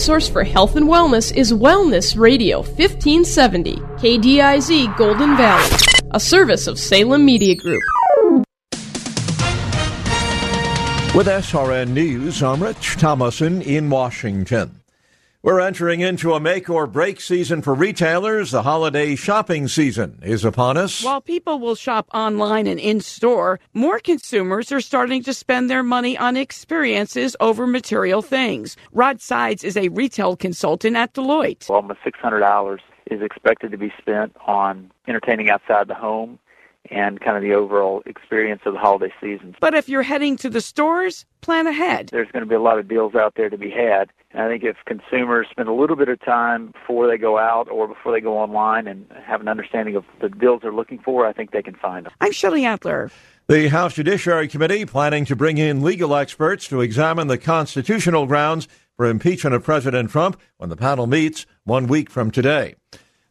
Source 0.00 0.28
for 0.30 0.44
health 0.44 0.76
and 0.76 0.86
wellness 0.88 1.30
is 1.36 1.52
Wellness 1.52 2.18
Radio 2.18 2.60
1570, 2.60 3.76
KDIZ 3.76 4.96
Golden 4.96 5.36
Valley, 5.36 5.76
a 6.12 6.18
service 6.18 6.66
of 6.66 6.78
Salem 6.78 7.26
Media 7.26 7.54
Group. 7.54 7.82
With 11.14 11.26
SRN 11.26 11.90
News, 11.90 12.42
I'm 12.42 12.62
Rich 12.62 12.96
Thomason 12.96 13.60
in 13.60 13.90
Washington. 13.90 14.79
We're 15.42 15.60
entering 15.60 16.00
into 16.00 16.34
a 16.34 16.40
make 16.40 16.68
or 16.68 16.86
break 16.86 17.18
season 17.18 17.62
for 17.62 17.72
retailers. 17.72 18.50
The 18.50 18.62
holiday 18.62 19.16
shopping 19.16 19.68
season 19.68 20.18
is 20.22 20.44
upon 20.44 20.76
us. 20.76 21.02
While 21.02 21.22
people 21.22 21.58
will 21.58 21.76
shop 21.76 22.10
online 22.12 22.66
and 22.66 22.78
in 22.78 23.00
store, 23.00 23.58
more 23.72 24.00
consumers 24.00 24.70
are 24.70 24.82
starting 24.82 25.22
to 25.22 25.32
spend 25.32 25.70
their 25.70 25.82
money 25.82 26.18
on 26.18 26.36
experiences 26.36 27.38
over 27.40 27.66
material 27.66 28.20
things. 28.20 28.76
Rod 28.92 29.22
Sides 29.22 29.64
is 29.64 29.78
a 29.78 29.88
retail 29.88 30.36
consultant 30.36 30.94
at 30.94 31.14
Deloitte. 31.14 31.70
Well, 31.70 31.76
almost 31.76 32.00
$600 32.00 32.78
is 33.10 33.22
expected 33.22 33.70
to 33.70 33.78
be 33.78 33.94
spent 33.98 34.36
on 34.46 34.90
entertaining 35.08 35.48
outside 35.48 35.88
the 35.88 35.94
home 35.94 36.38
and 36.90 37.18
kind 37.18 37.38
of 37.38 37.42
the 37.42 37.54
overall 37.54 38.02
experience 38.04 38.60
of 38.66 38.74
the 38.74 38.78
holiday 38.78 39.12
season. 39.22 39.56
But 39.58 39.72
if 39.72 39.88
you're 39.88 40.02
heading 40.02 40.36
to 40.36 40.50
the 40.50 40.60
stores, 40.60 41.24
plan 41.40 41.66
ahead. 41.66 42.10
There's 42.12 42.30
going 42.30 42.44
to 42.44 42.48
be 42.48 42.56
a 42.56 42.60
lot 42.60 42.78
of 42.78 42.88
deals 42.88 43.14
out 43.14 43.36
there 43.36 43.48
to 43.48 43.56
be 43.56 43.70
had. 43.70 44.10
And 44.32 44.42
I 44.42 44.48
think 44.48 44.62
if 44.62 44.76
consumers 44.86 45.48
spend 45.50 45.68
a 45.68 45.72
little 45.72 45.96
bit 45.96 46.08
of 46.08 46.20
time 46.20 46.68
before 46.68 47.08
they 47.08 47.18
go 47.18 47.36
out 47.38 47.68
or 47.68 47.88
before 47.88 48.12
they 48.12 48.20
go 48.20 48.38
online 48.38 48.86
and 48.86 49.06
have 49.24 49.40
an 49.40 49.48
understanding 49.48 49.96
of 49.96 50.04
the 50.20 50.28
deals 50.28 50.60
they're 50.62 50.72
looking 50.72 50.98
for, 50.98 51.26
I 51.26 51.32
think 51.32 51.50
they 51.50 51.62
can 51.62 51.74
find 51.74 52.06
them. 52.06 52.12
I'm 52.20 52.32
Shelley 52.32 52.64
Antler. 52.64 53.10
The 53.48 53.68
House 53.68 53.94
Judiciary 53.94 54.46
Committee 54.46 54.86
planning 54.86 55.24
to 55.24 55.34
bring 55.34 55.58
in 55.58 55.82
legal 55.82 56.14
experts 56.14 56.68
to 56.68 56.80
examine 56.80 57.26
the 57.26 57.38
constitutional 57.38 58.26
grounds 58.26 58.68
for 58.96 59.06
impeachment 59.06 59.56
of 59.56 59.64
President 59.64 60.10
Trump 60.10 60.40
when 60.58 60.70
the 60.70 60.76
panel 60.76 61.08
meets 61.08 61.46
one 61.64 61.88
week 61.88 62.08
from 62.08 62.30
today. 62.30 62.76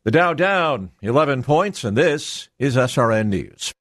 The 0.03 0.11
Dow 0.11 0.33
down 0.33 0.91
11 1.01 1.43
points, 1.43 1.85
and 1.85 1.95
this 1.95 2.49
is 2.57 2.75
SRN 2.75 3.27
News. 3.27 3.73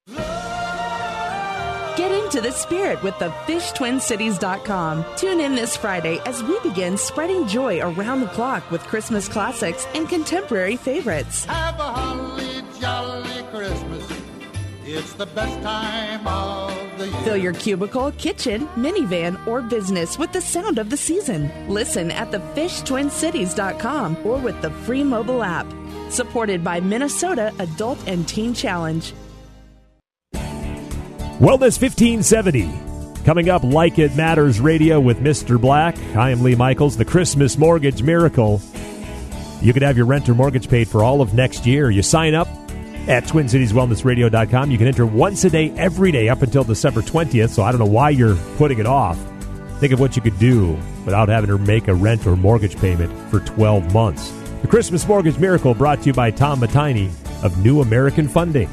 Into 2.38 2.50
the 2.50 2.56
spirit 2.56 3.02
with 3.02 3.18
the 3.18 3.30
fishtwincities.com. 3.48 5.04
Tune 5.16 5.40
in 5.40 5.56
this 5.56 5.76
Friday 5.76 6.20
as 6.24 6.40
we 6.40 6.56
begin 6.60 6.96
spreading 6.96 7.48
joy 7.48 7.80
around 7.80 8.20
the 8.20 8.28
clock 8.28 8.70
with 8.70 8.80
Christmas 8.82 9.26
classics 9.26 9.88
and 9.92 10.08
contemporary 10.08 10.76
favorites. 10.76 11.46
Have 11.46 11.80
a 11.80 11.82
holly 11.82 12.62
jolly 12.80 13.42
Christmas. 13.50 14.08
It's 14.84 15.14
the 15.14 15.26
best 15.26 15.60
time 15.64 16.24
of 16.28 16.72
the 16.96 17.08
year. 17.08 17.20
Fill 17.22 17.36
your 17.36 17.54
cubicle, 17.54 18.12
kitchen, 18.12 18.68
minivan, 18.76 19.44
or 19.44 19.60
business 19.60 20.16
with 20.16 20.30
the 20.30 20.40
sound 20.40 20.78
of 20.78 20.90
the 20.90 20.96
season. 20.96 21.50
Listen 21.68 22.12
at 22.12 22.30
thefishtwincities.com 22.30 24.18
or 24.24 24.38
with 24.38 24.62
the 24.62 24.70
free 24.70 25.02
mobile 25.02 25.42
app 25.42 25.66
supported 26.08 26.62
by 26.62 26.78
Minnesota 26.78 27.52
Adult 27.58 27.98
and 28.06 28.28
Teen 28.28 28.54
Challenge. 28.54 29.12
Wellness 31.38 31.80
1570. 31.80 33.22
Coming 33.24 33.48
up, 33.48 33.62
Like 33.62 34.00
It 34.00 34.16
Matters 34.16 34.58
Radio 34.58 34.98
with 34.98 35.20
Mr. 35.20 35.60
Black. 35.60 35.96
I 36.16 36.30
am 36.30 36.42
Lee 36.42 36.56
Michaels, 36.56 36.96
the 36.96 37.04
Christmas 37.04 37.56
Mortgage 37.56 38.02
Miracle. 38.02 38.60
You 39.62 39.72
could 39.72 39.82
have 39.82 39.96
your 39.96 40.06
rent 40.06 40.28
or 40.28 40.34
mortgage 40.34 40.68
paid 40.68 40.88
for 40.88 41.04
all 41.04 41.20
of 41.20 41.34
next 41.34 41.64
year. 41.64 41.92
You 41.92 42.02
sign 42.02 42.34
up 42.34 42.48
at 43.06 43.22
TwinCitiesWellnessRadio.com. 43.22 44.72
You 44.72 44.78
can 44.78 44.88
enter 44.88 45.06
once 45.06 45.44
a 45.44 45.50
day, 45.50 45.70
every 45.76 46.10
day, 46.10 46.28
up 46.28 46.42
until 46.42 46.64
December 46.64 47.02
20th. 47.02 47.50
So 47.50 47.62
I 47.62 47.70
don't 47.70 47.78
know 47.78 47.86
why 47.86 48.10
you're 48.10 48.36
putting 48.56 48.80
it 48.80 48.86
off. 48.86 49.16
Think 49.78 49.92
of 49.92 50.00
what 50.00 50.16
you 50.16 50.22
could 50.22 50.40
do 50.40 50.72
without 51.04 51.28
having 51.28 51.50
to 51.50 51.58
make 51.58 51.86
a 51.86 51.94
rent 51.94 52.26
or 52.26 52.36
mortgage 52.36 52.76
payment 52.78 53.12
for 53.30 53.38
12 53.38 53.94
months. 53.94 54.32
The 54.62 54.66
Christmas 54.66 55.06
Mortgage 55.06 55.38
Miracle 55.38 55.72
brought 55.72 56.00
to 56.00 56.06
you 56.06 56.12
by 56.14 56.32
Tom 56.32 56.58
Matini 56.58 57.12
of 57.44 57.64
New 57.64 57.80
American 57.80 58.26
Funding. 58.26 58.68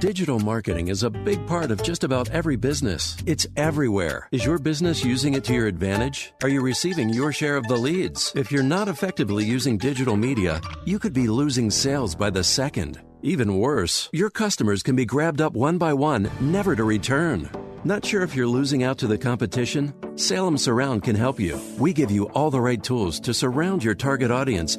Digital 0.00 0.40
marketing 0.40 0.88
is 0.88 1.04
a 1.04 1.10
big 1.10 1.46
part 1.46 1.70
of 1.70 1.80
just 1.80 2.02
about 2.02 2.28
every 2.30 2.56
business. 2.56 3.16
It's 3.24 3.46
everywhere. 3.56 4.28
Is 4.32 4.44
your 4.44 4.58
business 4.58 5.04
using 5.04 5.34
it 5.34 5.44
to 5.44 5.54
your 5.54 5.68
advantage? 5.68 6.32
Are 6.42 6.48
you 6.48 6.60
receiving 6.60 7.08
your 7.08 7.32
share 7.32 7.56
of 7.56 7.68
the 7.68 7.76
leads? 7.76 8.32
If 8.34 8.50
you're 8.50 8.64
not 8.64 8.88
effectively 8.88 9.44
using 9.44 9.78
digital 9.78 10.16
media, 10.16 10.60
you 10.84 10.98
could 10.98 11.12
be 11.12 11.28
losing 11.28 11.70
sales 11.70 12.16
by 12.16 12.30
the 12.30 12.42
second. 12.42 13.00
Even 13.22 13.58
worse, 13.58 14.10
your 14.12 14.28
customers 14.28 14.82
can 14.82 14.96
be 14.96 15.04
grabbed 15.04 15.40
up 15.40 15.52
one 15.52 15.78
by 15.78 15.92
one, 15.94 16.28
never 16.40 16.74
to 16.74 16.82
return. 16.82 17.48
Not 17.84 18.04
sure 18.04 18.22
if 18.22 18.34
you're 18.34 18.48
losing 18.48 18.82
out 18.82 18.98
to 18.98 19.06
the 19.06 19.16
competition? 19.16 19.94
Salem 20.16 20.58
Surround 20.58 21.04
can 21.04 21.14
help 21.14 21.38
you. 21.38 21.60
We 21.78 21.92
give 21.92 22.10
you 22.10 22.24
all 22.30 22.50
the 22.50 22.60
right 22.60 22.82
tools 22.82 23.20
to 23.20 23.32
surround 23.32 23.84
your 23.84 23.94
target 23.94 24.32
audience 24.32 24.78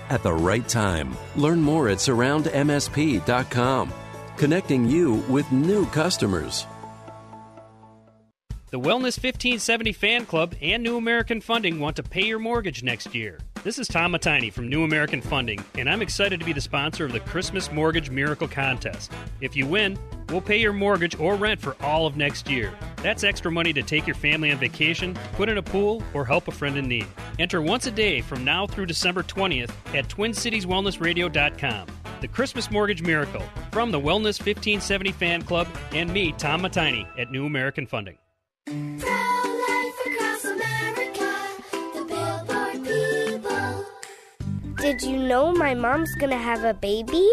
at 0.11 0.21
the 0.23 0.33
right 0.33 0.67
time. 0.67 1.17
Learn 1.37 1.61
more 1.61 1.87
at 1.87 1.99
surroundmsp.com, 1.99 3.93
connecting 4.35 4.85
you 4.85 5.15
with 5.29 5.49
new 5.53 5.85
customers. 5.87 6.67
The 8.71 8.79
Wellness 8.79 9.19
1570 9.21 9.93
Fan 9.93 10.25
Club 10.25 10.55
and 10.61 10.83
New 10.83 10.97
American 10.97 11.41
Funding 11.41 11.79
want 11.79 11.95
to 11.95 12.03
pay 12.03 12.25
your 12.25 12.39
mortgage 12.39 12.83
next 12.83 13.15
year. 13.15 13.39
This 13.63 13.77
is 13.77 13.87
Tom 13.87 14.13
Matini 14.13 14.51
from 14.51 14.69
New 14.69 14.83
American 14.83 15.21
Funding, 15.21 15.63
and 15.77 15.89
I'm 15.89 16.01
excited 16.01 16.39
to 16.39 16.45
be 16.45 16.53
the 16.53 16.61
sponsor 16.61 17.05
of 17.05 17.11
the 17.11 17.19
Christmas 17.19 17.71
Mortgage 17.71 18.09
Miracle 18.09 18.47
Contest. 18.47 19.11
If 19.39 19.55
you 19.55 19.67
win, 19.67 19.99
we'll 20.29 20.41
pay 20.41 20.57
your 20.57 20.73
mortgage 20.73 21.19
or 21.19 21.35
rent 21.35 21.61
for 21.61 21.75
all 21.81 22.07
of 22.07 22.17
next 22.17 22.49
year. 22.49 22.73
That's 23.03 23.23
extra 23.23 23.51
money 23.51 23.71
to 23.73 23.83
take 23.83 24.07
your 24.07 24.15
family 24.15 24.51
on 24.51 24.57
vacation, 24.57 25.15
put 25.33 25.47
in 25.47 25.57
a 25.57 25.63
pool, 25.63 26.01
or 26.13 26.25
help 26.25 26.47
a 26.47 26.51
friend 26.51 26.77
in 26.77 26.87
need. 26.87 27.07
Enter 27.41 27.59
once 27.59 27.87
a 27.87 27.91
day 27.91 28.21
from 28.21 28.45
now 28.45 28.67
through 28.67 28.85
December 28.85 29.23
20th 29.23 29.71
at 29.95 30.07
TwinCitiesWellnessRadio.com. 30.07 31.87
The 32.21 32.27
Christmas 32.27 32.69
Mortgage 32.69 33.01
Miracle 33.01 33.41
from 33.71 33.89
the 33.89 33.99
Wellness 33.99 34.37
1570 34.37 35.11
Fan 35.13 35.41
Club 35.41 35.67
and 35.91 36.13
me, 36.13 36.33
Tom 36.33 36.61
Matini, 36.61 37.07
at 37.17 37.31
New 37.31 37.47
American 37.47 37.87
Funding. 37.87 38.19
Did 44.77 45.01
you 45.01 45.17
know 45.17 45.51
my 45.51 45.73
mom's 45.73 46.13
gonna 46.19 46.37
have 46.37 46.63
a 46.63 46.75
baby? 46.75 47.27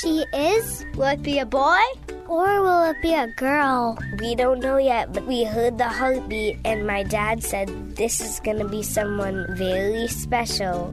She 0.00 0.24
is? 0.32 0.86
Will 0.94 1.08
it 1.08 1.22
be 1.22 1.40
a 1.40 1.44
boy? 1.44 1.82
Or 2.28 2.62
will 2.62 2.82
it 2.90 3.00
be 3.02 3.14
a 3.14 3.28
girl? 3.28 3.96
We 4.18 4.34
don't 4.34 4.58
know 4.58 4.78
yet, 4.78 5.12
but 5.12 5.26
we 5.26 5.44
heard 5.44 5.78
the 5.78 5.88
heartbeat, 5.88 6.58
and 6.64 6.86
my 6.86 7.04
dad 7.04 7.42
said 7.42 7.68
this 7.94 8.20
is 8.20 8.40
gonna 8.40 8.66
be 8.66 8.82
someone 8.82 9.46
very 9.54 10.08
special. 10.08 10.92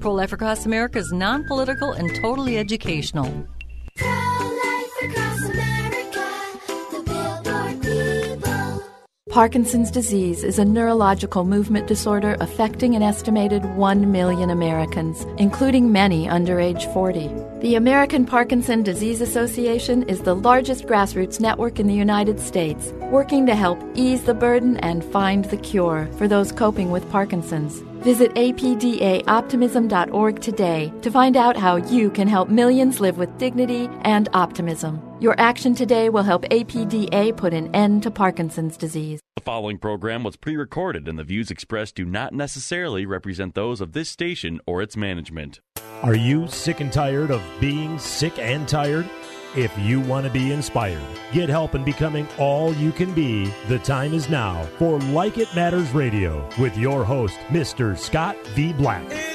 Pro 0.00 0.12
Life 0.12 0.32
Across 0.32 0.66
America 0.66 0.98
is 0.98 1.12
non 1.12 1.44
political 1.44 1.92
and 1.92 2.14
totally 2.16 2.58
educational. 2.58 3.46
Parkinson's 9.32 9.90
disease 9.90 10.44
is 10.44 10.58
a 10.58 10.64
neurological 10.64 11.46
movement 11.46 11.86
disorder 11.86 12.36
affecting 12.40 12.94
an 12.94 13.02
estimated 13.02 13.64
1 13.76 14.12
million 14.12 14.50
Americans, 14.50 15.24
including 15.38 15.90
many 15.90 16.28
under 16.28 16.60
age 16.60 16.84
40. 16.88 17.30
The 17.60 17.76
American 17.76 18.26
Parkinson 18.26 18.82
Disease 18.82 19.22
Association 19.22 20.02
is 20.02 20.20
the 20.20 20.34
largest 20.34 20.84
grassroots 20.84 21.40
network 21.40 21.80
in 21.80 21.86
the 21.86 21.94
United 21.94 22.38
States, 22.38 22.92
working 23.10 23.46
to 23.46 23.54
help 23.54 23.82
ease 23.94 24.24
the 24.24 24.34
burden 24.34 24.76
and 24.80 25.02
find 25.02 25.46
the 25.46 25.56
cure 25.56 26.10
for 26.18 26.28
those 26.28 26.52
coping 26.52 26.90
with 26.90 27.10
Parkinson's. 27.10 27.80
Visit 28.04 28.34
apdaoptimism.org 28.34 30.42
today 30.42 30.92
to 31.00 31.10
find 31.10 31.38
out 31.38 31.56
how 31.56 31.76
you 31.76 32.10
can 32.10 32.28
help 32.28 32.50
millions 32.50 33.00
live 33.00 33.16
with 33.16 33.38
dignity 33.38 33.88
and 34.02 34.28
optimism. 34.34 35.00
Your 35.22 35.38
action 35.38 35.76
today 35.76 36.08
will 36.08 36.24
help 36.24 36.42
APDA 36.46 37.36
put 37.36 37.54
an 37.54 37.72
end 37.72 38.02
to 38.02 38.10
Parkinson's 38.10 38.76
disease. 38.76 39.20
The 39.36 39.42
following 39.42 39.78
program 39.78 40.24
was 40.24 40.34
pre 40.34 40.56
recorded, 40.56 41.06
and 41.06 41.16
the 41.16 41.22
views 41.22 41.48
expressed 41.48 41.94
do 41.94 42.04
not 42.04 42.32
necessarily 42.32 43.06
represent 43.06 43.54
those 43.54 43.80
of 43.80 43.92
this 43.92 44.10
station 44.10 44.60
or 44.66 44.82
its 44.82 44.96
management. 44.96 45.60
Are 46.02 46.16
you 46.16 46.48
sick 46.48 46.80
and 46.80 46.92
tired 46.92 47.30
of 47.30 47.40
being 47.60 48.00
sick 48.00 48.36
and 48.40 48.66
tired? 48.66 49.08
If 49.54 49.70
you 49.78 50.00
want 50.00 50.26
to 50.26 50.32
be 50.32 50.50
inspired, 50.50 51.06
get 51.32 51.48
help 51.48 51.76
in 51.76 51.84
becoming 51.84 52.26
all 52.36 52.74
you 52.74 52.90
can 52.90 53.14
be, 53.14 53.44
the 53.68 53.78
time 53.78 54.14
is 54.14 54.28
now 54.28 54.64
for 54.76 54.98
Like 54.98 55.38
It 55.38 55.54
Matters 55.54 55.92
Radio 55.92 56.48
with 56.58 56.76
your 56.76 57.04
host, 57.04 57.38
Mr. 57.50 57.96
Scott 57.96 58.36
V. 58.56 58.72
Black. 58.72 59.31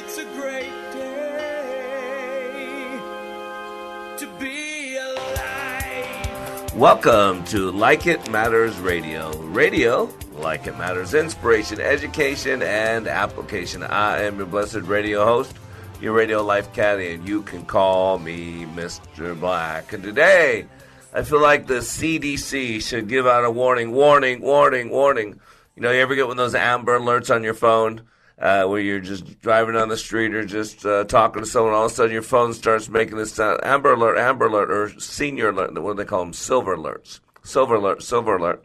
Welcome 6.77 7.43
to 7.45 7.71
Like 7.71 8.05
It 8.05 8.29
Matters 8.29 8.77
Radio. 8.77 9.35
Radio, 9.35 10.13
like 10.35 10.67
it 10.67 10.77
matters, 10.77 11.15
inspiration, 11.15 11.81
education, 11.81 12.61
and 12.61 13.07
application. 13.07 13.81
I 13.81 14.21
am 14.21 14.37
your 14.37 14.45
blessed 14.45 14.83
radio 14.83 15.25
host 15.25 15.55
your 15.99 16.13
radio 16.13 16.43
life 16.43 16.71
caddy, 16.73 17.13
and 17.13 17.27
you 17.27 17.41
can 17.41 17.65
call 17.65 18.19
me 18.19 18.65
Mr. 18.75 19.39
Black. 19.39 19.93
And 19.93 20.03
today, 20.03 20.67
I 21.13 21.23
feel 21.23 21.41
like 21.41 21.65
the 21.65 21.79
CDC 21.79 22.87
should 22.87 23.07
give 23.07 23.25
out 23.25 23.43
a 23.43 23.49
warning, 23.49 23.91
warning, 23.91 24.41
warning, 24.41 24.91
warning. 24.91 25.39
You 25.75 25.81
know, 25.81 25.91
you 25.91 25.99
ever 25.99 26.13
get 26.13 26.27
one 26.27 26.33
of 26.33 26.37
those 26.37 26.53
Amber 26.53 26.99
Alerts 26.99 27.33
on 27.33 27.43
your 27.43 27.55
phone 27.55 28.03
uh, 28.39 28.65
where 28.65 28.79
you're 28.79 28.99
just 28.99 29.39
driving 29.39 29.73
down 29.75 29.89
the 29.89 29.97
street 29.97 30.33
or 30.33 30.45
just 30.45 30.85
uh, 30.85 31.03
talking 31.05 31.41
to 31.41 31.47
someone, 31.49 31.73
all 31.73 31.85
of 31.85 31.91
a 31.91 31.93
sudden 31.93 32.11
your 32.11 32.21
phone 32.21 32.53
starts 32.53 32.87
making 32.87 33.17
this 33.17 33.33
sound, 33.33 33.59
Amber 33.63 33.93
Alert, 33.93 34.17
Amber 34.17 34.47
Alert, 34.47 34.71
or 34.71 34.99
Senior 34.99 35.49
Alert. 35.49 35.81
What 35.81 35.97
do 35.97 36.03
they 36.03 36.07
call 36.07 36.23
them? 36.23 36.33
Silver 36.33 36.77
Alerts. 36.77 37.19
Silver 37.43 37.75
Alert, 37.75 38.03
Silver 38.03 38.37
Alert. 38.37 38.63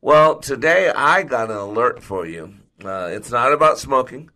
Well, 0.00 0.38
today 0.38 0.90
I 0.90 1.22
got 1.22 1.50
an 1.50 1.56
alert 1.56 2.02
for 2.02 2.26
you. 2.26 2.54
Uh, 2.84 3.08
it's 3.12 3.30
not 3.30 3.52
about 3.52 3.78
smoking. 3.78 4.30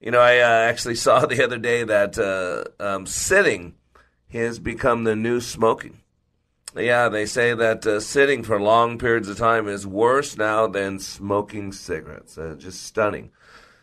You 0.00 0.10
know, 0.12 0.20
I 0.20 0.38
uh, 0.38 0.68
actually 0.68 0.94
saw 0.94 1.20
the 1.26 1.44
other 1.44 1.58
day 1.58 1.84
that 1.84 2.18
uh, 2.18 2.82
um, 2.82 3.06
sitting 3.06 3.74
has 4.28 4.58
become 4.58 5.04
the 5.04 5.16
new 5.16 5.40
smoking. 5.40 6.00
Yeah, 6.76 7.08
they 7.08 7.26
say 7.26 7.52
that 7.54 7.84
uh, 7.84 7.98
sitting 7.98 8.44
for 8.44 8.60
long 8.60 8.98
periods 8.98 9.28
of 9.28 9.36
time 9.36 9.66
is 9.66 9.86
worse 9.86 10.36
now 10.36 10.68
than 10.68 11.00
smoking 11.00 11.72
cigarettes. 11.72 12.38
Uh, 12.38 12.54
just 12.56 12.84
stunning. 12.84 13.32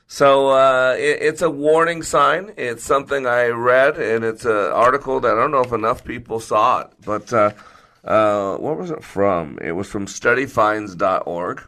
So 0.08 0.50
uh, 0.50 0.96
it, 0.98 1.22
it's 1.22 1.42
a 1.42 1.50
warning 1.50 2.02
sign. 2.02 2.54
It's 2.58 2.84
something 2.84 3.28
I 3.28 3.48
read, 3.48 3.98
and 3.98 4.24
it's 4.24 4.46
an 4.46 4.52
article 4.52 5.20
that 5.20 5.34
I 5.34 5.36
don't 5.36 5.52
know 5.52 5.62
if 5.62 5.74
enough 5.74 6.04
people 6.04 6.40
saw 6.40 6.82
it. 6.82 6.88
But 7.06 7.32
uh, 7.34 8.58
what 8.58 8.78
was 8.78 8.90
it 8.90 9.04
from? 9.04 9.60
It 9.62 9.74
was 9.74 9.88
from 9.88 10.06
StudyFinds.org. 10.06 11.64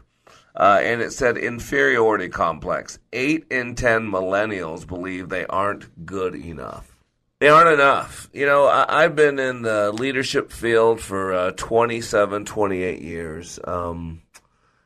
Uh, 0.56 0.80
and 0.82 1.00
it 1.00 1.12
said 1.12 1.36
inferiority 1.36 2.28
complex. 2.28 2.98
Eight 3.12 3.46
in 3.50 3.76
ten 3.76 4.10
millennials 4.10 4.86
believe 4.86 5.28
they 5.28 5.46
aren't 5.46 6.04
good 6.04 6.34
enough. 6.34 6.96
They 7.38 7.48
aren't 7.48 7.72
enough. 7.72 8.28
You 8.34 8.44
know, 8.46 8.66
I, 8.66 9.02
have 9.02 9.16
been 9.16 9.38
in 9.38 9.62
the 9.62 9.92
leadership 9.92 10.52
field 10.52 11.00
for 11.00 11.32
uh, 11.32 11.50
27, 11.52 12.44
28 12.44 13.00
years. 13.00 13.58
Um, 13.64 14.20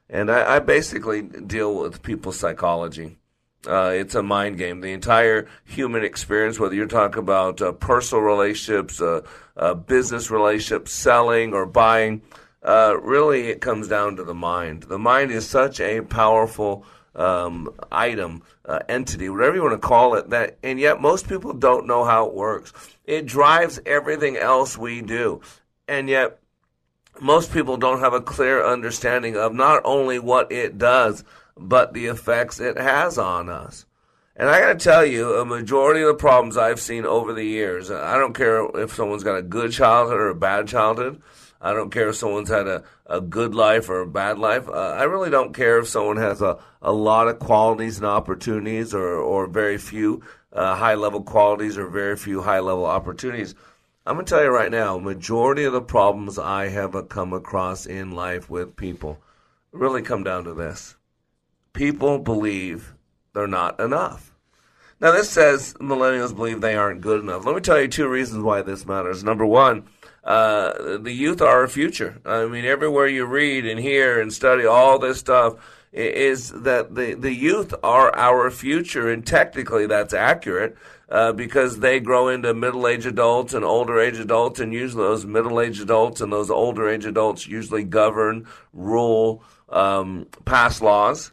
and 0.08 0.30
I, 0.30 0.56
I, 0.56 0.58
basically 0.60 1.22
deal 1.22 1.74
with 1.74 2.02
people's 2.02 2.38
psychology. 2.38 3.18
Uh, 3.66 3.92
it's 3.94 4.14
a 4.14 4.22
mind 4.22 4.58
game. 4.58 4.80
The 4.80 4.92
entire 4.92 5.48
human 5.64 6.04
experience, 6.04 6.58
whether 6.58 6.74
you're 6.74 6.86
talking 6.86 7.20
about 7.20 7.62
uh, 7.62 7.72
personal 7.72 8.22
relationships, 8.22 9.00
uh, 9.00 9.22
uh, 9.56 9.74
business 9.74 10.30
relationships, 10.30 10.92
selling 10.92 11.54
or 11.54 11.66
buying, 11.66 12.22
uh, 12.62 12.96
really 13.00 13.48
it 13.48 13.60
comes 13.60 13.88
down 13.88 14.16
to 14.16 14.24
the 14.24 14.34
mind. 14.34 14.84
The 14.84 14.98
mind 14.98 15.30
is 15.30 15.46
such 15.48 15.80
a 15.80 16.00
powerful 16.02 16.84
um, 17.14 17.72
item, 17.92 18.42
uh, 18.64 18.80
entity, 18.88 19.28
whatever 19.28 19.56
you 19.56 19.62
want 19.62 19.80
to 19.80 19.86
call 19.86 20.14
it, 20.14 20.30
that, 20.30 20.58
and 20.62 20.80
yet 20.80 21.00
most 21.00 21.28
people 21.28 21.52
don't 21.52 21.86
know 21.86 22.04
how 22.04 22.26
it 22.26 22.34
works. 22.34 22.72
It 23.04 23.26
drives 23.26 23.80
everything 23.86 24.36
else 24.36 24.76
we 24.76 25.02
do, 25.02 25.40
and 25.86 26.08
yet 26.08 26.40
most 27.20 27.52
people 27.52 27.76
don't 27.76 28.00
have 28.00 28.14
a 28.14 28.20
clear 28.20 28.64
understanding 28.64 29.36
of 29.36 29.54
not 29.54 29.82
only 29.84 30.18
what 30.18 30.50
it 30.50 30.78
does, 30.78 31.22
but 31.56 31.92
the 31.92 32.06
effects 32.06 32.60
it 32.60 32.76
has 32.78 33.18
on 33.18 33.48
us. 33.48 33.86
And 34.36 34.48
I 34.48 34.60
got 34.60 34.78
to 34.78 34.84
tell 34.84 35.04
you, 35.04 35.34
a 35.34 35.44
majority 35.44 36.00
of 36.00 36.08
the 36.08 36.14
problems 36.14 36.56
I've 36.56 36.80
seen 36.80 37.06
over 37.06 37.32
the 37.32 37.44
years, 37.44 37.90
I 37.90 38.18
don't 38.18 38.34
care 38.34 38.64
if 38.80 38.94
someone's 38.94 39.22
got 39.22 39.38
a 39.38 39.42
good 39.42 39.70
childhood 39.70 40.18
or 40.18 40.28
a 40.28 40.34
bad 40.34 40.66
childhood. 40.66 41.22
I 41.60 41.72
don't 41.72 41.90
care 41.90 42.08
if 42.08 42.16
someone's 42.16 42.50
had 42.50 42.66
a, 42.66 42.82
a 43.06 43.20
good 43.20 43.54
life 43.54 43.88
or 43.88 44.00
a 44.00 44.06
bad 44.06 44.38
life. 44.38 44.68
Uh, 44.68 44.72
I 44.72 45.04
really 45.04 45.30
don't 45.30 45.54
care 45.54 45.78
if 45.78 45.88
someone 45.88 46.16
has 46.16 46.42
a, 46.42 46.58
a 46.82 46.92
lot 46.92 47.28
of 47.28 47.38
qualities 47.38 47.96
and 47.96 48.06
opportunities 48.06 48.92
or, 48.92 49.14
or 49.14 49.46
very 49.46 49.78
few 49.78 50.22
uh, 50.52 50.74
high 50.74 50.94
level 50.94 51.22
qualities 51.22 51.78
or 51.78 51.88
very 51.88 52.16
few 52.16 52.42
high 52.42 52.60
level 52.60 52.84
opportunities. 52.84 53.54
I'm 54.04 54.16
going 54.16 54.26
to 54.26 54.30
tell 54.30 54.42
you 54.42 54.50
right 54.50 54.70
now, 54.70 54.98
majority 54.98 55.64
of 55.64 55.72
the 55.72 55.80
problems 55.80 56.38
I 56.38 56.68
have 56.68 57.08
come 57.08 57.32
across 57.32 57.86
in 57.86 58.10
life 58.10 58.50
with 58.50 58.76
people 58.76 59.18
really 59.72 60.02
come 60.02 60.24
down 60.24 60.44
to 60.44 60.54
this. 60.54 60.96
People 61.74 62.18
believe 62.18 62.94
they're 63.34 63.46
not 63.46 63.78
enough. 63.78 64.32
Now, 65.00 65.10
this 65.10 65.28
says 65.28 65.74
millennials 65.74 66.34
believe 66.34 66.60
they 66.60 66.76
aren't 66.76 67.02
good 67.02 67.20
enough. 67.20 67.44
Let 67.44 67.54
me 67.54 67.60
tell 67.60 67.80
you 67.80 67.88
two 67.88 68.08
reasons 68.08 68.42
why 68.42 68.62
this 68.62 68.86
matters. 68.86 69.22
Number 69.22 69.44
one, 69.44 69.84
uh, 70.22 70.98
the 70.98 71.12
youth 71.12 71.42
are 71.42 71.60
our 71.60 71.68
future. 71.68 72.20
I 72.24 72.46
mean, 72.46 72.64
everywhere 72.64 73.08
you 73.08 73.26
read 73.26 73.66
and 73.66 73.78
hear 73.78 74.20
and 74.20 74.32
study 74.32 74.64
all 74.64 74.98
this 74.98 75.18
stuff 75.18 75.56
is 75.92 76.50
that 76.50 76.94
the, 76.94 77.14
the 77.14 77.34
youth 77.34 77.74
are 77.82 78.14
our 78.16 78.50
future, 78.50 79.10
and 79.10 79.26
technically 79.26 79.86
that's 79.86 80.14
accurate. 80.14 80.76
Uh, 81.06 81.32
because 81.32 81.80
they 81.80 82.00
grow 82.00 82.28
into 82.28 82.54
middle 82.54 82.88
age 82.88 83.04
adults 83.04 83.52
and 83.52 83.64
older 83.64 84.00
age 84.00 84.18
adults, 84.18 84.58
and 84.58 84.72
usually 84.72 85.04
those 85.04 85.26
middle 85.26 85.60
age 85.60 85.78
adults 85.78 86.20
and 86.22 86.32
those 86.32 86.50
older 86.50 86.88
age 86.88 87.04
adults 87.04 87.46
usually 87.46 87.84
govern, 87.84 88.46
rule, 88.72 89.42
um, 89.68 90.26
pass 90.46 90.80
laws. 90.80 91.30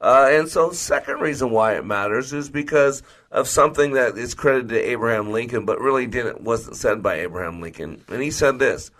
Uh, 0.00 0.28
and 0.30 0.48
so, 0.48 0.72
second 0.72 1.20
reason 1.20 1.50
why 1.50 1.76
it 1.76 1.84
matters 1.84 2.32
is 2.32 2.50
because 2.50 3.02
of 3.30 3.48
something 3.48 3.92
that 3.92 4.18
is 4.18 4.34
credited 4.34 4.68
to 4.68 4.90
Abraham 4.90 5.32
Lincoln, 5.32 5.64
but 5.64 5.80
really 5.80 6.06
didn't 6.06 6.42
wasn't 6.42 6.76
said 6.76 7.02
by 7.02 7.16
Abraham 7.16 7.60
Lincoln. 7.60 8.04
And 8.08 8.22
he 8.22 8.30
said 8.30 8.58
this: 8.58 8.90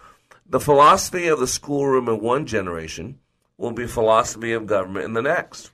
the 0.49 0.61
philosophy 0.61 1.26
of 1.26 1.38
the 1.38 1.47
schoolroom 1.47 2.09
in 2.09 2.21
one 2.21 2.47
generation 2.47 3.19
will 3.59 3.73
be 3.73 3.87
philosophy 3.87 4.53
of 4.53 4.67
government 4.67 5.05
in 5.05 5.12
the 5.12 5.23
next. 5.23 5.71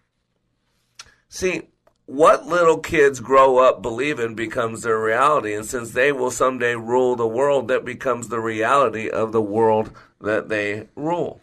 See, 1.29 1.63
what 2.07 2.47
little 2.47 2.79
kids 2.79 3.21
grow 3.21 3.59
up 3.59 3.81
believing 3.81 4.35
becomes 4.35 4.83
their 4.83 5.01
reality, 5.01 5.55
and 5.55 5.65
since 5.65 5.93
they 5.93 6.11
will 6.11 6.31
someday 6.31 6.75
rule 6.75 7.17
the 7.17 7.27
world, 7.27 7.69
that 7.69 7.85
becomes 7.85 8.29
the 8.29 8.41
reality 8.41 9.09
of 9.09 9.33
the 9.33 9.43
world 9.43 9.93
that 10.21 10.49
they 10.49 10.89
rule. 10.97 11.41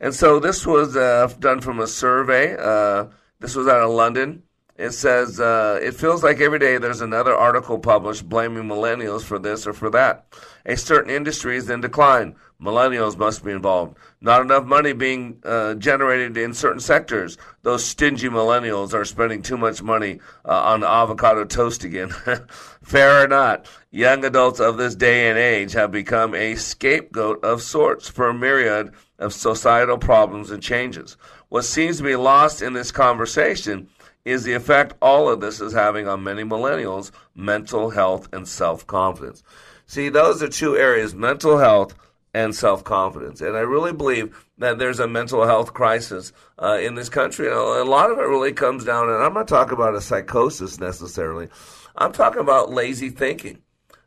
And 0.00 0.14
so 0.14 0.38
this 0.38 0.66
was 0.66 0.96
uh, 0.96 1.32
done 1.38 1.60
from 1.60 1.80
a 1.80 1.86
survey. 1.86 2.56
Uh, 2.58 3.06
this 3.40 3.54
was 3.54 3.66
out 3.66 3.82
of 3.82 3.90
London. 3.90 4.42
It 4.76 4.92
says 4.92 5.40
uh, 5.40 5.80
it 5.82 5.96
feels 5.96 6.22
like 6.22 6.40
every 6.40 6.60
day 6.60 6.78
there's 6.78 7.00
another 7.00 7.34
article 7.34 7.80
published 7.80 8.28
blaming 8.28 8.62
millennials 8.62 9.22
for 9.22 9.40
this 9.40 9.66
or 9.66 9.72
for 9.72 9.90
that. 9.90 10.26
A 10.66 10.76
certain 10.76 11.10
industry 11.10 11.56
is 11.56 11.68
in 11.68 11.80
decline. 11.80 12.36
Millennials 12.62 13.16
must 13.16 13.44
be 13.44 13.50
involved. 13.50 13.96
Not 14.20 14.40
enough 14.40 14.64
money 14.64 14.92
being 14.92 15.40
uh, 15.44 15.74
generated 15.74 16.36
in 16.36 16.54
certain 16.54 16.80
sectors. 16.80 17.38
Those 17.62 17.84
stingy 17.84 18.28
millennials 18.28 18.94
are 18.94 19.04
spending 19.04 19.42
too 19.42 19.56
much 19.56 19.82
money 19.82 20.20
uh, 20.44 20.62
on 20.62 20.84
avocado 20.84 21.44
toast 21.44 21.82
again. 21.82 22.10
Fair 22.82 23.24
or 23.24 23.28
not, 23.28 23.66
young 23.90 24.24
adults 24.24 24.60
of 24.60 24.76
this 24.76 24.94
day 24.94 25.28
and 25.28 25.38
age 25.38 25.72
have 25.72 25.90
become 25.90 26.34
a 26.34 26.54
scapegoat 26.54 27.42
of 27.42 27.62
sorts 27.62 28.08
for 28.08 28.32
myriad 28.32 28.92
of 29.18 29.32
societal 29.32 29.98
problems 29.98 30.50
and 30.50 30.62
changes. 30.62 31.16
What 31.48 31.64
seems 31.64 31.98
to 31.98 32.02
be 32.04 32.16
lost 32.16 32.62
in 32.62 32.72
this 32.72 32.92
conversation 32.92 33.88
is 34.24 34.44
the 34.44 34.52
effect 34.52 34.94
all 35.00 35.28
of 35.28 35.40
this 35.40 35.60
is 35.60 35.72
having 35.72 36.06
on 36.06 36.22
many 36.22 36.42
millennials' 36.42 37.10
mental 37.34 37.90
health 37.90 38.28
and 38.32 38.46
self 38.46 38.86
confidence. 38.86 39.42
See, 39.86 40.08
those 40.08 40.42
are 40.42 40.48
two 40.48 40.76
areas 40.76 41.14
mental 41.14 41.58
health 41.58 41.94
and 42.34 42.54
self 42.54 42.84
confidence. 42.84 43.40
And 43.40 43.56
I 43.56 43.60
really 43.60 43.92
believe 43.92 44.46
that 44.58 44.78
there's 44.78 45.00
a 45.00 45.08
mental 45.08 45.46
health 45.46 45.72
crisis 45.72 46.32
uh, 46.58 46.78
in 46.80 46.94
this 46.94 47.08
country. 47.08 47.48
A 47.48 47.56
lot 47.56 48.10
of 48.10 48.18
it 48.18 48.22
really 48.22 48.52
comes 48.52 48.84
down, 48.84 49.08
and 49.08 49.22
I'm 49.22 49.34
not 49.34 49.48
talking 49.48 49.72
about 49.72 49.94
a 49.94 50.00
psychosis 50.00 50.78
necessarily, 50.78 51.48
I'm 51.96 52.12
talking 52.12 52.40
about 52.40 52.70
lazy 52.70 53.10
thinking. 53.10 53.62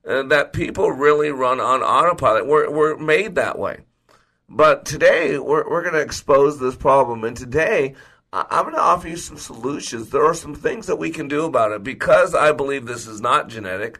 Uh, 0.07 0.23
that 0.23 0.51
people 0.51 0.91
really 0.91 1.29
run 1.29 1.59
on 1.59 1.83
autopilot. 1.83 2.47
We're, 2.47 2.71
we're 2.71 2.97
made 2.97 3.35
that 3.35 3.59
way. 3.59 3.81
But 4.53 4.83
today, 4.83 5.39
we're, 5.39 5.67
we're 5.69 5.81
going 5.81 5.93
to 5.93 6.01
expose 6.01 6.59
this 6.59 6.75
problem. 6.75 7.23
And 7.23 7.37
today, 7.37 7.95
I'm 8.33 8.63
going 8.63 8.75
to 8.75 8.81
offer 8.81 9.07
you 9.07 9.15
some 9.15 9.37
solutions. 9.37 10.09
There 10.09 10.25
are 10.25 10.33
some 10.33 10.55
things 10.55 10.87
that 10.87 10.97
we 10.97 11.09
can 11.09 11.29
do 11.29 11.45
about 11.45 11.71
it 11.71 11.83
because 11.83 12.35
I 12.35 12.51
believe 12.51 12.85
this 12.85 13.07
is 13.07 13.21
not 13.21 13.47
genetic, 13.47 13.99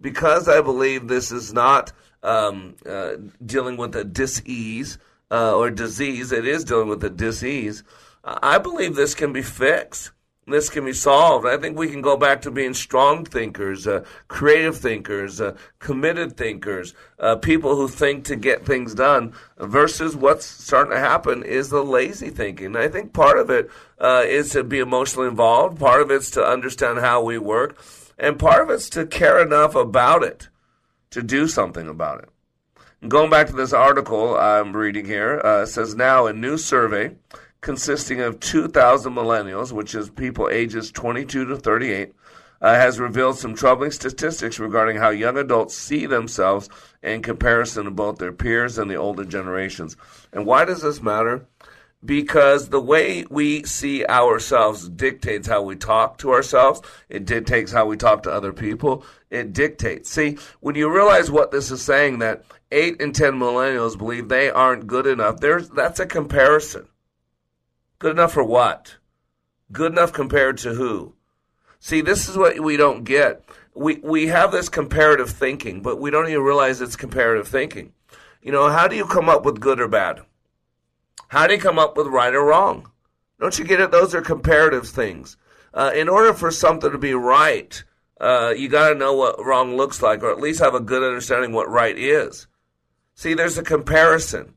because 0.00 0.48
I 0.48 0.60
believe 0.60 1.06
this 1.06 1.30
is 1.30 1.52
not 1.52 1.92
um, 2.24 2.74
uh, 2.84 3.12
dealing 3.46 3.76
with 3.76 3.94
a 3.94 4.02
disease 4.02 4.98
uh, 5.30 5.56
or 5.56 5.70
disease. 5.70 6.32
It 6.32 6.48
is 6.48 6.64
dealing 6.64 6.88
with 6.88 7.04
a 7.04 7.10
disease. 7.10 7.84
I 8.24 8.58
believe 8.58 8.96
this 8.96 9.14
can 9.14 9.32
be 9.32 9.42
fixed 9.42 10.10
this 10.46 10.68
can 10.68 10.84
be 10.84 10.92
solved. 10.92 11.46
I 11.46 11.56
think 11.56 11.78
we 11.78 11.88
can 11.88 12.02
go 12.02 12.16
back 12.16 12.42
to 12.42 12.50
being 12.50 12.74
strong 12.74 13.24
thinkers, 13.24 13.86
uh, 13.86 14.04
creative 14.26 14.76
thinkers, 14.76 15.40
uh, 15.40 15.56
committed 15.78 16.36
thinkers, 16.36 16.94
uh, 17.20 17.36
people 17.36 17.76
who 17.76 17.86
think 17.86 18.24
to 18.24 18.36
get 18.36 18.66
things 18.66 18.94
done, 18.94 19.34
versus 19.58 20.16
what's 20.16 20.44
starting 20.44 20.94
to 20.94 20.98
happen 20.98 21.44
is 21.44 21.68
the 21.68 21.84
lazy 21.84 22.30
thinking. 22.30 22.74
I 22.74 22.88
think 22.88 23.12
part 23.12 23.38
of 23.38 23.50
it 23.50 23.70
uh, 24.00 24.24
is 24.26 24.50
to 24.50 24.64
be 24.64 24.80
emotionally 24.80 25.28
involved, 25.28 25.78
part 25.78 26.02
of 26.02 26.10
it's 26.10 26.30
to 26.32 26.44
understand 26.44 26.98
how 26.98 27.22
we 27.22 27.38
work, 27.38 27.80
and 28.18 28.38
part 28.38 28.62
of 28.62 28.70
it's 28.70 28.90
to 28.90 29.06
care 29.06 29.40
enough 29.40 29.76
about 29.76 30.24
it 30.24 30.48
to 31.10 31.22
do 31.22 31.46
something 31.46 31.88
about 31.88 32.24
it. 32.24 32.28
Going 33.08 33.30
back 33.30 33.48
to 33.48 33.52
this 33.52 33.72
article 33.72 34.36
I'm 34.36 34.76
reading 34.76 35.04
here, 35.04 35.40
uh, 35.44 35.66
says 35.66 35.94
now 35.94 36.26
a 36.26 36.32
new 36.32 36.56
survey 36.56 37.16
consisting 37.62 38.20
of 38.20 38.40
2,000 38.40 39.14
millennials, 39.14 39.72
which 39.72 39.94
is 39.94 40.10
people 40.10 40.48
ages 40.50 40.90
22 40.90 41.46
to 41.46 41.56
38, 41.56 42.12
uh, 42.60 42.74
has 42.74 43.00
revealed 43.00 43.38
some 43.38 43.54
troubling 43.54 43.90
statistics 43.90 44.58
regarding 44.58 44.96
how 44.96 45.10
young 45.10 45.38
adults 45.38 45.76
see 45.76 46.06
themselves 46.06 46.68
in 47.02 47.22
comparison 47.22 47.84
to 47.84 47.90
both 47.90 48.18
their 48.18 48.32
peers 48.32 48.78
and 48.78 48.90
the 48.90 48.96
older 48.96 49.24
generations. 49.24 49.96
And 50.32 50.44
why 50.44 50.64
does 50.64 50.82
this 50.82 51.00
matter? 51.00 51.46
Because 52.04 52.68
the 52.68 52.80
way 52.80 53.24
we 53.30 53.62
see 53.62 54.04
ourselves 54.06 54.88
dictates 54.88 55.46
how 55.46 55.62
we 55.62 55.76
talk 55.76 56.18
to 56.18 56.32
ourselves. 56.32 56.82
It 57.08 57.24
dictates 57.24 57.70
how 57.70 57.86
we 57.86 57.96
talk 57.96 58.24
to 58.24 58.32
other 58.32 58.52
people. 58.52 59.04
It 59.30 59.52
dictates. 59.52 60.10
See, 60.10 60.36
when 60.58 60.74
you 60.74 60.92
realize 60.92 61.30
what 61.30 61.52
this 61.52 61.70
is 61.70 61.80
saying, 61.80 62.18
that 62.18 62.44
eight 62.72 63.00
in 63.00 63.12
ten 63.12 63.34
millennials 63.34 63.96
believe 63.96 64.28
they 64.28 64.50
aren't 64.50 64.88
good 64.88 65.06
enough, 65.06 65.38
there's 65.38 65.68
that's 65.68 66.00
a 66.00 66.06
comparison. 66.06 66.88
Good 68.02 68.16
enough 68.16 68.32
for 68.32 68.42
what? 68.42 68.96
Good 69.70 69.92
enough 69.92 70.12
compared 70.12 70.58
to 70.58 70.74
who? 70.74 71.14
See, 71.78 72.00
this 72.00 72.28
is 72.28 72.36
what 72.36 72.58
we 72.58 72.76
don't 72.76 73.04
get. 73.04 73.44
We 73.76 74.00
we 74.02 74.26
have 74.26 74.50
this 74.50 74.68
comparative 74.68 75.30
thinking, 75.30 75.82
but 75.82 76.00
we 76.00 76.10
don't 76.10 76.28
even 76.28 76.42
realize 76.42 76.80
it's 76.80 76.96
comparative 76.96 77.46
thinking. 77.46 77.92
You 78.42 78.50
know, 78.50 78.68
how 78.70 78.88
do 78.88 78.96
you 78.96 79.06
come 79.06 79.28
up 79.28 79.44
with 79.44 79.60
good 79.60 79.80
or 79.80 79.86
bad? 79.86 80.22
How 81.28 81.46
do 81.46 81.54
you 81.54 81.60
come 81.60 81.78
up 81.78 81.96
with 81.96 82.08
right 82.08 82.34
or 82.34 82.44
wrong? 82.44 82.90
Don't 83.38 83.56
you 83.56 83.64
get 83.64 83.80
it? 83.80 83.92
Those 83.92 84.16
are 84.16 84.20
comparative 84.20 84.88
things. 84.88 85.36
Uh, 85.72 85.92
in 85.94 86.08
order 86.08 86.34
for 86.34 86.50
something 86.50 86.90
to 86.90 86.98
be 86.98 87.14
right, 87.14 87.84
uh, 88.20 88.52
you 88.56 88.68
got 88.68 88.88
to 88.88 88.96
know 88.96 89.12
what 89.12 89.38
wrong 89.44 89.76
looks 89.76 90.02
like, 90.02 90.24
or 90.24 90.32
at 90.32 90.40
least 90.40 90.58
have 90.58 90.74
a 90.74 90.80
good 90.80 91.04
understanding 91.04 91.52
what 91.52 91.70
right 91.70 91.96
is. 91.96 92.48
See, 93.14 93.34
there's 93.34 93.58
a 93.58 93.62
comparison. 93.62 94.54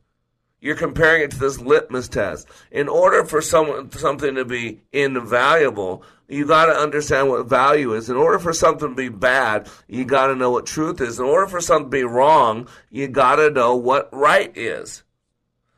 You're 0.60 0.76
comparing 0.76 1.22
it 1.22 1.30
to 1.32 1.38
this 1.38 1.60
litmus 1.60 2.08
test. 2.08 2.48
In 2.70 2.88
order 2.88 3.24
for 3.24 3.42
someone 3.42 3.90
something 3.92 4.34
to 4.34 4.44
be 4.44 4.80
invaluable, 4.92 6.02
you 6.28 6.46
got 6.46 6.66
to 6.66 6.72
understand 6.72 7.28
what 7.28 7.46
value 7.46 7.92
is. 7.92 8.08
In 8.08 8.16
order 8.16 8.38
for 8.38 8.52
something 8.52 8.88
to 8.88 8.94
be 8.94 9.08
bad, 9.08 9.68
you 9.86 10.04
got 10.04 10.28
to 10.28 10.34
know 10.34 10.50
what 10.50 10.66
truth 10.66 11.00
is. 11.00 11.18
In 11.18 11.26
order 11.26 11.46
for 11.46 11.60
something 11.60 11.90
to 11.90 11.96
be 11.96 12.04
wrong, 12.04 12.68
you 12.90 13.06
got 13.06 13.36
to 13.36 13.50
know 13.50 13.76
what 13.76 14.08
right 14.12 14.50
is. 14.56 15.04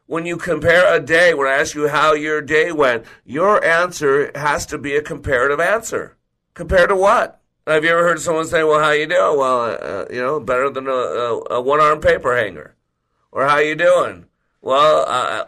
When 0.07 0.25
you 0.25 0.39
compare 0.39 0.95
a 0.95 1.01
day, 1.01 1.35
when 1.35 1.49
I 1.49 1.57
ask 1.57 1.75
you 1.75 1.89
how 1.89 2.15
your 2.15 2.41
day 2.41 2.73
went, 2.73 3.05
your 3.27 3.63
answer 3.63 4.31
has 4.35 4.65
to 4.67 4.79
be 4.79 4.97
a 4.97 5.03
comparative 5.03 5.61
answer. 5.61 6.17
Compared 6.55 6.89
to 6.89 6.97
what? 6.97 7.43
Have 7.67 7.85
you 7.85 7.91
ever 7.91 8.05
heard 8.05 8.21
someone 8.21 8.47
say, 8.47 8.65
"Well, 8.65 8.81
how 8.81 8.93
you 8.93 9.07
doing?" 9.07 9.39
Well, 9.39 9.77
uh, 9.79 10.07
you 10.11 10.23
know, 10.23 10.41
better 10.41 10.71
than 10.71 10.87
a, 10.87 10.91
a, 10.91 11.57
a 11.57 11.61
one-arm 11.61 12.01
paper 12.01 12.35
hanger. 12.35 12.75
Or 13.31 13.47
how 13.47 13.59
you 13.59 13.75
doing? 13.75 14.28
Well, 14.61 15.05
I, 15.07 15.47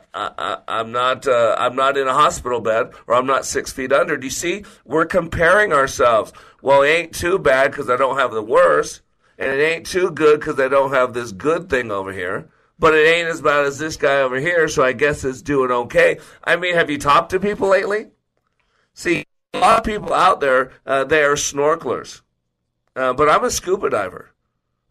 am 0.69 0.93
not. 0.93 1.26
Uh, 1.26 1.57
I'm 1.59 1.75
not 1.75 1.97
in 1.97 2.07
a 2.07 2.14
hospital 2.14 2.61
bed, 2.61 2.93
or 3.07 3.17
I'm 3.17 3.26
not 3.26 3.45
six 3.45 3.73
feet 3.73 3.93
under. 3.93 4.17
Do 4.17 4.26
you 4.26 4.31
see? 4.31 4.64
We're 4.85 5.05
comparing 5.05 5.73
ourselves. 5.73 6.33
Well, 6.62 6.83
it 6.83 6.88
ain't 6.88 7.14
too 7.14 7.38
bad 7.38 7.73
because 7.73 7.90
I 7.90 7.97
don't 7.97 8.19
have 8.19 8.31
the 8.31 8.43
worst, 8.43 9.02
and 9.37 9.50
it 9.50 9.62
ain't 9.62 9.87
too 9.87 10.11
good 10.11 10.38
because 10.38 10.61
I 10.61 10.69
don't 10.69 10.93
have 10.93 11.12
this 11.12 11.33
good 11.33 11.69
thing 11.69 11.90
over 11.90 12.12
here. 12.12 12.49
But 12.79 12.95
it 12.95 13.07
ain't 13.07 13.29
as 13.29 13.43
bad 13.43 13.67
as 13.67 13.79
this 13.79 13.97
guy 13.97 14.21
over 14.21 14.38
here, 14.38 14.69
so 14.69 14.83
I 14.83 14.93
guess 14.93 15.25
it's 15.25 15.43
doing 15.43 15.71
okay. 15.71 16.19
I 16.45 16.57
mean, 16.57 16.75
have 16.75 16.88
you 16.88 16.97
talked 16.97 17.31
to 17.31 17.40
people 17.40 17.69
lately? 17.69 18.07
See, 18.95 19.25
a 19.52 19.59
lot 19.59 19.79
of 19.79 19.85
people 19.85 20.14
out 20.14 20.40
there, 20.40 20.73
uh, 20.87 21.05
they 21.05 21.23
are 21.25 21.35
snorkelers, 21.35 22.23
uh, 22.97 23.12
but 23.12 23.29
I'm 23.29 23.45
a 23.45 23.50
scuba 23.50 23.90
diver. 23.90 24.31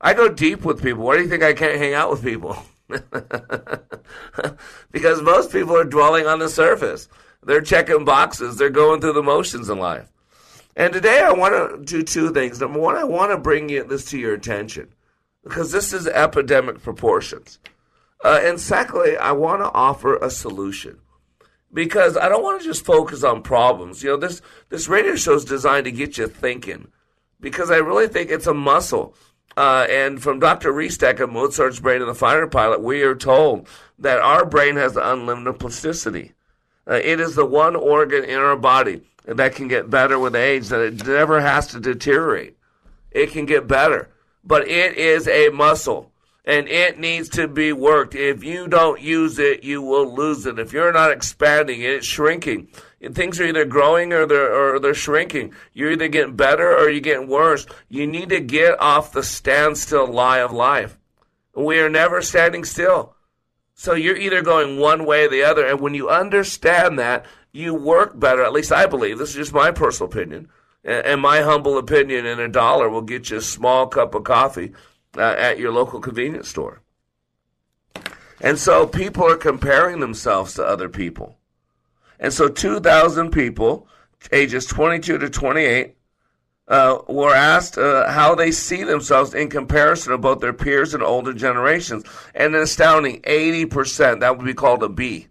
I 0.02 0.14
go 0.14 0.30
deep 0.30 0.64
with 0.64 0.84
people. 0.84 1.04
Why 1.04 1.18
do 1.18 1.24
you 1.24 1.30
think 1.30 1.42
I 1.42 1.54
can't 1.54 1.80
hang 1.80 1.94
out 1.94 2.12
with 2.12 2.22
people? 2.22 2.58
because 4.92 5.22
most 5.22 5.52
people 5.52 5.78
are 5.78 5.84
dwelling 5.84 6.26
on 6.26 6.40
the 6.40 6.50
surface. 6.50 7.08
They're 7.44 7.62
checking 7.62 8.06
boxes, 8.06 8.58
they're 8.58 8.70
going 8.70 9.02
through 9.02 9.14
the 9.14 9.24
motions 9.24 9.70
in 9.70 9.80
life. 9.80 10.12
And 10.76 10.94
today 10.94 11.22
I 11.22 11.32
want 11.32 11.54
to 11.54 11.84
do 11.84 12.04
two 12.04 12.32
things. 12.32 12.60
Number 12.60 12.80
one, 12.80 12.96
I 12.96 13.04
want 13.04 13.32
to 13.32 13.38
bring 13.38 13.70
you, 13.70 13.84
this 13.84 14.06
to 14.06 14.18
your 14.18 14.34
attention 14.34 14.90
because 15.44 15.72
this 15.72 15.94
is 15.94 16.08
epidemic 16.08 16.82
proportions. 16.82 17.60
Uh, 18.24 18.40
and 18.44 18.60
secondly, 18.60 19.18
I 19.18 19.32
want 19.32 19.62
to 19.62 19.72
offer 19.72 20.18
a 20.18 20.30
solution 20.30 21.00
because 21.74 22.18
I 22.18 22.28
don't 22.28 22.44
want 22.44 22.62
to 22.62 22.68
just 22.68 22.86
focus 22.86 23.24
on 23.24 23.42
problems. 23.42 24.04
You 24.04 24.12
know, 24.12 24.18
this, 24.18 24.42
this 24.70 24.88
radio 24.88 25.16
show 25.16 25.36
is 25.36 25.46
designed 25.46 25.86
to 25.86 25.92
get 25.92 26.18
you 26.18 26.28
thinking 26.28 26.90
because 27.40 27.72
I 27.72 27.78
really 27.78 28.08
think 28.08 28.30
it's 28.30 28.48
a 28.48 28.54
muscle. 28.54 29.16
Uh, 29.58 29.86
and 29.90 30.22
from 30.22 30.40
Dr. 30.40 30.72
Restak 30.72 31.20
of 31.20 31.32
Mozart's 31.32 31.80
Brain 31.80 32.02
and 32.02 32.10
the 32.10 32.16
Fighter 32.16 32.48
Pilot, 32.48 32.82
we 32.82 33.02
are 33.02 33.16
told 33.16 33.68
that 33.98 34.20
our 34.20 34.46
brain 34.46 34.76
has 34.78 34.96
unlimited 34.96 35.60
plasticity. 35.60 36.34
Uh, 36.88 36.96
it 36.96 37.20
is 37.20 37.36
the 37.36 37.46
one 37.46 37.76
organ 37.76 38.24
in 38.24 38.38
our 38.38 38.56
body 38.56 39.02
that 39.26 39.56
can 39.56 39.68
get 39.68 39.90
better 39.90 40.18
with 40.18 40.36
age, 40.36 40.70
that 40.70 40.82
it 40.82 41.06
never 41.06 41.42
has 41.42 41.68
to 41.68 41.80
deteriorate. 41.80 42.58
It 43.12 43.32
can 43.32 43.46
get 43.46 43.68
better. 43.68 44.10
But 44.44 44.68
it 44.68 44.98
is 44.98 45.28
a 45.28 45.50
muscle 45.50 46.12
and 46.46 46.68
it 46.68 47.00
needs 47.00 47.30
to 47.30 47.48
be 47.48 47.72
worked. 47.74 48.16
If 48.16 48.44
you 48.44 48.68
don't 48.68 49.00
use 49.00 49.38
it, 49.38 49.64
you 49.64 49.82
will 49.82 50.16
lose 50.16 50.46
it. 50.46 50.58
If 50.58 50.74
you're 50.74 50.92
not 50.92 51.12
expanding 51.12 51.82
it, 51.82 51.92
it's 51.92 52.08
shrinking 52.08 52.70
things 53.02 53.40
are 53.40 53.46
either 53.46 53.66
growing 53.66 54.12
or 54.14 54.26
they're 54.26 54.54
or 54.54 54.80
they're 54.80 54.94
shrinking. 54.94 55.54
You're 55.74 55.92
either 55.92 56.08
getting 56.08 56.36
better 56.36 56.76
or 56.76 56.90
you're 56.90 57.00
getting 57.00 57.30
worse. 57.30 57.66
You 57.88 58.06
need 58.06 58.30
to 58.30 58.40
get 58.40 58.80
off 58.80 59.12
the 59.12 59.24
standstill 59.24 60.08
lie 60.08 60.40
of 60.40 60.52
life. 60.52 60.98
We 61.56 61.80
are 61.80 61.90
never 61.90 62.22
standing 62.22 62.64
still. 62.64 63.16
So 63.74 63.94
you're 63.94 64.18
either 64.18 64.42
going 64.42 64.80
one 64.80 65.06
way 65.06 65.26
or 65.26 65.30
the 65.30 65.44
other. 65.44 65.66
And 65.66 65.80
when 65.80 65.94
you 65.94 66.10
understand 66.10 67.00
that, 67.00 67.26
you 67.54 67.74
work 67.74 68.20
better. 68.20 68.44
At 68.44 68.54
least 68.54 68.72
I 68.72 68.86
believe. 68.86 69.18
This 69.18 69.30
is 69.30 69.36
just 69.36 69.54
my 69.54 69.72
personal 69.72 70.12
opinion. 70.12 70.50
And 70.84 71.22
my 71.22 71.42
humble 71.42 71.78
opinion 71.78 72.26
in 72.26 72.40
a 72.40 72.48
dollar 72.48 72.90
will 72.90 73.02
get 73.02 73.30
you 73.30 73.38
a 73.38 73.42
small 73.42 73.88
cup 73.88 74.16
of 74.16 74.24
coffee 74.24 74.74
uh, 75.18 75.36
at 75.38 75.60
your 75.60 75.72
local 75.72 76.00
convenience 76.00 76.50
store. 76.50 76.82
And 78.42 78.58
so 78.58 78.88
people 78.88 79.26
are 79.26 79.38
comparing 79.38 80.00
themselves 80.00 80.54
to 80.54 80.66
other 80.66 80.88
people. 80.88 81.39
And 82.20 82.34
so 82.34 82.50
2,000 82.50 83.32
people, 83.32 83.88
ages 84.32 84.66
22 84.66 85.18
to 85.20 85.30
28, 85.30 85.96
uh, 86.68 87.00
were 87.08 87.34
asked 87.34 87.78
uh, 87.78 88.10
how 88.12 88.36
they 88.36 88.52
see 88.52 88.84
themselves 88.84 89.34
in 89.34 89.50
comparison 89.50 90.12
to 90.12 90.18
both 90.18 90.40
their 90.40 90.54
peers 90.54 90.94
and 90.94 91.02
older 91.02 91.34
generations. 91.34 92.04
And 92.36 92.56
an 92.56 92.62
astounding 92.62 93.22
80%, 93.22 94.20
that 94.20 94.38
would 94.38 94.46
be 94.46 94.54
called 94.54 94.84
a 94.84 94.90
B, 94.90 95.28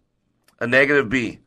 a 0.59 0.67
negative 0.67 1.09
B. 1.09 1.41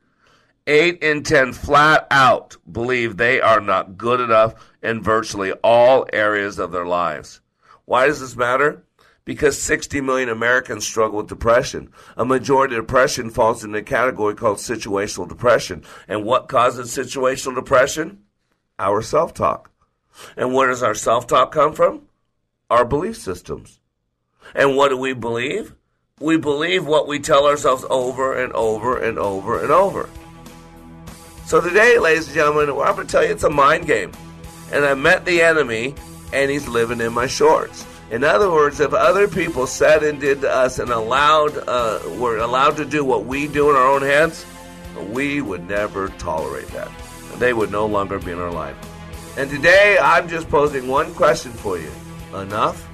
8 0.67 1.01
in 1.01 1.24
10 1.24 1.53
flat 1.53 2.07
out 2.12 2.55
believe 2.71 3.17
they 3.17 3.41
are 3.41 3.60
not 3.60 3.98
good 3.98 4.21
enough 4.21 4.53
in 4.83 5.01
virtually 5.01 5.51
all 5.63 6.07
areas 6.13 6.60
of 6.60 6.71
their 6.71 6.86
lives. 6.86 7.41
Why 7.86 8.05
does 8.05 8.21
this 8.21 8.36
matter? 8.36 8.86
Because 9.25 9.61
60 9.61 10.01
million 10.01 10.29
Americans 10.29 10.85
struggle 10.85 11.17
with 11.17 11.27
depression. 11.27 11.91
A 12.17 12.25
majority 12.25 12.75
of 12.75 12.83
depression 12.83 13.29
falls 13.29 13.63
in 13.63 13.73
a 13.75 13.83
category 13.83 14.35
called 14.35 14.57
situational 14.57 15.27
depression. 15.27 15.83
And 16.07 16.25
what 16.25 16.47
causes 16.47 16.95
situational 16.95 17.55
depression? 17.55 18.23
Our 18.79 19.01
self 19.01 19.33
talk. 19.33 19.69
And 20.35 20.53
where 20.53 20.67
does 20.67 20.83
our 20.83 20.95
self 20.95 21.27
talk 21.27 21.51
come 21.51 21.73
from? 21.73 22.07
Our 22.69 22.85
belief 22.85 23.17
systems. 23.17 23.79
And 24.55 24.75
what 24.75 24.89
do 24.89 24.97
we 24.97 25.13
believe? 25.13 25.75
We 26.19 26.37
believe 26.37 26.85
what 26.85 27.07
we 27.07 27.19
tell 27.19 27.45
ourselves 27.47 27.85
over 27.89 28.37
and 28.37 28.53
over 28.53 28.97
and 28.97 29.17
over 29.17 29.61
and 29.61 29.71
over. 29.71 30.09
So 31.45 31.59
today, 31.59 31.97
ladies 31.99 32.27
and 32.27 32.35
gentlemen, 32.35 32.69
I'm 32.69 32.95
going 32.95 33.07
to 33.07 33.11
tell 33.11 33.25
you 33.25 33.31
it's 33.31 33.43
a 33.43 33.49
mind 33.49 33.87
game. 33.87 34.11
And 34.71 34.85
I 34.85 34.93
met 34.93 35.25
the 35.25 35.41
enemy, 35.41 35.95
and 36.31 36.49
he's 36.49 36.67
living 36.67 37.01
in 37.01 37.11
my 37.11 37.27
shorts. 37.27 37.85
In 38.11 38.25
other 38.25 38.51
words, 38.51 38.81
if 38.81 38.93
other 38.93 39.25
people 39.29 39.65
said 39.65 40.03
and 40.03 40.19
did 40.19 40.41
to 40.41 40.51
us 40.51 40.79
and 40.79 40.89
allowed, 40.89 41.57
uh, 41.65 42.01
were 42.17 42.39
allowed 42.39 42.75
to 42.75 42.83
do 42.83 43.05
what 43.05 43.25
we 43.25 43.47
do 43.47 43.69
in 43.69 43.77
our 43.77 43.87
own 43.87 44.01
hands, 44.01 44.45
we 45.11 45.39
would 45.39 45.69
never 45.69 46.09
tolerate 46.09 46.67
that. 46.67 46.91
They 47.39 47.53
would 47.53 47.71
no 47.71 47.85
longer 47.85 48.19
be 48.19 48.31
in 48.31 48.37
our 48.37 48.51
life. 48.51 48.75
And 49.37 49.49
today, 49.49 49.97
I'm 49.97 50.27
just 50.27 50.49
posing 50.49 50.89
one 50.89 51.13
question 51.13 51.53
for 51.53 51.79
you. 51.79 51.89
Enough? 52.35 52.85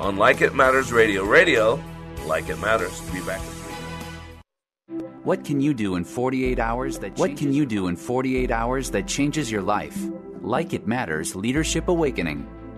On 0.00 0.16
Like 0.16 0.40
It 0.40 0.54
Matters 0.54 0.90
Radio. 0.90 1.22
Radio, 1.22 1.78
like 2.24 2.48
it 2.48 2.58
matters. 2.58 2.98
Be 3.10 3.20
back 3.20 3.40
in 3.40 3.46
three. 3.46 5.04
What 5.22 5.44
can 5.44 5.60
you 5.60 5.74
do 5.74 5.96
in 5.96 6.04
48 6.04 6.58
hours 6.58 6.98
that 7.00 7.18
What 7.18 7.36
can 7.36 7.52
you 7.52 7.66
do 7.66 7.88
in 7.88 7.96
48 7.96 8.50
hours 8.50 8.90
that 8.92 9.06
changes 9.06 9.50
your 9.50 9.62
life? 9.62 9.98
Like 10.40 10.72
It 10.72 10.86
Matters 10.86 11.36
Leadership 11.36 11.88
Awakening. 11.88 12.48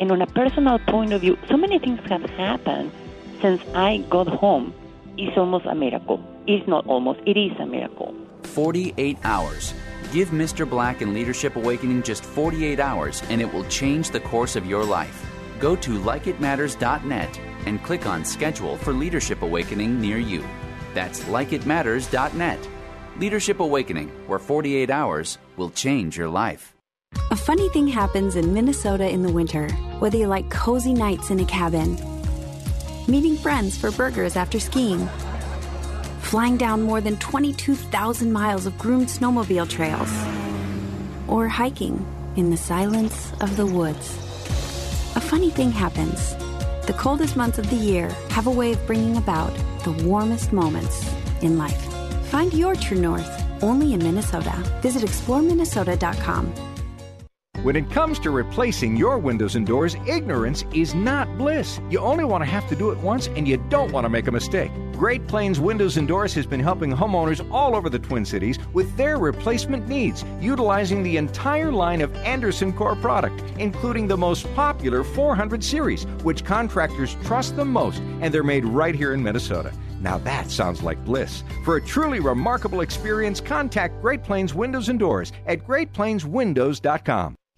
And 0.00 0.10
on 0.10 0.22
a 0.22 0.26
personal 0.26 0.78
point 0.78 1.12
of 1.12 1.20
view, 1.20 1.38
so 1.48 1.56
many 1.56 1.78
things 1.78 2.00
have 2.08 2.22
happened 2.22 2.90
since 3.40 3.62
I 3.74 3.98
got 4.08 4.28
home. 4.28 4.74
It's 5.16 5.36
almost 5.36 5.66
a 5.66 5.74
miracle. 5.74 6.22
It's 6.46 6.66
not 6.66 6.86
almost, 6.86 7.20
it 7.26 7.36
is 7.36 7.52
a 7.60 7.66
miracle. 7.66 8.14
48 8.42 9.18
hours. 9.24 9.74
Give 10.12 10.30
Mr. 10.30 10.68
Black 10.68 11.00
and 11.00 11.14
Leadership 11.14 11.56
Awakening 11.56 12.02
just 12.02 12.24
48 12.24 12.80
hours, 12.80 13.22
and 13.28 13.40
it 13.40 13.52
will 13.52 13.64
change 13.64 14.10
the 14.10 14.20
course 14.20 14.56
of 14.56 14.66
your 14.66 14.84
life. 14.84 15.26
Go 15.58 15.76
to 15.76 15.98
likeitmatters.net 15.98 17.40
and 17.66 17.82
click 17.82 18.06
on 18.06 18.24
Schedule 18.24 18.76
for 18.76 18.92
Leadership 18.92 19.42
Awakening 19.42 20.00
near 20.00 20.18
you. 20.18 20.44
That's 20.94 21.20
likeitmatters.net. 21.24 22.68
Leadership 23.18 23.60
Awakening, 23.60 24.08
where 24.26 24.38
48 24.38 24.90
hours 24.90 25.38
will 25.56 25.70
change 25.70 26.16
your 26.16 26.28
life. 26.28 26.74
A 27.30 27.36
funny 27.36 27.68
thing 27.70 27.88
happens 27.88 28.36
in 28.36 28.52
Minnesota 28.52 29.08
in 29.08 29.22
the 29.22 29.32
winter, 29.32 29.68
whether 29.98 30.16
you 30.16 30.26
like 30.26 30.50
cozy 30.50 30.92
nights 30.92 31.30
in 31.30 31.40
a 31.40 31.44
cabin, 31.44 31.96
meeting 33.06 33.36
friends 33.36 33.76
for 33.76 33.90
burgers 33.90 34.36
after 34.36 34.60
skiing, 34.60 35.06
flying 36.20 36.56
down 36.56 36.82
more 36.82 37.00
than 37.00 37.16
22,000 37.18 38.32
miles 38.32 38.66
of 38.66 38.78
groomed 38.78 39.08
snowmobile 39.08 39.68
trails, 39.68 40.12
or 41.28 41.48
hiking 41.48 42.04
in 42.36 42.50
the 42.50 42.56
silence 42.56 43.32
of 43.40 43.56
the 43.56 43.66
woods. 43.66 44.16
A 45.16 45.20
funny 45.20 45.50
thing 45.50 45.70
happens. 45.70 46.34
The 46.86 46.94
coldest 46.98 47.36
months 47.36 47.58
of 47.58 47.68
the 47.70 47.76
year 47.76 48.08
have 48.30 48.46
a 48.46 48.50
way 48.50 48.72
of 48.72 48.86
bringing 48.86 49.16
about 49.16 49.54
the 49.84 49.92
warmest 50.04 50.52
moments 50.52 51.06
in 51.42 51.58
life. 51.58 51.82
Find 52.26 52.52
your 52.54 52.74
true 52.74 52.98
north 52.98 53.62
only 53.62 53.92
in 53.92 54.02
Minnesota. 54.02 54.52
Visit 54.80 55.02
exploreminnesota.com. 55.02 56.71
When 57.62 57.76
it 57.76 57.88
comes 57.92 58.18
to 58.18 58.32
replacing 58.32 58.96
your 58.96 59.18
windows 59.18 59.54
and 59.54 59.64
doors, 59.64 59.94
ignorance 60.04 60.64
is 60.74 60.96
not 60.96 61.38
bliss. 61.38 61.80
You 61.90 62.00
only 62.00 62.24
want 62.24 62.42
to 62.42 62.50
have 62.50 62.68
to 62.70 62.74
do 62.74 62.90
it 62.90 62.98
once 62.98 63.28
and 63.28 63.46
you 63.46 63.56
don't 63.68 63.92
want 63.92 64.04
to 64.04 64.08
make 64.08 64.26
a 64.26 64.32
mistake. 64.32 64.72
Great 64.94 65.28
Plains 65.28 65.60
Windows 65.60 65.96
and 65.96 66.08
Doors 66.08 66.34
has 66.34 66.44
been 66.44 66.58
helping 66.58 66.90
homeowners 66.90 67.48
all 67.52 67.76
over 67.76 67.88
the 67.88 68.00
Twin 68.00 68.24
Cities 68.24 68.58
with 68.72 68.96
their 68.96 69.16
replacement 69.16 69.86
needs, 69.86 70.24
utilizing 70.40 71.04
the 71.04 71.16
entire 71.16 71.70
line 71.70 72.00
of 72.00 72.12
Andersen 72.16 72.72
Core 72.72 72.96
product, 72.96 73.40
including 73.58 74.08
the 74.08 74.16
most 74.16 74.52
popular 74.54 75.04
400 75.04 75.62
series, 75.62 76.02
which 76.24 76.44
contractors 76.44 77.16
trust 77.22 77.54
the 77.54 77.64
most, 77.64 78.00
and 78.20 78.34
they're 78.34 78.42
made 78.42 78.64
right 78.64 78.94
here 78.96 79.14
in 79.14 79.22
Minnesota. 79.22 79.72
Now 80.00 80.18
that 80.18 80.50
sounds 80.50 80.82
like 80.82 81.04
bliss. 81.04 81.44
For 81.64 81.76
a 81.76 81.80
truly 81.80 82.18
remarkable 82.18 82.80
experience, 82.80 83.40
contact 83.40 84.00
Great 84.02 84.24
Plains 84.24 84.52
Windows 84.52 84.88
and 84.88 84.98
Doors 84.98 85.30
at 85.46 85.64
greatplainswindows.com. 85.64 87.36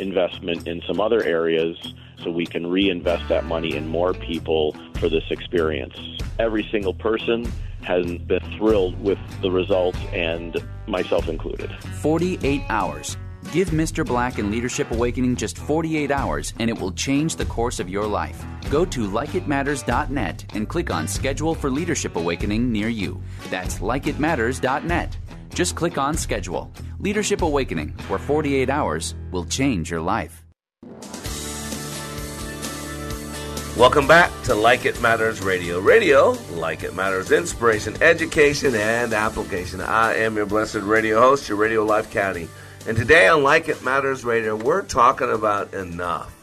investment 0.00 0.66
in 0.66 0.82
some 0.86 1.00
other 1.00 1.22
areas 1.22 1.76
so 2.22 2.30
we 2.30 2.46
can 2.46 2.66
reinvest 2.66 3.28
that 3.28 3.44
money 3.44 3.74
in 3.74 3.88
more 3.88 4.14
people 4.14 4.76
for 4.94 5.08
this 5.08 5.24
experience. 5.30 5.96
Every 6.38 6.66
single 6.70 6.94
person 6.94 7.50
has 7.82 8.06
been 8.06 8.40
thrilled 8.56 9.00
with 9.02 9.18
the 9.42 9.50
results, 9.50 9.98
and 10.12 10.56
myself 10.86 11.28
included. 11.28 11.72
48 12.00 12.62
hours. 12.68 13.16
Give 13.50 13.70
Mr. 13.70 14.06
Black 14.06 14.38
and 14.38 14.50
Leadership 14.50 14.90
Awakening 14.92 15.36
just 15.36 15.58
48 15.58 16.10
hours, 16.10 16.54
and 16.58 16.70
it 16.70 16.78
will 16.78 16.92
change 16.92 17.36
the 17.36 17.44
course 17.44 17.80
of 17.80 17.88
your 17.88 18.06
life. 18.06 18.42
Go 18.70 18.84
to 18.84 19.08
likeitmatters.net 19.08 20.44
and 20.54 20.68
click 20.68 20.90
on 20.90 21.08
Schedule 21.08 21.54
for 21.54 21.68
Leadership 21.68 22.16
Awakening 22.16 22.70
near 22.70 22.88
you. 22.88 23.20
That's 23.50 23.80
likeitmatters.net. 23.80 25.16
Just 25.54 25.76
click 25.76 25.98
on 25.98 26.16
Schedule. 26.16 26.70
Leadership 26.98 27.42
Awakening, 27.42 27.90
where 28.08 28.18
48 28.18 28.70
hours 28.70 29.14
will 29.30 29.44
change 29.44 29.90
your 29.90 30.00
life. 30.00 30.42
Welcome 33.76 34.06
back 34.06 34.30
to 34.44 34.54
Like 34.54 34.84
It 34.84 35.00
Matters 35.00 35.42
Radio. 35.42 35.80
Radio, 35.80 36.36
like 36.52 36.82
it 36.82 36.94
matters, 36.94 37.32
inspiration, 37.32 38.00
education, 38.02 38.74
and 38.74 39.14
application. 39.14 39.80
I 39.80 40.16
am 40.16 40.36
your 40.36 40.44
blessed 40.44 40.76
radio 40.76 41.20
host, 41.20 41.48
your 41.48 41.56
Radio 41.56 41.82
Life 41.82 42.10
Caddy. 42.10 42.48
And 42.86 42.96
today 42.96 43.28
on 43.28 43.42
Like 43.42 43.68
It 43.68 43.82
Matters 43.82 44.24
Radio, 44.24 44.56
we're 44.56 44.82
talking 44.82 45.30
about 45.30 45.72
enough. 45.72 46.34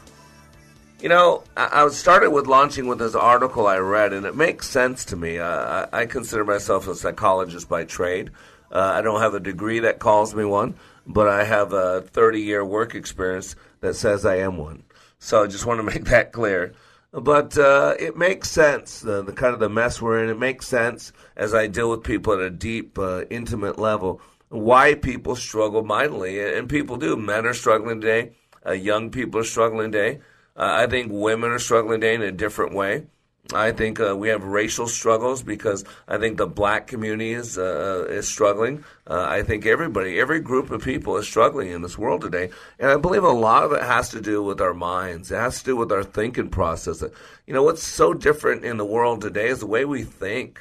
You 1.02 1.10
know, 1.10 1.43
I, 1.56 1.88
started 1.89 2.32
with 2.32 2.48
launching 2.48 2.88
with 2.88 3.00
this 3.00 3.15
article 3.15 3.67
I 3.67 3.78
read, 3.78 4.12
and 4.12 4.26
it 4.26 4.36
makes 4.36 4.67
sense 4.67 5.06
to 5.06 5.15
me. 5.15 5.38
Uh, 5.38 5.86
I 5.93 6.08
consider 6.08 6.43
myself 6.43 6.88
a 6.88 6.95
psychologist 6.95 7.69
by 7.69 7.86
trade. 7.86 8.32
Uh, 8.72 8.94
I 8.96 9.02
don't 9.02 9.22
have 9.22 9.34
a 9.34 9.40
degree 9.40 9.80
that 9.80 10.00
calls 10.00 10.36
me 10.36 10.46
one, 10.46 10.76
but 11.06 11.28
I 11.28 11.44
have 11.44 11.74
a 11.74 12.02
30 12.02 12.42
year 12.42 12.64
work 12.64 12.96
experience 12.96 13.56
that 13.82 13.96
says 13.96 14.26
I 14.26 14.38
am 14.38 14.58
one. 14.58 14.84
So 15.20 15.44
I 15.44 15.48
just 15.48 15.66
want 15.66 15.80
to 15.80 15.84
make 15.94 16.06
that 16.06 16.32
clear. 16.32 16.74
But 17.12 17.58
uh, 17.58 17.96
it 18.00 18.16
makes 18.18 18.52
sense, 18.52 19.02
the, 19.02 19.24
the 19.24 19.34
kind 19.34 19.54
of 19.54 19.60
the 19.60 19.70
mess 19.70 20.00
we're 20.00 20.24
in. 20.24 20.30
It 20.30 20.38
makes 20.38 20.68
sense 20.68 21.12
as 21.36 21.56
I 21.56 21.66
deal 21.66 21.90
with 21.90 22.04
people 22.04 22.34
at 22.34 22.40
a 22.40 22.52
deep, 22.52 23.00
uh, 23.00 23.26
intimate 23.32 23.80
level 23.80 24.22
why 24.50 24.96
people 24.96 25.36
struggle 25.36 25.84
mightily. 25.84 26.40
And 26.58 26.68
people 26.70 26.98
do. 26.98 27.16
Men 27.16 27.46
are 27.46 27.54
struggling 27.54 28.02
today. 28.02 28.34
Uh, 28.66 28.74
young 28.74 29.10
people 29.10 29.40
are 29.40 29.46
struggling 29.46 29.92
today. 29.92 30.20
Uh, 30.56 30.72
I 30.72 30.88
think 30.88 31.12
women 31.12 31.52
are 31.52 31.60
struggling 31.60 32.02
today 32.02 32.16
in 32.16 32.22
a 32.22 32.32
different 32.32 32.74
way. 32.74 33.08
I 33.54 33.71
think 33.71 33.99
uh, 33.99 34.15
we 34.15 34.30
have 34.30 34.43
racial 34.43 34.88
struggles 34.88 35.41
because 35.41 35.84
I 36.08 36.17
think 36.19 36.38
the 36.38 36.45
black 36.47 36.86
community 36.88 37.34
is 37.34 37.58
uh, 37.58 38.06
is 38.10 38.28
struggling. 38.28 38.84
Uh, 39.08 39.25
I 39.28 39.41
think 39.43 39.65
everybody, 39.65 40.19
every 40.19 40.39
group 40.39 40.69
of 40.69 40.84
people 40.84 41.17
is 41.17 41.25
struggling 41.28 41.71
in 41.71 41.82
this 41.82 41.97
world 41.97 42.21
today, 42.21 42.52
and 42.80 42.91
I 42.91 42.97
believe 42.97 43.23
a 43.23 43.30
lot 43.30 43.63
of 43.63 43.71
it 43.71 43.82
has 43.82 44.10
to 44.10 44.21
do 44.21 44.43
with 44.43 44.62
our 44.62 44.73
minds. 44.75 45.32
It 45.32 45.38
has 45.38 45.60
to 45.60 45.65
do 45.65 45.75
with 45.75 45.91
our 45.91 46.04
thinking 46.04 46.49
process. 46.49 47.02
You 47.47 47.54
know, 47.54 47.63
what's 47.63 47.84
so 47.84 48.13
different 48.13 48.63
in 48.65 48.78
the 48.78 48.86
world 48.86 49.21
today 49.21 49.47
is 49.47 49.60
the 49.62 49.67
way 49.67 49.84
we 49.86 50.04
think. 50.04 50.60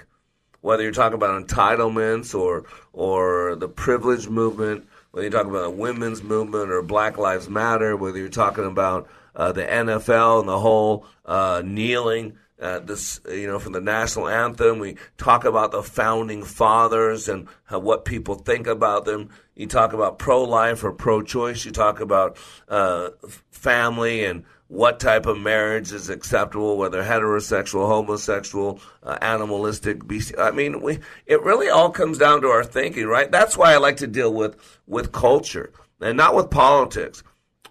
whether 0.61 0.83
you're 0.83 0.93
talking 0.93 1.15
about 1.15 1.47
entitlements 1.47 2.39
or 2.39 2.65
or 2.93 3.57
the 3.57 3.69
privilege 3.69 4.29
movement, 4.29 4.87
whether 5.13 5.25
you're 5.25 5.33
talking 5.33 5.51
about 5.51 5.63
the 5.65 5.71
women's 5.71 6.23
movement 6.23 6.71
or 6.71 6.83
Black 6.83 7.17
Lives 7.19 7.49
Matter, 7.49 7.97
whether 7.97 8.19
you're 8.19 8.29
talking 8.29 8.65
about 8.67 9.09
uh, 9.37 9.53
the 9.53 9.65
NFL 9.65 10.41
and 10.41 10.49
the 10.49 10.59
whole 10.61 11.07
uh, 11.25 11.63
kneeling. 11.65 12.39
Uh, 12.61 12.81
this, 12.81 13.21
you 13.29 13.47
know, 13.47 13.59
from 13.59 13.73
the 13.73 13.81
national 13.81 14.29
anthem, 14.29 14.81
we 14.81 14.97
talk 15.17 15.45
about 15.45 15.71
the 15.71 15.83
founding 15.83 16.43
fathers 16.43 17.29
and 17.29 17.47
how, 17.65 17.79
what 17.79 18.05
people 18.05 18.35
think 18.35 18.67
about 18.67 19.05
them. 19.05 19.29
You 19.55 19.67
talk 19.67 19.93
about 19.93 20.19
pro-life 20.19 20.83
or 20.83 20.93
pro-choice. 20.93 21.65
You 21.65 21.71
talk 21.71 22.01
about 22.01 22.37
uh, 22.69 23.11
family 23.51 24.25
and 24.25 24.45
what 24.69 25.01
type 25.01 25.27
of 25.27 25.39
marriage 25.39 25.93
is 25.93 26.11
acceptable, 26.11 26.77
whether 26.77 27.03
heterosexual, 27.03 27.87
homosexual, 27.89 28.81
uh, 29.03 29.17
animalistic, 29.23 30.07
bestial. 30.07 30.41
I 30.41 30.51
mean, 30.51 30.83
we 30.83 30.99
it 31.27 31.43
really 31.43 31.69
all 31.71 31.91
comes 31.91 32.19
down 32.19 32.43
to 32.43 32.49
our 32.49 32.65
thinking, 32.65 33.07
right? 33.07 33.31
That's 33.31 33.57
why 33.57 33.73
I 33.73 33.79
like 33.79 33.97
to 33.99 34.07
deal 34.07 34.33
with 34.33 34.57
with 34.87 35.13
culture 35.13 35.73
and 36.01 36.17
not 36.17 36.35
with 36.35 36.51
politics 36.51 37.23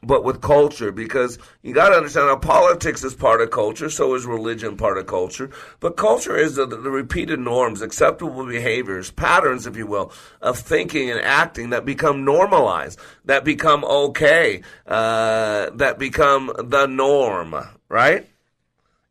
but 0.08 0.24
with 0.24 0.42
culture 0.42 0.92
because 0.92 1.38
you 1.62 1.74
got 1.74 1.90
to 1.90 1.96
understand 1.96 2.30
how 2.30 2.38
politics 2.38 3.04
is 3.04 3.14
part 3.14 3.42
of 3.42 3.52
culture, 3.52 3.90
so 3.90 4.16
is 4.16 4.26
religion 4.26 4.78
part 4.78 4.98
of 4.98 5.06
culture. 5.06 5.52
But 5.80 5.98
culture 5.98 6.36
is 6.36 6.56
the, 6.56 6.66
the, 6.66 6.78
repeated 6.78 7.40
norms, 7.40 7.82
acceptable 7.82 8.46
behaviors, 8.46 9.12
patterns, 9.12 9.68
if 9.68 9.76
you 9.76 9.86
will, 9.86 10.12
of 10.42 10.58
thinking 10.58 11.12
and 11.12 11.20
acting 11.20 11.70
that 11.72 11.86
become 11.86 12.24
normalized, 12.24 13.00
that 13.26 13.44
become 13.44 13.84
okay, 13.84 14.62
uh, 14.88 15.70
that 15.72 16.00
become 16.00 16.52
the 16.58 16.88
norm, 16.88 17.56
right? 17.90 18.28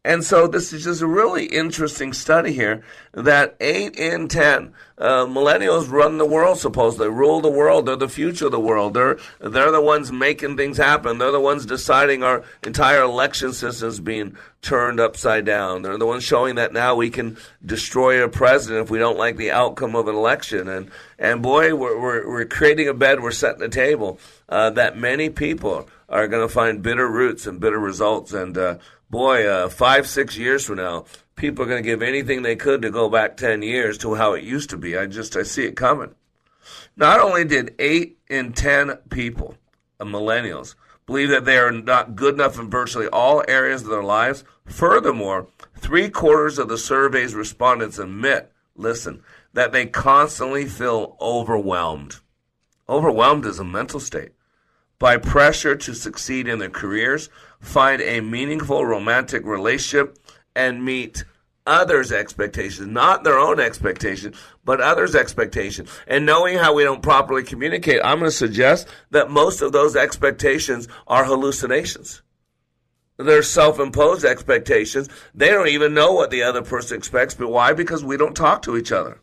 And 0.06 0.22
so 0.24 0.46
this 0.46 0.72
is 0.72 0.84
just 0.84 1.02
a 1.02 1.06
really 1.06 1.46
interesting 1.46 2.12
study 2.12 2.52
here 2.52 2.84
that 3.10 3.56
eight 3.58 3.96
in 3.96 4.28
ten 4.28 4.72
uh, 4.98 5.26
millennials 5.26 5.90
run 5.90 6.18
the 6.18 6.24
world. 6.24 6.58
Supposedly 6.58 7.08
rule 7.08 7.40
the 7.40 7.50
world. 7.50 7.86
They're 7.86 7.96
the 7.96 8.08
future 8.08 8.46
of 8.46 8.52
the 8.52 8.60
world. 8.60 8.94
They're 8.94 9.18
they're 9.40 9.72
the 9.72 9.82
ones 9.82 10.12
making 10.12 10.56
things 10.56 10.76
happen. 10.76 11.18
They're 11.18 11.32
the 11.32 11.40
ones 11.40 11.66
deciding 11.66 12.22
our 12.22 12.44
entire 12.62 13.02
election 13.02 13.52
system 13.52 13.88
is 13.88 13.98
being 13.98 14.36
turned 14.62 15.00
upside 15.00 15.44
down. 15.44 15.82
They're 15.82 15.98
the 15.98 16.06
ones 16.06 16.22
showing 16.22 16.54
that 16.54 16.72
now 16.72 16.94
we 16.94 17.10
can 17.10 17.36
destroy 17.64 18.22
a 18.22 18.28
president 18.28 18.84
if 18.84 18.90
we 18.90 19.00
don't 19.00 19.18
like 19.18 19.36
the 19.36 19.50
outcome 19.50 19.96
of 19.96 20.06
an 20.06 20.14
election. 20.14 20.68
And 20.68 20.88
and 21.18 21.42
boy, 21.42 21.74
we're 21.74 22.00
we're, 22.00 22.28
we're 22.28 22.44
creating 22.44 22.86
a 22.86 22.94
bed. 22.94 23.24
We're 23.24 23.32
setting 23.32 23.58
the 23.58 23.68
table 23.68 24.20
uh, 24.48 24.70
that 24.70 24.96
many 24.96 25.30
people 25.30 25.88
are 26.08 26.28
going 26.28 26.46
to 26.46 26.52
find 26.52 26.82
bitter 26.82 27.10
roots 27.10 27.48
and 27.48 27.58
bitter 27.58 27.80
results. 27.80 28.32
And 28.32 28.56
uh, 28.56 28.78
boy, 29.10 29.46
uh, 29.46 29.68
five, 29.68 30.06
six 30.08 30.36
years 30.36 30.64
from 30.64 30.76
now, 30.76 31.04
people 31.34 31.64
are 31.64 31.68
going 31.68 31.82
to 31.82 31.88
give 31.88 32.02
anything 32.02 32.42
they 32.42 32.56
could 32.56 32.82
to 32.82 32.90
go 32.90 33.08
back 33.08 33.36
10 33.36 33.62
years 33.62 33.98
to 33.98 34.14
how 34.14 34.32
it 34.32 34.44
used 34.44 34.70
to 34.70 34.76
be. 34.76 34.96
I 34.96 35.06
just, 35.06 35.36
I 35.36 35.42
see 35.42 35.64
it 35.64 35.76
coming. 35.76 36.14
Not 36.96 37.20
only 37.20 37.44
did 37.44 37.74
eight 37.78 38.18
in 38.28 38.52
10 38.52 38.96
people, 39.10 39.56
uh, 40.00 40.04
millennials, 40.04 40.74
believe 41.06 41.28
that 41.28 41.44
they 41.44 41.58
are 41.58 41.70
not 41.70 42.16
good 42.16 42.34
enough 42.34 42.58
in 42.58 42.68
virtually 42.68 43.06
all 43.08 43.44
areas 43.46 43.82
of 43.82 43.88
their 43.88 44.02
lives, 44.02 44.44
furthermore, 44.64 45.46
three 45.76 46.08
quarters 46.08 46.58
of 46.58 46.68
the 46.68 46.78
survey's 46.78 47.34
respondents 47.34 47.98
admit, 47.98 48.52
listen, 48.74 49.22
that 49.52 49.72
they 49.72 49.86
constantly 49.86 50.66
feel 50.66 51.16
overwhelmed. 51.20 52.16
Overwhelmed 52.88 53.46
is 53.46 53.58
a 53.58 53.64
mental 53.64 54.00
state 54.00 54.32
by 54.98 55.16
pressure 55.16 55.76
to 55.76 55.94
succeed 55.94 56.48
in 56.48 56.58
their 56.58 56.70
careers, 56.70 57.28
find 57.66 58.00
a 58.02 58.20
meaningful 58.20 58.84
romantic 58.84 59.44
relationship, 59.44 60.18
and 60.54 60.84
meet 60.84 61.24
others' 61.66 62.12
expectations, 62.12 62.88
not 62.88 63.24
their 63.24 63.38
own 63.38 63.60
expectations, 63.60 64.36
but 64.64 64.80
others' 64.80 65.14
expectations. 65.14 65.90
And 66.06 66.24
knowing 66.24 66.58
how 66.58 66.74
we 66.74 66.84
don't 66.84 67.02
properly 67.02 67.42
communicate, 67.42 68.00
I'm 68.02 68.20
going 68.20 68.30
to 68.30 68.36
suggest 68.36 68.88
that 69.10 69.30
most 69.30 69.60
of 69.60 69.72
those 69.72 69.96
expectations 69.96 70.88
are 71.06 71.24
hallucinations. 71.24 72.22
They're 73.18 73.42
self 73.42 73.80
imposed 73.80 74.24
expectations. 74.24 75.08
They 75.34 75.48
don't 75.48 75.68
even 75.68 75.94
know 75.94 76.12
what 76.12 76.30
the 76.30 76.42
other 76.42 76.62
person 76.62 76.96
expects, 76.96 77.34
but 77.34 77.48
why? 77.48 77.72
Because 77.72 78.04
we 78.04 78.16
don't 78.16 78.36
talk 78.36 78.62
to 78.62 78.76
each 78.76 78.92
other. 78.92 79.20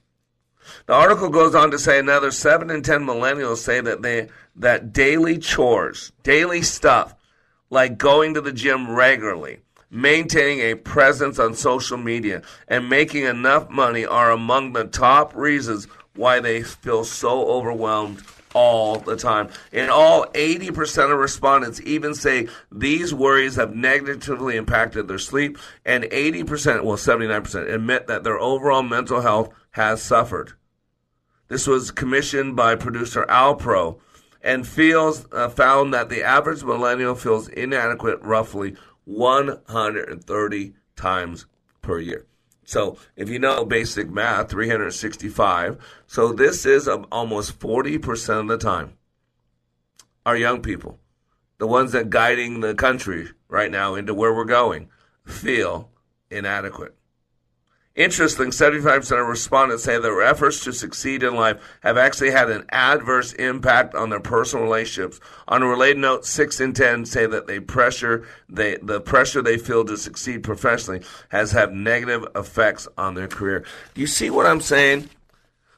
The 0.86 0.94
article 0.94 1.30
goes 1.30 1.54
on 1.56 1.72
to 1.72 1.80
say 1.80 2.00
another 2.00 2.32
seven 2.32 2.70
in 2.70 2.82
ten 2.82 3.06
millennials 3.06 3.58
say 3.58 3.82
that 3.82 4.02
they 4.02 4.30
that 4.56 4.94
daily 4.94 5.38
chores, 5.38 6.12
daily 6.24 6.62
stuff, 6.62 7.16
like 7.74 7.98
going 7.98 8.36
to 8.36 8.42
the 8.42 8.52
gym 8.52 8.92
regularly, 8.92 9.58
maintaining 9.90 10.60
a 10.60 10.76
presence 10.76 11.40
on 11.40 11.56
social 11.56 11.98
media, 11.98 12.44
and 12.68 12.88
making 12.88 13.24
enough 13.24 13.68
money 13.68 14.06
are 14.06 14.30
among 14.30 14.74
the 14.74 14.86
top 14.86 15.36
reasons 15.36 15.88
why 16.16 16.40
they 16.40 16.62
feel 16.62 17.04
so 17.04 17.48
overwhelmed 17.48 18.22
all 18.54 19.00
the 19.00 19.16
time. 19.16 19.50
And 19.72 19.90
all, 19.90 20.28
80% 20.28 21.12
of 21.12 21.18
respondents 21.18 21.82
even 21.82 22.14
say 22.14 22.48
these 22.72 23.12
worries 23.12 23.56
have 23.56 23.76
negatively 23.76 24.56
impacted 24.56 25.08
their 25.08 25.18
sleep, 25.18 25.58
and 25.84 26.04
80%, 26.04 26.84
well, 26.84 26.96
79%, 26.96 27.74
admit 27.74 28.06
that 28.06 28.24
their 28.24 28.40
overall 28.40 28.84
mental 28.84 29.22
health 29.22 29.50
has 29.72 30.00
suffered. 30.00 30.54
This 31.48 31.66
was 31.66 31.90
commissioned 31.90 32.56
by 32.56 32.76
producer 32.76 33.26
Alpro 33.28 34.00
and 34.44 34.68
feels 34.68 35.26
uh, 35.32 35.50
found 35.50 35.94
that 35.94 36.10
the 36.10 36.22
average 36.22 36.64
millennial 36.64 37.16
feels 37.16 37.48
inadequate 37.48 38.20
roughly 38.22 38.76
130 39.06 40.74
times 40.96 41.46
per 41.82 42.00
year. 42.00 42.28
So 42.66 42.98
if 43.16 43.30
you 43.30 43.40
know 43.40 43.66
basic 43.66 44.10
math, 44.10 44.50
365. 44.50 46.04
So 46.08 46.34
this 46.34 46.66
is 46.66 46.88
almost 46.88 47.60
40% 47.60 48.40
of 48.42 48.48
the 48.48 48.58
time. 48.58 48.98
Our 50.26 50.38
young 50.38 50.62
people, 50.62 51.00
the 51.58 51.68
ones 51.68 51.92
that 51.92 52.10
guiding 52.10 52.62
the 52.62 52.76
country 52.76 53.30
right 53.50 53.72
now 53.72 53.96
into 53.96 54.14
where 54.14 54.34
we're 54.34 54.46
going, 54.46 54.90
feel 55.26 55.92
inadequate. 56.30 56.96
Interesting, 57.96 58.48
75% 58.48 59.22
of 59.22 59.28
respondents 59.28 59.84
say 59.84 60.00
their 60.00 60.24
efforts 60.24 60.64
to 60.64 60.74
succeed 60.74 61.22
in 61.22 61.36
life 61.36 61.62
have 61.82 61.96
actually 61.96 62.32
had 62.32 62.50
an 62.50 62.66
adverse 62.72 63.34
impact 63.34 63.94
on 63.94 64.10
their 64.10 64.20
personal 64.20 64.66
relationships. 64.66 65.20
On 65.48 65.62
a 65.62 65.68
related 65.68 66.00
note, 66.00 66.26
6 66.26 66.60
in 66.60 66.74
10 66.74 67.06
say 67.06 67.28
that 67.28 67.46
they 67.46 67.60
pressure 67.60 68.28
they, 68.50 68.78
the 68.78 69.00
pressure 69.00 69.44
they 69.44 69.60
feel 69.60 69.86
to 69.86 69.96
succeed 69.96 70.42
professionally 70.42 71.04
has 71.30 71.52
had 71.52 71.72
negative 71.72 72.26
effects 72.36 72.88
on 72.98 73.14
their 73.14 73.28
career. 73.28 73.64
Do 73.94 74.02
you 74.02 74.08
see 74.08 74.32
what 74.32 74.48
I'm 74.48 74.62
saying? 74.62 75.08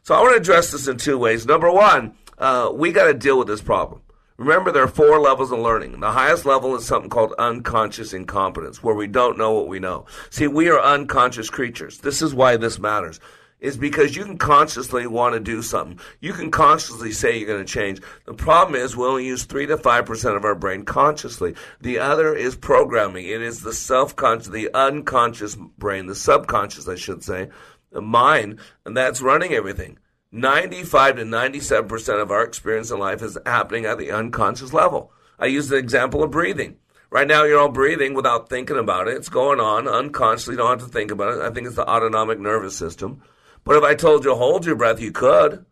So 0.04 0.16
I 0.16 0.22
want 0.22 0.36
to 0.36 0.42
address 0.42 0.72
this 0.72 0.88
in 0.88 0.96
two 0.96 1.18
ways. 1.18 1.46
Number 1.46 1.70
one, 1.70 2.16
uh, 2.38 2.72
we 2.74 2.94
got 2.94 3.08
to 3.08 3.14
deal 3.14 3.38
with 3.38 3.48
this 3.48 3.62
problem. 3.62 4.02
Remember, 4.38 4.70
there 4.70 4.84
are 4.84 4.88
four 4.88 5.20
levels 5.20 5.52
of 5.54 5.60
learning. 5.60 5.98
The 6.02 6.12
highest 6.12 6.46
level 6.46 6.76
is 6.76 6.86
something 6.86 7.10
called 7.10 7.34
unconscious 7.40 8.12
incompetence, 8.12 8.84
where 8.84 8.96
we 8.96 9.08
don't 9.08 9.38
know 9.38 9.54
what 9.54 9.70
we 9.70 9.80
know. 9.80 10.06
See, 10.30 10.48
we 10.48 10.70
are 10.70 10.80
unconscious 10.80 11.50
creatures. 11.50 12.00
This 12.00 12.22
is 12.22 12.36
why 12.36 12.58
this 12.58 12.78
matters. 12.78 13.22
Is 13.62 13.78
because 13.78 14.14
you 14.14 14.26
can 14.26 14.38
consciously 14.38 15.08
want 15.08 15.34
to 15.34 15.40
do 15.40 15.62
something. 15.62 16.02
You 16.20 16.34
can 16.34 16.52
consciously 16.52 17.14
say 17.14 17.38
you're 17.38 17.48
going 17.48 17.66
to 17.66 17.74
change. 17.74 18.02
The 18.26 18.34
problem 18.34 18.76
is 18.76 18.98
we 18.98 19.06
only 19.06 19.26
use 19.26 19.46
3 19.46 19.68
to 19.68 19.78
5% 19.78 20.36
of 20.36 20.44
our 20.44 20.54
brain 20.54 20.84
consciously. 20.84 21.56
The 21.80 22.00
other 22.00 22.36
is 22.36 22.58
programming. 22.58 23.26
It 23.26 23.42
is 23.42 23.62
the 23.62 23.72
self-conscious, 23.72 24.50
the 24.50 24.70
unconscious 24.74 25.56
brain, 25.56 26.08
the 26.08 26.16
subconscious, 26.16 26.90
I 26.90 26.96
should 26.96 27.24
say, 27.24 27.50
the 27.92 28.02
mind, 28.02 28.60
and 28.86 28.98
that's 28.98 29.22
running 29.22 29.54
everything. 29.54 29.98
95 30.36 31.16
to 31.16 31.24
97% 31.24 32.22
of 32.22 32.30
our 32.30 32.44
experience 32.44 32.92
in 32.92 33.00
life 33.00 33.22
is 33.22 33.38
happening 33.46 33.86
at 33.86 33.98
the 33.98 34.12
unconscious 34.12 34.74
level. 34.74 35.14
I 35.40 35.46
use 35.46 35.70
the 35.70 35.78
example 35.78 36.24
of 36.24 36.32
breathing. 36.32 36.76
Right 37.10 37.26
now, 37.26 37.46
you're 37.46 37.60
all 37.60 37.70
breathing 37.70 38.14
without 38.14 38.50
thinking 38.50 38.78
about 38.78 39.08
it. 39.08 39.16
It's 39.16 39.30
going 39.30 39.62
on 39.62 39.88
unconsciously. 39.88 40.56
You 40.56 40.58
don't 40.58 40.80
have 40.80 40.88
to 40.88 40.94
think 40.94 41.10
about 41.10 41.38
it. 41.38 41.42
I 41.42 41.52
think 41.52 41.68
it's 41.68 41.78
the 41.78 41.90
autonomic 41.90 42.38
nervous 42.38 42.76
system. 42.76 43.22
But 43.64 43.78
if 43.78 43.84
I 43.84 43.96
told 43.96 44.26
you 44.26 44.36
hold 44.36 44.66
your 44.66 44.76
breath, 44.76 45.00
you 45.00 45.14
could. 45.14 45.66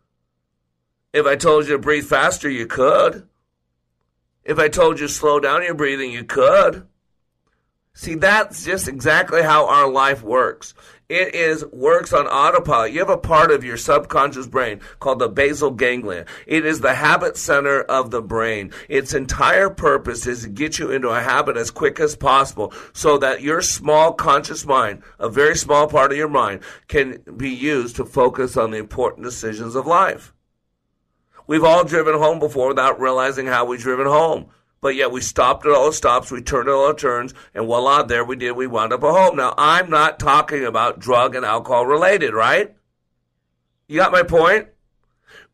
If 1.12 1.26
I 1.26 1.36
told 1.36 1.66
you 1.66 1.72
to 1.72 1.78
breathe 1.78 2.06
faster, 2.06 2.48
you 2.48 2.66
could. 2.66 3.28
If 4.44 4.58
I 4.58 4.68
told 4.68 4.98
you 4.98 5.08
slow 5.08 5.40
down 5.40 5.62
your 5.62 5.74
breathing, 5.74 6.10
you 6.10 6.24
could. 6.24 6.86
See, 7.92 8.14
that's 8.14 8.64
just 8.64 8.88
exactly 8.88 9.42
how 9.42 9.68
our 9.68 9.88
life 9.88 10.22
works. 10.22 10.72
It 11.08 11.34
is 11.34 11.64
works 11.66 12.14
on 12.14 12.26
autopilot. 12.26 12.92
You 12.92 13.00
have 13.00 13.10
a 13.10 13.18
part 13.18 13.50
of 13.50 13.62
your 13.62 13.76
subconscious 13.76 14.46
brain 14.46 14.80
called 15.00 15.18
the 15.18 15.28
basal 15.28 15.70
ganglia. 15.70 16.24
It 16.46 16.64
is 16.64 16.80
the 16.80 16.94
habit 16.94 17.36
center 17.36 17.82
of 17.82 18.10
the 18.10 18.22
brain. 18.22 18.72
Its 18.88 19.12
entire 19.12 19.68
purpose 19.68 20.26
is 20.26 20.42
to 20.42 20.48
get 20.48 20.78
you 20.78 20.90
into 20.90 21.10
a 21.10 21.20
habit 21.20 21.58
as 21.58 21.70
quick 21.70 22.00
as 22.00 22.16
possible 22.16 22.72
so 22.94 23.18
that 23.18 23.42
your 23.42 23.60
small 23.60 24.14
conscious 24.14 24.64
mind, 24.64 25.02
a 25.18 25.28
very 25.28 25.56
small 25.56 25.88
part 25.88 26.10
of 26.10 26.16
your 26.16 26.28
mind, 26.28 26.60
can 26.88 27.22
be 27.36 27.50
used 27.50 27.96
to 27.96 28.06
focus 28.06 28.56
on 28.56 28.70
the 28.70 28.78
important 28.78 29.24
decisions 29.24 29.74
of 29.74 29.86
life. 29.86 30.32
We've 31.46 31.64
all 31.64 31.84
driven 31.84 32.14
home 32.14 32.38
before 32.38 32.68
without 32.68 32.98
realizing 32.98 33.46
how 33.46 33.66
we've 33.66 33.80
driven 33.80 34.06
home 34.06 34.46
but 34.84 34.96
yet 34.96 35.10
we 35.10 35.22
stopped 35.22 35.64
at 35.64 35.72
all 35.72 35.86
the 35.86 35.94
stops, 35.94 36.30
we 36.30 36.42
turned 36.42 36.68
at 36.68 36.74
all 36.74 36.88
the 36.88 36.94
turns, 36.94 37.32
and 37.54 37.64
voila, 37.64 38.02
there 38.02 38.22
we 38.22 38.36
did. 38.36 38.52
We 38.52 38.66
wound 38.66 38.92
up 38.92 39.02
at 39.02 39.10
home. 39.10 39.34
Now, 39.34 39.54
I'm 39.56 39.88
not 39.88 40.18
talking 40.18 40.62
about 40.62 40.98
drug 40.98 41.34
and 41.34 41.42
alcohol 41.42 41.86
related, 41.86 42.34
right? 42.34 42.76
You 43.88 43.96
got 43.96 44.12
my 44.12 44.22
point? 44.22 44.68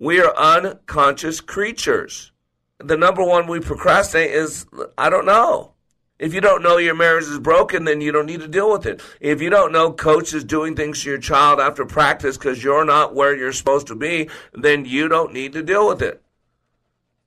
We 0.01 0.21
are 0.21 0.37
unconscious 0.37 1.40
creatures. 1.40 2.33
The 2.79 2.97
number 2.97 3.23
one 3.23 3.47
we 3.47 3.61
procrastinate 3.61 4.33
is 4.33 4.66
I 4.99 5.09
don't 5.09 5.27
know. 5.27 5.75
If 6.19 6.35
you 6.35 6.40
don't 6.40 6.64
know 6.64 6.79
your 6.79 6.97
marriage 6.97 7.27
is 7.27 7.38
broken, 7.38 7.85
then 7.85 8.01
you 8.01 8.11
don't 8.11 8.27
need 8.27 8.40
to 8.40 8.49
deal 8.49 8.73
with 8.73 8.85
it. 8.85 9.01
If 9.21 9.40
you 9.40 9.49
don't 9.49 9.71
know 9.71 9.93
coach 9.93 10.35
is 10.35 10.43
doing 10.43 10.75
things 10.75 11.05
to 11.05 11.09
your 11.09 11.21
child 11.21 11.61
after 11.61 11.87
practice 11.87 12.37
because 12.37 12.64
you're 12.64 12.85
not 12.85 13.14
where 13.14 13.37
you're 13.37 13.53
supposed 13.53 13.87
to 13.87 13.95
be, 13.95 14.29
then 14.53 14.87
you 14.87 15.07
don't 15.07 15.33
need 15.33 15.53
to 15.53 15.62
deal 15.62 15.87
with 15.87 16.03
it. 16.03 16.21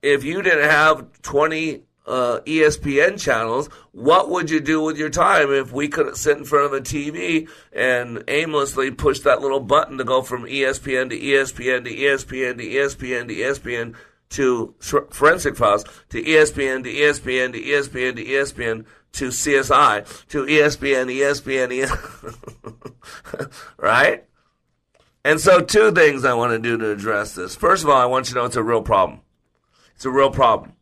If 0.01 0.25
you 0.25 0.41
didn't 0.41 0.69
have 0.69 1.21
20 1.21 1.83
uh, 2.05 2.39
ESPN 2.45 3.19
channels, 3.19 3.69
what 3.91 4.29
would 4.29 4.49
you 4.49 4.59
do 4.59 4.81
with 4.81 4.97
your 4.97 5.09
time 5.09 5.51
if 5.51 5.71
we 5.71 5.87
couldn't 5.87 6.17
sit 6.17 6.37
in 6.37 6.43
front 6.43 6.65
of 6.65 6.73
a 6.73 6.81
TV 6.81 7.49
and 7.71 8.23
aimlessly 8.27 8.91
push 8.91 9.19
that 9.21 9.41
little 9.41 9.59
button 9.59 9.97
to 9.97 10.03
go 10.03 10.21
from 10.21 10.43
ESPN 10.43 11.09
to 11.09 11.19
ESPN 11.19 11.85
to 11.85 11.95
ESPN 11.95 12.57
to 12.57 12.63
ESPN 12.63 13.27
to 13.27 13.35
ESPN 13.35 13.95
to 14.29 14.73
Forensic 15.11 15.55
Files 15.55 15.85
to 16.09 16.21
ESPN 16.21 16.83
to 16.83 16.91
ESPN 16.91 17.53
to 17.53 17.61
ESPN 17.61 18.15
to 18.15 18.25
ESPN 18.25 18.85
to 19.13 19.27
CSI 19.27 20.27
to 20.29 20.45
ESPN, 20.45 21.05
ESPN, 21.15 21.87
ESPN 21.87 23.51
right? 23.77 24.25
And 25.25 25.39
so, 25.39 25.61
two 25.61 25.91
things 25.91 26.25
I 26.25 26.33
want 26.33 26.51
to 26.51 26.59
do 26.59 26.77
to 26.77 26.91
address 26.91 27.35
this. 27.35 27.55
First 27.55 27.83
of 27.83 27.89
all, 27.89 27.95
I 27.95 28.05
want 28.05 28.27
you 28.27 28.33
to 28.33 28.39
know 28.41 28.45
it's 28.45 28.57
a 28.57 28.63
real 28.63 28.81
problem. 28.81 29.21
It's 29.95 30.03
a 30.03 30.09
real 30.09 30.31
problem. 30.31 30.73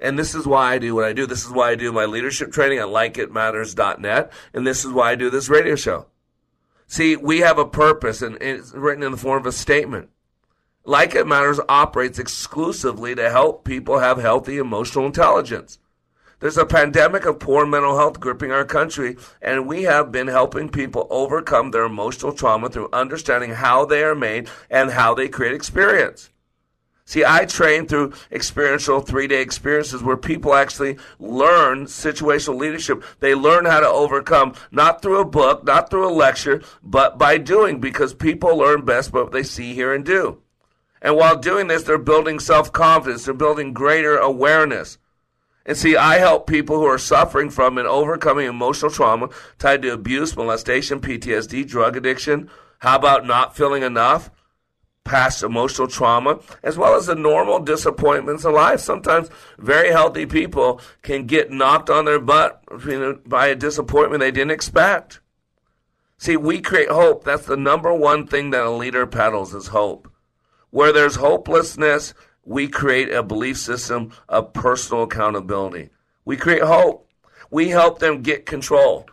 And 0.00 0.18
this 0.18 0.34
is 0.34 0.46
why 0.46 0.74
I 0.74 0.78
do 0.78 0.94
what 0.94 1.04
I 1.04 1.12
do. 1.12 1.26
This 1.26 1.44
is 1.44 1.50
why 1.50 1.70
I 1.70 1.74
do 1.74 1.92
my 1.92 2.04
leadership 2.04 2.52
training 2.52 2.78
at 2.78 2.86
likeitmatters.net. 2.86 4.32
And 4.54 4.66
this 4.66 4.84
is 4.84 4.92
why 4.92 5.12
I 5.12 5.14
do 5.16 5.30
this 5.30 5.48
radio 5.48 5.74
show. 5.74 6.06
See, 6.86 7.16
we 7.16 7.40
have 7.40 7.58
a 7.58 7.66
purpose 7.66 8.22
and 8.22 8.40
it's 8.40 8.72
written 8.72 9.02
in 9.02 9.12
the 9.12 9.18
form 9.18 9.40
of 9.40 9.46
a 9.46 9.52
statement. 9.52 10.10
Like 10.84 11.14
It 11.14 11.26
Matters 11.26 11.60
operates 11.68 12.18
exclusively 12.18 13.14
to 13.14 13.28
help 13.28 13.64
people 13.64 13.98
have 13.98 14.18
healthy 14.18 14.56
emotional 14.56 15.04
intelligence. 15.04 15.78
There's 16.40 16.56
a 16.56 16.64
pandemic 16.64 17.26
of 17.26 17.40
poor 17.40 17.66
mental 17.66 17.98
health 17.98 18.20
gripping 18.20 18.52
our 18.52 18.64
country, 18.64 19.16
and 19.42 19.66
we 19.66 19.82
have 19.82 20.12
been 20.12 20.28
helping 20.28 20.68
people 20.68 21.08
overcome 21.10 21.72
their 21.72 21.84
emotional 21.84 22.32
trauma 22.32 22.68
through 22.68 22.88
understanding 22.92 23.50
how 23.50 23.84
they 23.84 24.04
are 24.04 24.14
made 24.14 24.48
and 24.70 24.92
how 24.92 25.14
they 25.14 25.28
create 25.28 25.52
experience. 25.52 26.30
See, 27.08 27.24
I 27.24 27.46
train 27.46 27.86
through 27.86 28.12
experiential 28.30 29.00
three 29.00 29.28
day 29.28 29.40
experiences 29.40 30.02
where 30.02 30.18
people 30.18 30.54
actually 30.54 30.98
learn 31.18 31.86
situational 31.86 32.58
leadership. 32.58 33.02
They 33.20 33.34
learn 33.34 33.64
how 33.64 33.80
to 33.80 33.88
overcome, 33.88 34.52
not 34.70 35.00
through 35.00 35.18
a 35.18 35.24
book, 35.24 35.64
not 35.64 35.88
through 35.88 36.06
a 36.06 36.12
lecture, 36.12 36.60
but 36.82 37.16
by 37.16 37.38
doing, 37.38 37.80
because 37.80 38.12
people 38.12 38.58
learn 38.58 38.84
best 38.84 39.10
what 39.10 39.32
they 39.32 39.42
see, 39.42 39.72
hear, 39.72 39.94
and 39.94 40.04
do. 40.04 40.42
And 41.00 41.16
while 41.16 41.38
doing 41.38 41.68
this, 41.68 41.82
they're 41.84 41.96
building 41.96 42.38
self 42.38 42.74
confidence, 42.74 43.24
they're 43.24 43.32
building 43.32 43.72
greater 43.72 44.18
awareness. 44.18 44.98
And 45.64 45.78
see, 45.78 45.96
I 45.96 46.18
help 46.18 46.46
people 46.46 46.76
who 46.76 46.84
are 46.84 46.98
suffering 46.98 47.48
from 47.48 47.78
and 47.78 47.88
overcoming 47.88 48.46
emotional 48.46 48.90
trauma 48.90 49.30
tied 49.58 49.80
to 49.80 49.94
abuse, 49.94 50.36
molestation, 50.36 51.00
PTSD, 51.00 51.66
drug 51.66 51.96
addiction. 51.96 52.50
How 52.80 52.96
about 52.96 53.26
not 53.26 53.56
feeling 53.56 53.82
enough? 53.82 54.30
Past 55.08 55.42
emotional 55.42 55.88
trauma, 55.88 56.38
as 56.62 56.76
well 56.76 56.94
as 56.94 57.06
the 57.06 57.14
normal 57.14 57.58
disappointments 57.58 58.44
in 58.44 58.52
life. 58.52 58.78
Sometimes 58.78 59.30
very 59.58 59.90
healthy 59.90 60.26
people 60.26 60.80
can 61.02 61.26
get 61.26 61.50
knocked 61.50 61.88
on 61.88 62.04
their 62.04 62.20
butt 62.20 62.62
by 63.26 63.46
a 63.46 63.54
disappointment 63.56 64.20
they 64.20 64.30
didn't 64.30 64.50
expect. 64.50 65.20
See, 66.18 66.36
we 66.36 66.60
create 66.60 66.90
hope. 66.90 67.24
That's 67.24 67.46
the 67.46 67.56
number 67.56 67.92
one 67.94 68.26
thing 68.26 68.50
that 68.50 68.66
a 68.66 68.70
leader 68.70 69.06
peddles 69.06 69.54
is 69.54 69.68
hope. 69.68 70.12
Where 70.70 70.92
there's 70.92 71.16
hopelessness, 71.16 72.12
we 72.44 72.68
create 72.68 73.10
a 73.10 73.22
belief 73.22 73.56
system 73.56 74.12
of 74.28 74.52
personal 74.52 75.04
accountability. 75.04 75.90
We 76.24 76.36
create 76.36 76.62
hope. 76.62 77.08
We 77.50 77.68
help 77.68 77.98
them 77.98 78.20
get 78.20 78.44
control. 78.44 79.06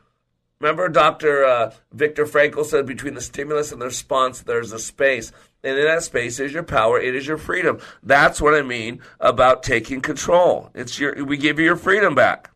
Remember, 0.60 0.89
Dr. 0.89 1.45
Uh, 1.45 1.71
Viktor 1.93 2.25
Frankl 2.25 2.65
said 2.65 2.86
between 2.86 3.13
the 3.13 3.21
stimulus 3.21 3.71
and 3.71 3.81
the 3.81 3.86
response, 3.86 4.41
there's 4.41 4.71
a 4.71 4.79
space. 4.79 5.31
And 5.65 5.80
in 5.80 5.86
that 5.86 6.04
space 6.04 6.39
is 6.39 6.54
your 6.54 6.62
power. 6.62 6.99
It 6.99 7.15
is 7.15 7.25
your 7.25 7.39
freedom. 7.39 7.80
That's 8.04 8.39
what 8.39 8.54
I 8.54 8.62
mean 8.62 9.01
about 9.19 9.63
taking 9.63 9.99
control. 9.99 10.69
It's 10.75 10.99
your, 10.99 11.25
we 11.25 11.38
give 11.38 11.58
you 11.58 11.65
your 11.65 11.75
freedom 11.75 12.13
back. 12.13 12.51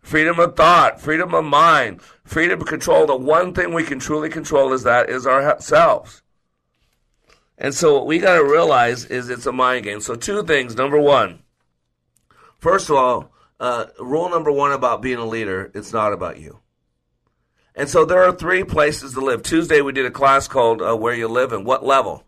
Freedom 0.00 0.40
of 0.40 0.56
thought, 0.56 0.98
freedom 0.98 1.34
of 1.34 1.44
mind, 1.44 2.00
freedom 2.24 2.62
of 2.62 2.66
control. 2.66 3.06
The 3.06 3.14
one 3.14 3.52
thing 3.52 3.74
we 3.74 3.84
can 3.84 3.98
truly 3.98 4.30
control 4.30 4.72
is 4.72 4.84
that 4.84 5.10
is 5.10 5.26
ourselves. 5.26 6.22
And 7.58 7.74
so 7.74 7.92
what 7.94 8.06
we 8.06 8.18
got 8.18 8.38
to 8.38 8.44
realize 8.44 9.04
is 9.04 9.28
it's 9.28 9.44
a 9.44 9.52
mind 9.52 9.84
game. 9.84 10.00
So 10.00 10.14
two 10.14 10.42
things. 10.42 10.74
Number 10.74 10.98
one, 10.98 11.40
first 12.56 12.88
of 12.88 12.96
all, 12.96 13.32
uh, 13.60 13.86
rule 13.98 14.30
number 14.30 14.50
one 14.50 14.72
about 14.72 15.02
being 15.02 15.18
a 15.18 15.26
leader, 15.26 15.70
it's 15.74 15.92
not 15.92 16.14
about 16.14 16.40
you. 16.40 16.60
And 17.74 17.90
so 17.90 18.06
there 18.06 18.24
are 18.24 18.32
three 18.32 18.64
places 18.64 19.12
to 19.12 19.20
live. 19.20 19.42
Tuesday 19.42 19.82
we 19.82 19.92
did 19.92 20.06
a 20.06 20.10
class 20.10 20.48
called 20.48 20.80
uh, 20.80 20.96
Where 20.96 21.14
You 21.14 21.28
Live 21.28 21.52
and 21.52 21.66
What 21.66 21.84
Level. 21.84 22.24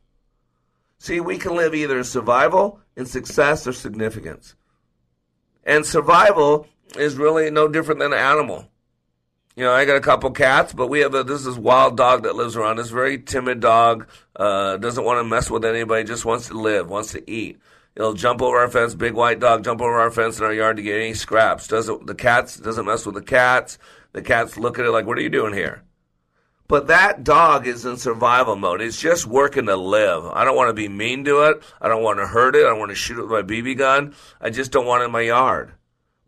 See, 1.02 1.18
we 1.18 1.36
can 1.36 1.56
live 1.56 1.74
either 1.74 1.98
in 1.98 2.04
survival, 2.04 2.78
in 2.94 3.06
success, 3.06 3.66
or 3.66 3.72
significance. 3.72 4.54
And 5.64 5.84
survival 5.84 6.68
is 6.96 7.16
really 7.16 7.50
no 7.50 7.66
different 7.66 7.98
than 7.98 8.12
an 8.12 8.20
animal. 8.20 8.68
You 9.56 9.64
know, 9.64 9.72
I 9.72 9.84
got 9.84 9.96
a 9.96 10.00
couple 10.00 10.30
cats, 10.30 10.72
but 10.72 10.86
we 10.86 11.00
have 11.00 11.12
a, 11.16 11.24
this 11.24 11.44
is 11.44 11.58
wild 11.58 11.96
dog 11.96 12.22
that 12.22 12.36
lives 12.36 12.54
around. 12.54 12.76
This 12.76 12.90
very 12.90 13.18
timid 13.18 13.58
dog, 13.58 14.06
uh, 14.36 14.76
doesn't 14.76 15.04
want 15.04 15.18
to 15.18 15.24
mess 15.24 15.50
with 15.50 15.64
anybody, 15.64 16.04
just 16.04 16.24
wants 16.24 16.46
to 16.46 16.54
live, 16.54 16.88
wants 16.88 17.10
to 17.12 17.28
eat. 17.28 17.58
It'll 17.96 18.14
jump 18.14 18.40
over 18.40 18.58
our 18.58 18.70
fence, 18.70 18.94
big 18.94 19.14
white 19.14 19.40
dog, 19.40 19.64
jump 19.64 19.80
over 19.80 19.98
our 19.98 20.12
fence 20.12 20.38
in 20.38 20.44
our 20.44 20.54
yard 20.54 20.76
to 20.76 20.84
get 20.84 21.00
any 21.00 21.14
scraps. 21.14 21.66
Doesn't 21.66 22.06
the 22.06 22.14
cats 22.14 22.58
doesn't 22.58 22.86
mess 22.86 23.04
with 23.04 23.16
the 23.16 23.22
cats. 23.22 23.76
The 24.12 24.22
cats 24.22 24.56
look 24.56 24.78
at 24.78 24.84
it 24.84 24.92
like, 24.92 25.06
"What 25.06 25.18
are 25.18 25.22
you 25.22 25.30
doing 25.30 25.52
here?" 25.52 25.82
But 26.68 26.86
that 26.86 27.24
dog 27.24 27.66
is 27.66 27.84
in 27.84 27.96
survival 27.96 28.56
mode. 28.56 28.80
It's 28.80 29.00
just 29.00 29.26
working 29.26 29.66
to 29.66 29.76
live. 29.76 30.24
I 30.26 30.44
don't 30.44 30.56
want 30.56 30.70
to 30.70 30.74
be 30.74 30.88
mean 30.88 31.24
to 31.24 31.42
it. 31.42 31.62
I 31.80 31.88
don't 31.88 32.02
want 32.02 32.18
to 32.18 32.26
hurt 32.26 32.56
it. 32.56 32.64
I 32.64 32.70
don't 32.70 32.78
want 32.78 32.90
to 32.90 32.96
shoot 32.96 33.18
it 33.18 33.26
with 33.26 33.30
my 33.30 33.42
BB 33.42 33.76
gun. 33.76 34.14
I 34.40 34.50
just 34.50 34.72
don't 34.72 34.86
want 34.86 35.02
it 35.02 35.06
in 35.06 35.12
my 35.12 35.20
yard. 35.20 35.72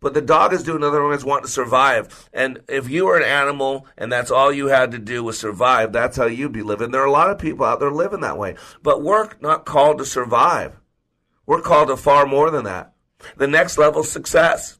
But 0.00 0.12
the 0.12 0.20
dog 0.20 0.52
is 0.52 0.62
doing 0.62 0.84
other 0.84 1.08
things, 1.10 1.24
wanting 1.24 1.46
to 1.46 1.50
survive. 1.50 2.28
And 2.30 2.60
if 2.68 2.90
you 2.90 3.06
were 3.06 3.16
an 3.16 3.26
animal 3.26 3.86
and 3.96 4.12
that's 4.12 4.30
all 4.30 4.52
you 4.52 4.66
had 4.66 4.90
to 4.90 4.98
do 4.98 5.24
was 5.24 5.38
survive, 5.38 5.92
that's 5.92 6.18
how 6.18 6.26
you'd 6.26 6.52
be 6.52 6.62
living. 6.62 6.90
There 6.90 7.00
are 7.00 7.06
a 7.06 7.10
lot 7.10 7.30
of 7.30 7.38
people 7.38 7.64
out 7.64 7.80
there 7.80 7.90
living 7.90 8.20
that 8.20 8.36
way. 8.36 8.56
But 8.82 9.02
we're 9.02 9.30
not 9.40 9.64
called 9.64 9.96
to 9.98 10.04
survive. 10.04 10.78
We're 11.46 11.62
called 11.62 11.88
to 11.88 11.96
far 11.96 12.26
more 12.26 12.50
than 12.50 12.64
that. 12.64 12.92
The 13.38 13.46
next 13.46 13.78
level 13.78 14.04
success. 14.04 14.78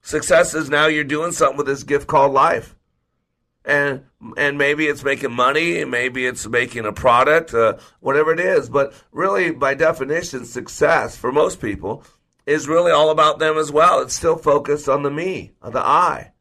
Success 0.00 0.54
is 0.54 0.70
now 0.70 0.86
you're 0.86 1.02
doing 1.02 1.32
something 1.32 1.56
with 1.56 1.66
this 1.66 1.82
gift 1.82 2.06
called 2.06 2.32
life 2.32 2.75
and 3.66 4.04
and 4.36 4.56
maybe 4.56 4.86
it's 4.86 5.02
making 5.04 5.32
money, 5.32 5.84
maybe 5.84 6.24
it's 6.24 6.46
making 6.46 6.86
a 6.86 6.92
product, 6.92 7.52
uh, 7.52 7.74
whatever 8.00 8.32
it 8.32 8.40
is. 8.40 8.70
But 8.70 8.94
really, 9.10 9.50
by 9.50 9.74
definition, 9.74 10.44
success 10.44 11.16
for 11.16 11.32
most 11.32 11.60
people 11.60 12.04
is 12.46 12.68
really 12.68 12.92
all 12.92 13.10
about 13.10 13.40
them 13.40 13.58
as 13.58 13.72
well. 13.72 14.00
It's 14.00 14.14
still 14.14 14.36
focused 14.36 14.88
on 14.88 15.02
the 15.02 15.10
me, 15.10 15.52
on 15.60 15.72
the 15.72 15.84
I. 15.84 16.32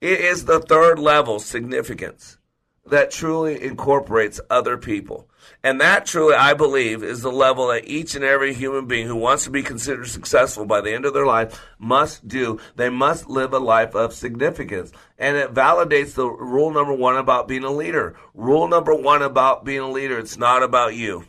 It 0.00 0.20
is 0.20 0.44
the 0.44 0.60
third 0.60 1.00
level 1.00 1.40
significance 1.40 2.38
that 2.86 3.10
truly 3.10 3.60
incorporates 3.60 4.40
other 4.48 4.78
people. 4.78 5.28
And 5.62 5.80
that 5.80 6.06
truly, 6.06 6.34
I 6.34 6.54
believe, 6.54 7.02
is 7.02 7.22
the 7.22 7.32
level 7.32 7.68
that 7.68 7.88
each 7.88 8.14
and 8.14 8.24
every 8.24 8.54
human 8.54 8.86
being 8.86 9.08
who 9.08 9.16
wants 9.16 9.44
to 9.44 9.50
be 9.50 9.62
considered 9.62 10.06
successful 10.06 10.64
by 10.64 10.80
the 10.80 10.94
end 10.94 11.04
of 11.04 11.14
their 11.14 11.26
life 11.26 11.60
must 11.78 12.28
do. 12.28 12.60
They 12.76 12.90
must 12.90 13.28
live 13.28 13.52
a 13.52 13.58
life 13.58 13.96
of 13.96 14.14
significance. 14.14 14.92
And 15.18 15.36
it 15.36 15.52
validates 15.52 16.14
the 16.14 16.28
rule 16.28 16.70
number 16.70 16.92
one 16.92 17.16
about 17.16 17.48
being 17.48 17.64
a 17.64 17.72
leader. 17.72 18.14
Rule 18.34 18.68
number 18.68 18.94
one 18.94 19.20
about 19.20 19.64
being 19.64 19.80
a 19.80 19.90
leader, 19.90 20.18
it's 20.18 20.38
not 20.38 20.62
about 20.62 20.94
you. 20.94 21.24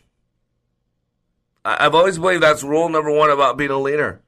I've 1.65 1.96
always 1.96 2.20
believed 2.20 2.44
that's 2.44 2.63
rule 2.63 2.88
number 2.88 3.12
one 3.12 3.32
about 3.32 3.58
being 3.58 3.72
a 3.72 3.80
leader. 3.80 4.22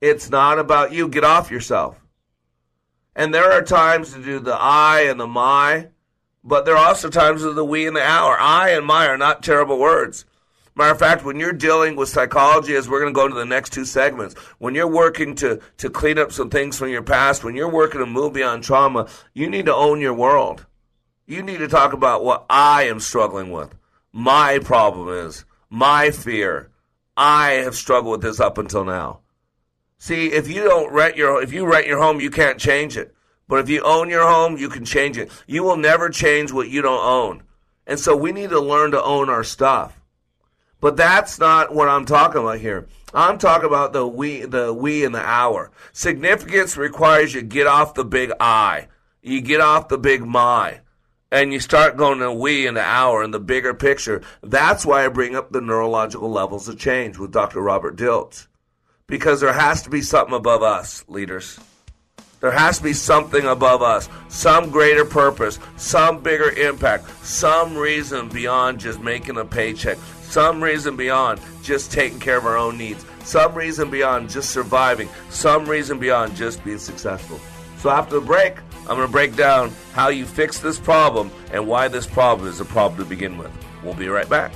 It's 0.00 0.30
not 0.30 0.58
about 0.58 0.92
you. 0.92 1.08
Get 1.08 1.24
off 1.24 1.50
yourself. 1.50 2.00
And 3.14 3.34
there 3.34 3.52
are 3.52 3.62
times 3.62 4.14
to 4.14 4.22
do 4.22 4.38
the 4.38 4.54
I 4.54 5.02
and 5.02 5.20
the 5.20 5.26
my 5.26 5.88
but 6.42 6.64
there 6.64 6.76
are 6.76 6.88
also 6.88 7.10
times 7.10 7.42
of 7.42 7.54
the 7.54 7.64
we 7.64 7.86
and 7.86 7.96
the 7.96 8.02
our. 8.02 8.38
I 8.38 8.70
and 8.70 8.86
my 8.86 9.06
are 9.06 9.18
not 9.18 9.42
terrible 9.42 9.78
words. 9.78 10.24
Matter 10.74 10.92
of 10.92 10.98
fact, 10.98 11.24
when 11.24 11.38
you're 11.38 11.52
dealing 11.52 11.96
with 11.96 12.08
psychology, 12.08 12.74
as 12.74 12.88
we're 12.88 13.00
going 13.00 13.12
to 13.12 13.18
go 13.18 13.26
into 13.26 13.36
the 13.36 13.44
next 13.44 13.72
two 13.72 13.84
segments, 13.84 14.34
when 14.58 14.74
you're 14.74 14.88
working 14.88 15.34
to, 15.36 15.60
to 15.78 15.90
clean 15.90 16.18
up 16.18 16.32
some 16.32 16.48
things 16.48 16.78
from 16.78 16.88
your 16.88 17.02
past, 17.02 17.44
when 17.44 17.56
you're 17.56 17.68
working 17.68 18.00
to 18.00 18.06
move 18.06 18.32
beyond 18.32 18.62
trauma, 18.62 19.08
you 19.34 19.50
need 19.50 19.66
to 19.66 19.74
own 19.74 20.00
your 20.00 20.14
world. 20.14 20.64
You 21.26 21.42
need 21.42 21.58
to 21.58 21.68
talk 21.68 21.92
about 21.92 22.24
what 22.24 22.46
I 22.48 22.84
am 22.84 23.00
struggling 23.00 23.50
with. 23.50 23.74
My 24.12 24.58
problem 24.60 25.08
is, 25.26 25.44
my 25.68 26.10
fear. 26.10 26.70
I 27.16 27.50
have 27.64 27.74
struggled 27.74 28.12
with 28.12 28.22
this 28.22 28.40
up 28.40 28.56
until 28.56 28.84
now. 28.84 29.20
See, 29.98 30.32
if 30.32 30.48
you 30.48 30.62
don't 30.64 30.92
rent 30.92 31.16
your, 31.16 31.42
if 31.42 31.52
you 31.52 31.66
rent 31.66 31.86
your 31.86 32.00
home, 32.00 32.20
you 32.20 32.30
can't 32.30 32.58
change 32.58 32.96
it. 32.96 33.14
But 33.50 33.58
if 33.58 33.68
you 33.68 33.82
own 33.82 34.08
your 34.08 34.28
home, 34.28 34.56
you 34.56 34.68
can 34.68 34.84
change 34.84 35.18
it. 35.18 35.28
You 35.48 35.64
will 35.64 35.76
never 35.76 36.08
change 36.08 36.52
what 36.52 36.68
you 36.68 36.82
don't 36.82 37.04
own. 37.04 37.42
And 37.84 37.98
so 37.98 38.14
we 38.16 38.30
need 38.30 38.50
to 38.50 38.60
learn 38.60 38.92
to 38.92 39.02
own 39.02 39.28
our 39.28 39.42
stuff. 39.42 40.00
But 40.80 40.96
that's 40.96 41.36
not 41.40 41.74
what 41.74 41.88
I'm 41.88 42.06
talking 42.06 42.42
about 42.42 42.60
here. 42.60 42.86
I'm 43.12 43.38
talking 43.38 43.66
about 43.66 43.92
the 43.92 44.06
we, 44.06 44.42
the 44.42 44.72
we 44.72 45.04
and 45.04 45.12
the 45.12 45.20
our. 45.20 45.72
Significance 45.92 46.76
requires 46.76 47.34
you 47.34 47.42
get 47.42 47.66
off 47.66 47.94
the 47.94 48.04
big 48.04 48.30
I. 48.38 48.86
You 49.20 49.40
get 49.40 49.60
off 49.60 49.88
the 49.88 49.98
big 49.98 50.24
my. 50.24 50.82
And 51.32 51.52
you 51.52 51.58
start 51.58 51.96
going 51.96 52.20
to 52.20 52.32
we 52.32 52.68
and 52.68 52.76
the 52.76 52.84
our 52.84 53.20
and 53.20 53.34
the 53.34 53.40
bigger 53.40 53.74
picture. 53.74 54.22
That's 54.44 54.86
why 54.86 55.04
I 55.04 55.08
bring 55.08 55.34
up 55.34 55.50
the 55.50 55.60
neurological 55.60 56.30
levels 56.30 56.68
of 56.68 56.78
change 56.78 57.18
with 57.18 57.32
Dr. 57.32 57.60
Robert 57.60 57.96
Dilts. 57.96 58.46
Because 59.08 59.40
there 59.40 59.52
has 59.52 59.82
to 59.82 59.90
be 59.90 60.02
something 60.02 60.36
above 60.36 60.62
us, 60.62 61.04
leaders. 61.08 61.58
There 62.40 62.50
has 62.50 62.78
to 62.78 62.84
be 62.84 62.94
something 62.94 63.44
above 63.44 63.82
us, 63.82 64.08
some 64.28 64.70
greater 64.70 65.04
purpose, 65.04 65.58
some 65.76 66.22
bigger 66.22 66.50
impact, 66.52 67.10
some 67.24 67.76
reason 67.76 68.30
beyond 68.30 68.80
just 68.80 68.98
making 69.00 69.36
a 69.36 69.44
paycheck, 69.44 69.98
some 70.22 70.62
reason 70.62 70.96
beyond 70.96 71.38
just 71.62 71.92
taking 71.92 72.18
care 72.18 72.38
of 72.38 72.46
our 72.46 72.56
own 72.56 72.78
needs, 72.78 73.04
some 73.24 73.54
reason 73.54 73.90
beyond 73.90 74.30
just 74.30 74.50
surviving, 74.50 75.10
some 75.28 75.66
reason 75.66 75.98
beyond 75.98 76.34
just 76.34 76.64
being 76.64 76.78
successful. 76.78 77.38
So 77.76 77.90
after 77.90 78.14
the 78.14 78.24
break, 78.26 78.56
I'm 78.80 78.96
going 78.96 79.06
to 79.06 79.12
break 79.12 79.36
down 79.36 79.70
how 79.92 80.08
you 80.08 80.24
fix 80.24 80.60
this 80.60 80.78
problem 80.78 81.30
and 81.52 81.66
why 81.66 81.88
this 81.88 82.06
problem 82.06 82.48
is 82.48 82.58
a 82.60 82.64
problem 82.64 83.02
to 83.02 83.08
begin 83.08 83.36
with. 83.36 83.50
We'll 83.84 83.92
be 83.92 84.08
right 84.08 84.28
back. 84.28 84.52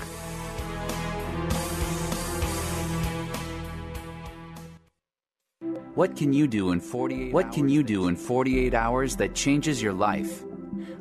What 5.94 6.16
can 6.16 6.32
you 6.32 6.48
do 6.48 6.72
in 6.72 6.80
48 6.80 7.32
What 7.32 7.52
can 7.52 7.68
you 7.68 7.84
do 7.84 8.08
in 8.08 8.16
48 8.16 8.74
hours 8.74 9.14
that 9.14 9.32
changes 9.32 9.80
your 9.80 9.92
life? 9.92 10.42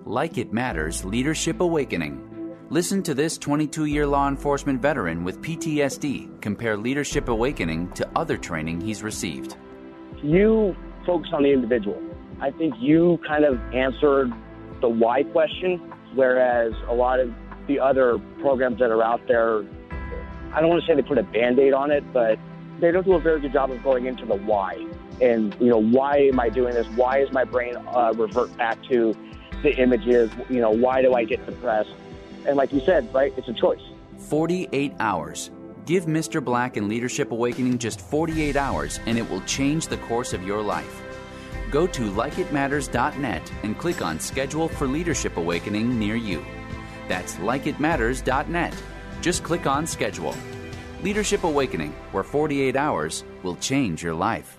Like 0.05 0.37
It 0.37 0.53
Matters 0.53 1.03
Leadership 1.03 1.61
Awakening. 1.61 2.55
Listen 2.69 3.01
to 3.01 3.15
this 3.15 3.39
22-year 3.39 4.05
law 4.05 4.27
enforcement 4.27 4.79
veteran 4.79 5.23
with 5.23 5.41
PTSD 5.41 6.39
compare 6.41 6.77
Leadership 6.77 7.27
Awakening 7.27 7.91
to 7.93 8.07
other 8.15 8.37
training 8.37 8.81
he's 8.81 9.01
received. 9.01 9.57
You 10.21 10.75
focus 11.07 11.31
on 11.33 11.41
the 11.41 11.51
individual. 11.51 11.99
I 12.39 12.51
think 12.51 12.75
you 12.77 13.19
kind 13.27 13.45
of 13.45 13.59
answered 13.73 14.31
the 14.79 14.89
why 14.89 15.23
question, 15.23 15.91
whereas 16.13 16.71
a 16.87 16.93
lot 16.93 17.19
of 17.19 17.33
the 17.65 17.79
other 17.79 18.19
programs 18.41 18.77
that 18.77 18.91
are 18.91 19.01
out 19.01 19.27
there, 19.27 19.63
I 20.53 20.61
don't 20.61 20.69
want 20.69 20.83
to 20.83 20.87
say 20.87 20.93
they 20.95 21.01
put 21.01 21.17
a 21.17 21.23
band 21.23 21.57
aid 21.57 21.73
on 21.73 21.89
it, 21.89 22.03
but 22.13 22.37
they 22.83 22.91
don't 22.91 23.05
do 23.05 23.13
a 23.13 23.19
very 23.19 23.39
good 23.39 23.53
job 23.53 23.71
of 23.71 23.81
going 23.81 24.07
into 24.07 24.25
the 24.25 24.35
why. 24.35 24.75
And, 25.21 25.55
you 25.57 25.67
know, 25.67 25.81
why 25.81 26.17
am 26.17 26.37
I 26.37 26.49
doing 26.49 26.73
this? 26.73 26.85
Why 26.87 27.19
is 27.19 27.31
my 27.31 27.45
brain 27.45 27.77
uh, 27.77 28.11
revert 28.13 28.55
back 28.57 28.77
to 28.89 29.15
the 29.61 29.73
images? 29.77 30.29
You 30.49 30.59
know, 30.59 30.71
why 30.71 31.01
do 31.01 31.13
I 31.13 31.23
get 31.23 31.45
depressed? 31.45 31.93
And 32.45 32.57
like 32.57 32.73
you 32.73 32.81
said, 32.81 33.11
right, 33.13 33.33
it's 33.37 33.47
a 33.47 33.53
choice. 33.53 33.79
48 34.17 34.95
hours. 34.99 35.49
Give 35.85 36.07
Mr. 36.07 36.43
Black 36.43 36.75
and 36.75 36.89
Leadership 36.89 37.31
Awakening 37.31 37.77
just 37.77 38.01
48 38.01 38.57
hours, 38.57 38.99
and 39.05 39.17
it 39.17 39.29
will 39.29 39.41
change 39.41 39.87
the 39.87 39.97
course 39.97 40.33
of 40.33 40.43
your 40.43 40.61
life. 40.61 41.01
Go 41.71 41.87
to 41.87 42.01
likeitmatters.net 42.01 43.51
and 43.63 43.77
click 43.77 44.01
on 44.01 44.19
Schedule 44.19 44.67
for 44.67 44.87
Leadership 44.87 45.37
Awakening 45.37 45.97
near 45.97 46.15
you. 46.15 46.45
That's 47.07 47.35
likeitmatters.net. 47.35 48.75
Just 49.21 49.41
click 49.43 49.67
on 49.67 49.87
Schedule. 49.87 50.35
Leadership 51.03 51.43
Awakening, 51.43 51.91
where 52.13 52.23
48 52.23 52.77
hours 52.77 53.25
will 53.43 53.57
change 53.57 54.01
your 54.01 54.13
life. 54.13 54.57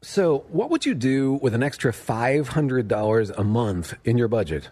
So, 0.00 0.44
what 0.48 0.70
would 0.70 0.86
you 0.86 0.94
do 0.94 1.38
with 1.42 1.54
an 1.54 1.62
extra 1.62 1.92
$500 1.92 3.38
a 3.38 3.44
month 3.44 3.94
in 4.04 4.18
your 4.18 4.28
budget? 4.28 4.70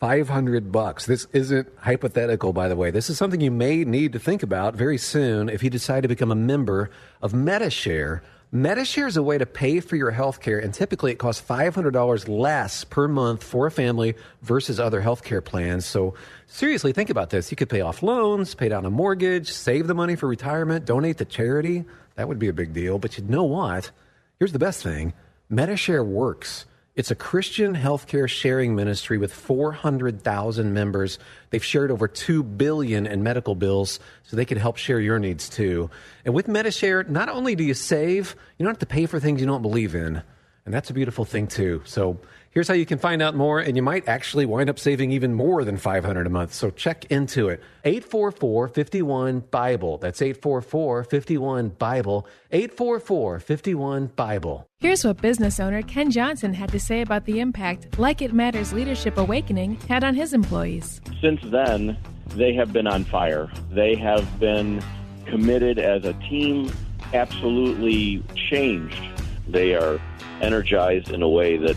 500 0.00 0.72
bucks. 0.72 1.06
This 1.06 1.26
isn't 1.32 1.68
hypothetical, 1.78 2.52
by 2.52 2.68
the 2.68 2.76
way. 2.76 2.90
This 2.90 3.08
is 3.08 3.16
something 3.16 3.40
you 3.40 3.50
may 3.50 3.84
need 3.84 4.12
to 4.12 4.18
think 4.18 4.42
about 4.42 4.74
very 4.74 4.98
soon 4.98 5.48
if 5.48 5.62
you 5.62 5.70
decide 5.70 6.02
to 6.02 6.08
become 6.08 6.30
a 6.30 6.34
member 6.34 6.90
of 7.22 7.32
MediShare. 7.32 8.20
MediShare 8.54 9.08
is 9.08 9.16
a 9.16 9.22
way 9.22 9.36
to 9.36 9.46
pay 9.46 9.80
for 9.80 9.96
your 9.96 10.12
health 10.12 10.40
care, 10.40 10.60
and 10.60 10.72
typically 10.72 11.10
it 11.10 11.16
costs 11.16 11.42
$500 11.44 12.28
less 12.28 12.84
per 12.84 13.08
month 13.08 13.42
for 13.42 13.66
a 13.66 13.70
family 13.70 14.14
versus 14.42 14.78
other 14.78 15.00
health 15.00 15.24
care 15.24 15.40
plans. 15.40 15.84
So, 15.84 16.14
seriously, 16.46 16.92
think 16.92 17.10
about 17.10 17.30
this. 17.30 17.50
You 17.50 17.56
could 17.56 17.68
pay 17.68 17.80
off 17.80 18.00
loans, 18.00 18.54
pay 18.54 18.68
down 18.68 18.86
a 18.86 18.90
mortgage, 18.90 19.50
save 19.50 19.88
the 19.88 19.94
money 19.94 20.14
for 20.14 20.28
retirement, 20.28 20.84
donate 20.84 21.18
to 21.18 21.24
charity. 21.24 21.84
That 22.14 22.28
would 22.28 22.38
be 22.38 22.46
a 22.46 22.52
big 22.52 22.72
deal. 22.72 23.00
But 23.00 23.18
you 23.18 23.24
know 23.24 23.42
what? 23.42 23.90
Here's 24.38 24.52
the 24.52 24.60
best 24.60 24.84
thing 24.84 25.14
MediShare 25.50 26.06
works. 26.06 26.64
It's 26.96 27.10
a 27.10 27.16
Christian 27.16 27.74
healthcare 27.74 28.28
sharing 28.28 28.76
ministry 28.76 29.18
with 29.18 29.34
400,000 29.34 30.72
members. 30.72 31.18
They've 31.50 31.64
shared 31.64 31.90
over 31.90 32.06
2 32.06 32.44
billion 32.44 33.04
in 33.08 33.24
medical 33.24 33.56
bills 33.56 33.98
so 34.22 34.36
they 34.36 34.44
can 34.44 34.58
help 34.58 34.76
share 34.76 35.00
your 35.00 35.18
needs 35.18 35.48
too. 35.48 35.90
And 36.24 36.34
with 36.34 36.46
MediShare, 36.46 37.08
not 37.08 37.28
only 37.28 37.56
do 37.56 37.64
you 37.64 37.74
save, 37.74 38.36
you 38.58 38.64
don't 38.64 38.70
have 38.70 38.78
to 38.78 38.86
pay 38.86 39.06
for 39.06 39.18
things 39.18 39.40
you 39.40 39.46
don't 39.46 39.62
believe 39.62 39.96
in. 39.96 40.22
And 40.64 40.72
that's 40.72 40.88
a 40.88 40.94
beautiful 40.94 41.24
thing 41.24 41.48
too. 41.48 41.82
So 41.84 42.20
here's 42.54 42.68
how 42.68 42.74
you 42.74 42.86
can 42.86 42.98
find 42.98 43.20
out 43.20 43.34
more 43.34 43.58
and 43.58 43.76
you 43.76 43.82
might 43.82 44.08
actually 44.08 44.46
wind 44.46 44.70
up 44.70 44.78
saving 44.78 45.10
even 45.10 45.34
more 45.34 45.64
than 45.64 45.76
500 45.76 46.26
a 46.26 46.30
month. 46.30 46.54
So 46.54 46.70
check 46.70 47.04
into 47.06 47.48
it. 47.48 47.60
844-51 47.84 49.50
Bible. 49.50 49.98
That's 49.98 50.20
844-51 50.20 51.76
Bible. 51.76 52.26
844-51 52.52 54.16
Bible. 54.16 54.68
Here's 54.78 55.04
what 55.04 55.20
business 55.20 55.58
owner 55.60 55.82
Ken 55.82 56.10
Johnson 56.10 56.54
had 56.54 56.70
to 56.70 56.80
say 56.80 57.02
about 57.02 57.24
the 57.24 57.40
impact 57.40 57.98
Like 57.98 58.22
It 58.22 58.32
Matters 58.32 58.72
Leadership 58.72 59.18
Awakening 59.18 59.76
had 59.88 60.04
on 60.04 60.14
his 60.14 60.32
employees. 60.32 61.00
Since 61.20 61.40
then, 61.46 61.98
they 62.28 62.54
have 62.54 62.72
been 62.72 62.86
on 62.86 63.04
fire. 63.04 63.50
They 63.70 63.96
have 63.96 64.38
been 64.38 64.82
committed 65.26 65.78
as 65.78 66.04
a 66.04 66.12
team, 66.14 66.70
absolutely 67.12 68.22
changed. 68.34 69.02
They 69.48 69.74
are 69.74 70.00
energized 70.40 71.10
in 71.10 71.22
a 71.22 71.28
way 71.28 71.56
that 71.56 71.76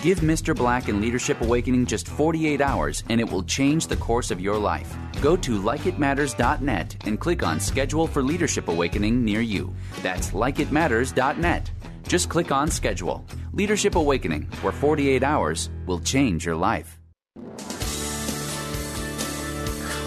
Give 0.00 0.20
Mr. 0.20 0.54
Black 0.54 0.86
and 0.86 1.00
Leadership 1.00 1.40
Awakening 1.40 1.84
just 1.84 2.06
48 2.06 2.60
hours, 2.60 3.02
and 3.08 3.20
it 3.20 3.28
will 3.28 3.42
change 3.42 3.88
the 3.88 3.96
course 3.96 4.30
of 4.30 4.40
your 4.40 4.56
life. 4.56 4.96
Go 5.20 5.36
to 5.36 5.60
likeitmatters.net 5.60 6.96
and 7.04 7.18
click 7.18 7.42
on 7.42 7.58
Schedule 7.58 8.06
for 8.06 8.22
Leadership 8.22 8.68
Awakening 8.68 9.24
near 9.24 9.40
you. 9.40 9.74
That's 10.00 10.30
likeitmatters.net. 10.30 11.70
Just 12.06 12.28
click 12.28 12.52
on 12.52 12.70
Schedule. 12.70 13.24
Leadership 13.52 13.96
Awakening, 13.96 14.42
where 14.62 14.72
48 14.72 15.24
hours 15.24 15.68
will 15.86 15.98
change 15.98 16.46
your 16.46 16.54
life. 16.54 16.96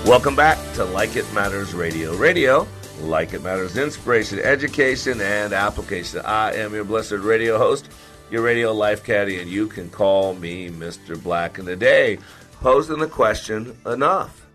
Welcome 0.05 0.37
back 0.37 0.57
to 0.75 0.85
Like 0.85 1.17
It 1.17 1.31
Matters 1.33 1.73
Radio. 1.73 2.15
Radio, 2.15 2.65
like 3.01 3.33
it 3.33 3.43
matters, 3.43 3.77
inspiration, 3.77 4.39
education, 4.39 5.19
and 5.19 5.51
application. 5.51 6.21
I 6.23 6.53
am 6.53 6.73
your 6.73 6.85
blessed 6.85 7.11
radio 7.11 7.57
host, 7.57 7.89
your 8.31 8.43
radio 8.43 8.71
life 8.71 9.03
caddy, 9.03 9.39
and 9.39 9.51
you 9.51 9.67
can 9.67 9.89
call 9.89 10.33
me 10.33 10.69
Mr. 10.69 11.21
Black. 11.21 11.57
And 11.57 11.67
today, 11.67 12.17
posing 12.61 12.99
the 12.99 13.07
question 13.07 13.77
enough. 13.85 14.47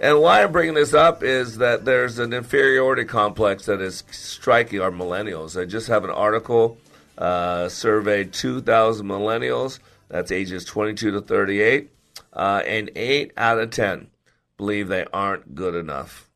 And 0.00 0.20
why 0.20 0.42
I'm 0.42 0.52
bringing 0.52 0.74
this 0.74 0.94
up 0.94 1.22
is 1.22 1.58
that 1.58 1.84
there's 1.84 2.18
an 2.18 2.32
inferiority 2.32 3.04
complex 3.04 3.66
that 3.66 3.80
is 3.80 4.04
striking 4.10 4.80
our 4.80 4.90
millennials. 4.90 5.60
I 5.60 5.64
just 5.64 5.88
have 5.88 6.04
an 6.04 6.10
article 6.10 6.78
uh, 7.18 7.68
surveyed 7.68 8.32
2,000 8.32 9.06
millennials, 9.06 9.78
that's 10.08 10.30
ages 10.30 10.64
22 10.64 11.12
to 11.12 11.20
38, 11.20 11.90
uh, 12.32 12.62
and 12.66 12.90
8 12.94 13.32
out 13.36 13.58
of 13.58 13.70
10 13.70 14.08
believe 14.56 14.88
they 14.88 15.04
aren't 15.12 15.54
good 15.54 15.74
enough. 15.74 16.30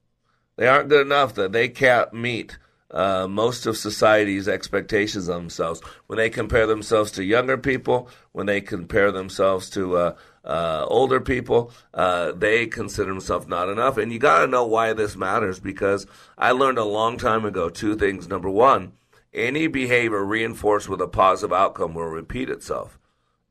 They 0.57 0.67
aren't 0.67 0.89
good 0.89 1.07
enough 1.07 1.35
that 1.35 1.53
they 1.53 1.69
can't 1.69 2.13
meet 2.13 2.59
uh, 2.91 3.27
most 3.29 3.67
of 3.67 3.77
society's 3.77 4.49
expectations 4.49 5.29
of 5.29 5.37
themselves. 5.37 5.81
When 6.07 6.17
they 6.17 6.31
compare 6.31 6.67
themselves 6.67 7.11
to 7.13 7.25
younger 7.25 7.59
people, 7.59 8.09
when 8.33 8.47
they 8.47 8.61
compare 8.61 9.13
themselves 9.13 9.69
to 9.71 9.97
uh, 9.97 10.17
uh, 10.45 10.87
older 10.89 11.21
people, 11.21 11.73
uh, 11.93 12.33
they 12.33 12.67
consider 12.67 13.11
themselves 13.11 13.47
not 13.47 13.69
enough. 13.69 13.99
And 13.99 14.13
you 14.13 14.19
got 14.19 14.41
to 14.41 14.47
know 14.47 14.65
why 14.65 14.93
this 14.93 15.17
matters 15.17 15.61
because 15.61 16.07
I 16.37 16.53
learned 16.53 16.79
a 16.79 16.85
long 16.85 17.19
time 17.19 17.45
ago 17.45 17.69
two 17.69 17.95
things. 17.97 18.29
Number 18.29 18.51
one, 18.51 18.93
any 19.35 19.67
behavior 19.67 20.25
reinforced 20.25 20.89
with 20.89 21.01
a 21.01 21.09
positive 21.09 21.53
outcome 21.53 21.95
will 21.95 22.05
repeat 22.05 22.49
itself. 22.49 22.99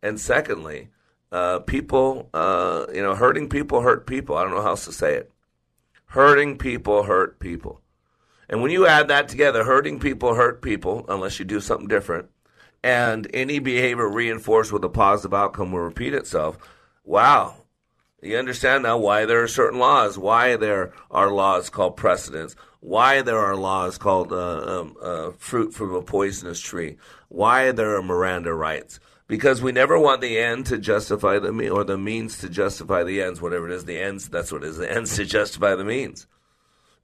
And 0.02 0.20
secondly, 0.20 0.90
uh, 1.32 1.60
people, 1.60 2.30
uh, 2.34 2.86
you 2.94 3.02
know, 3.02 3.16
hurting 3.16 3.50
people 3.50 3.82
hurt 3.82 4.08
people. 4.08 4.36
I 4.36 4.44
don't 4.44 4.52
know 4.54 4.62
how 4.62 4.70
else 4.70 4.86
to 4.86 4.92
say 4.92 5.16
it. 5.16 5.32
Hurting 6.12 6.58
people 6.58 7.04
hurt 7.04 7.40
people. 7.40 7.82
And 8.50 8.62
when 8.62 8.72
you 8.72 8.88
add 8.88 9.10
that 9.10 9.28
together, 9.28 9.64
hurting 9.64 10.00
people 10.00 10.36
hurt 10.36 10.62
people 10.62 11.06
unless 11.10 11.40
you 11.40 11.46
do 11.46 11.60
something 11.60 11.88
different, 11.88 12.30
and 12.84 13.28
any 13.34 13.60
behavior 13.60 14.10
reinforced 14.10 14.72
with 14.72 14.84
a 14.84 14.90
positive 14.90 15.34
outcome 15.34 15.72
will 15.72 15.82
repeat 15.82 16.14
itself. 16.14 16.58
Wow. 17.04 17.56
You 18.22 18.38
understand 18.38 18.84
now 18.84 18.98
why 18.98 19.26
there 19.26 19.44
are 19.44 19.48
certain 19.48 19.80
laws, 19.80 20.18
why 20.18 20.56
there 20.56 20.94
are 21.12 21.32
laws 21.32 21.70
called 21.70 21.98
precedents, 21.98 22.56
why 22.80 23.22
there 23.22 23.38
are 23.38 23.56
laws 23.56 23.98
called 23.98 24.32
uh, 24.32 24.82
um, 24.82 24.96
uh, 25.02 25.32
fruit 25.38 25.74
from 25.74 25.94
a 25.94 26.02
poisonous 26.02 26.60
tree, 26.60 26.98
why 27.28 27.72
there 27.72 27.96
are 27.96 28.02
Miranda 28.02 28.54
rights. 28.54 29.00
Because 29.28 29.62
we 29.62 29.74
never 29.74 30.00
want 30.00 30.22
the 30.22 30.40
end 30.40 30.68
to 30.68 30.78
justify 30.78 31.38
the 31.38 31.52
mean, 31.52 31.70
or 31.70 31.84
the 31.84 31.98
means 31.98 32.38
to 32.40 32.50
justify 32.50 33.04
the 33.04 33.22
ends, 33.22 33.42
whatever 33.42 33.70
it 33.70 33.76
is, 33.76 33.84
the 33.84 34.00
ends, 34.00 34.30
that's 34.30 34.54
what 34.54 34.64
it 34.64 34.70
is, 34.70 34.78
the 34.78 34.90
ends 34.90 35.16
to 35.18 35.26
justify 35.26 35.76
the 35.76 35.84
means 35.84 36.28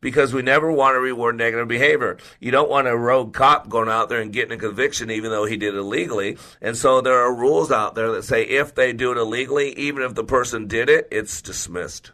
because 0.03 0.33
we 0.33 0.41
never 0.41 0.69
want 0.69 0.95
to 0.95 0.99
reward 0.99 1.37
negative 1.37 1.67
behavior. 1.67 2.17
You 2.41 2.51
don't 2.51 2.69
want 2.69 2.87
a 2.89 2.95
rogue 2.95 3.33
cop 3.33 3.69
going 3.69 3.87
out 3.87 4.09
there 4.09 4.19
and 4.19 4.33
getting 4.33 4.51
a 4.51 4.61
conviction 4.61 5.09
even 5.09 5.31
though 5.31 5.45
he 5.45 5.55
did 5.55 5.73
it 5.73 5.77
illegally. 5.77 6.37
And 6.61 6.77
so 6.77 6.99
there 6.99 7.17
are 7.17 7.33
rules 7.33 7.71
out 7.71 7.95
there 7.95 8.11
that 8.11 8.25
say 8.25 8.43
if 8.43 8.75
they 8.75 8.91
do 8.91 9.11
it 9.13 9.17
illegally, 9.17 9.71
even 9.79 10.03
if 10.03 10.13
the 10.13 10.25
person 10.25 10.67
did 10.67 10.89
it, 10.89 11.07
it's 11.09 11.41
dismissed. 11.41 12.11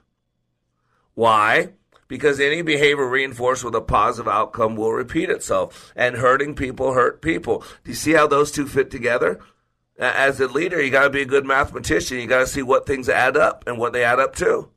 Why? 1.15 1.69
Because 2.07 2.39
any 2.39 2.61
behavior 2.61 3.07
reinforced 3.07 3.63
with 3.63 3.75
a 3.75 3.81
positive 3.81 4.31
outcome 4.31 4.75
will 4.75 4.93
repeat 4.93 5.31
itself. 5.31 5.91
And 5.95 6.15
hurting 6.15 6.55
people 6.55 6.93
hurt 6.93 7.23
people. 7.23 7.63
Do 7.83 7.89
you 7.91 7.95
see 7.95 8.13
how 8.13 8.27
those 8.27 8.51
two 8.51 8.67
fit 8.67 8.91
together? 8.91 9.39
As 9.97 10.39
a 10.39 10.47
leader, 10.47 10.81
you 10.81 10.91
got 10.91 11.03
to 11.03 11.09
be 11.09 11.23
a 11.23 11.25
good 11.25 11.45
mathematician. 11.45 12.19
You 12.19 12.27
got 12.27 12.39
to 12.39 12.47
see 12.47 12.61
what 12.61 12.85
things 12.85 13.09
add 13.09 13.35
up 13.35 13.63
and 13.67 13.79
what 13.79 13.93
they 13.93 14.03
add 14.03 14.19
up 14.19 14.35
to. 14.35 14.69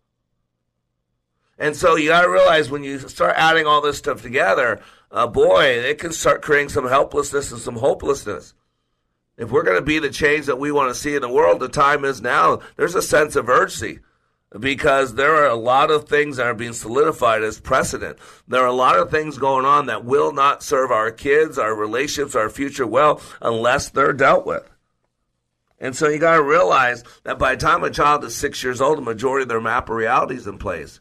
And 1.63 1.77
so 1.77 1.95
you 1.95 2.09
got 2.09 2.23
to 2.23 2.29
realize 2.29 2.73
when 2.73 2.83
you 2.83 2.99
start 2.99 3.35
adding 3.37 3.67
all 3.67 3.81
this 3.81 3.97
stuff 3.97 4.21
together, 4.21 4.81
uh, 5.13 5.29
boy, 5.29 5.63
it 5.63 6.01
can 6.01 6.11
start 6.11 6.43
creating 6.43 6.71
some 6.71 6.89
helplessness 6.89 7.53
and 7.53 7.61
some 7.61 7.77
hopelessness. 7.77 8.55
If 9.37 9.53
we're 9.53 9.63
going 9.63 9.79
to 9.79 9.87
be 9.87 10.01
the 10.01 10.11
change 10.11 10.47
that 10.47 10.59
we 10.59 10.73
want 10.73 10.93
to 10.93 11.01
see 11.01 11.15
in 11.15 11.23
the 11.23 11.29
world, 11.29 11.61
the 11.61 11.69
time 11.69 12.05
is 12.05 12.21
now. 12.21 12.59
There's 12.75 12.97
a 12.97 13.01
sense 13.01 13.37
of 13.37 13.49
urgency 13.49 14.01
because 14.59 15.15
there 15.15 15.37
are 15.37 15.47
a 15.47 15.55
lot 15.55 15.93
of 15.93 16.09
things 16.09 16.39
that 16.39 16.49
are 16.49 16.55
being 16.55 16.73
solidified 16.73 17.45
as 17.45 17.61
precedent. 17.61 18.19
There 18.49 18.63
are 18.63 18.67
a 18.67 18.73
lot 18.73 18.99
of 18.99 19.13
things 19.13 19.39
going 19.39 19.65
on 19.65 19.87
that 19.87 20.05
will 20.05 20.33
not 20.33 20.65
serve 20.65 20.91
our 20.91 21.13
kids, 21.13 21.61
our 21.61 21.77
relationships, 21.77 22.35
our 22.35 22.51
future 22.51 22.89
well 22.89 23.23
unless 23.41 23.89
they're 23.89 24.13
dealt 24.13 24.45
with. 24.45 24.69
And 25.79 25.95
so 25.95 26.09
you 26.09 26.19
got 26.19 26.39
to 26.39 26.43
realize 26.43 27.05
that 27.23 27.39
by 27.39 27.55
the 27.55 27.61
time 27.61 27.85
a 27.85 27.91
child 27.91 28.25
is 28.25 28.35
six 28.35 28.65
years 28.65 28.81
old, 28.81 28.99
the 28.99 29.03
majority 29.03 29.45
of 29.45 29.49
their 29.49 29.61
map 29.61 29.89
of 29.89 29.95
reality 29.95 30.35
is 30.35 30.49
in 30.49 30.59
place. 30.59 30.99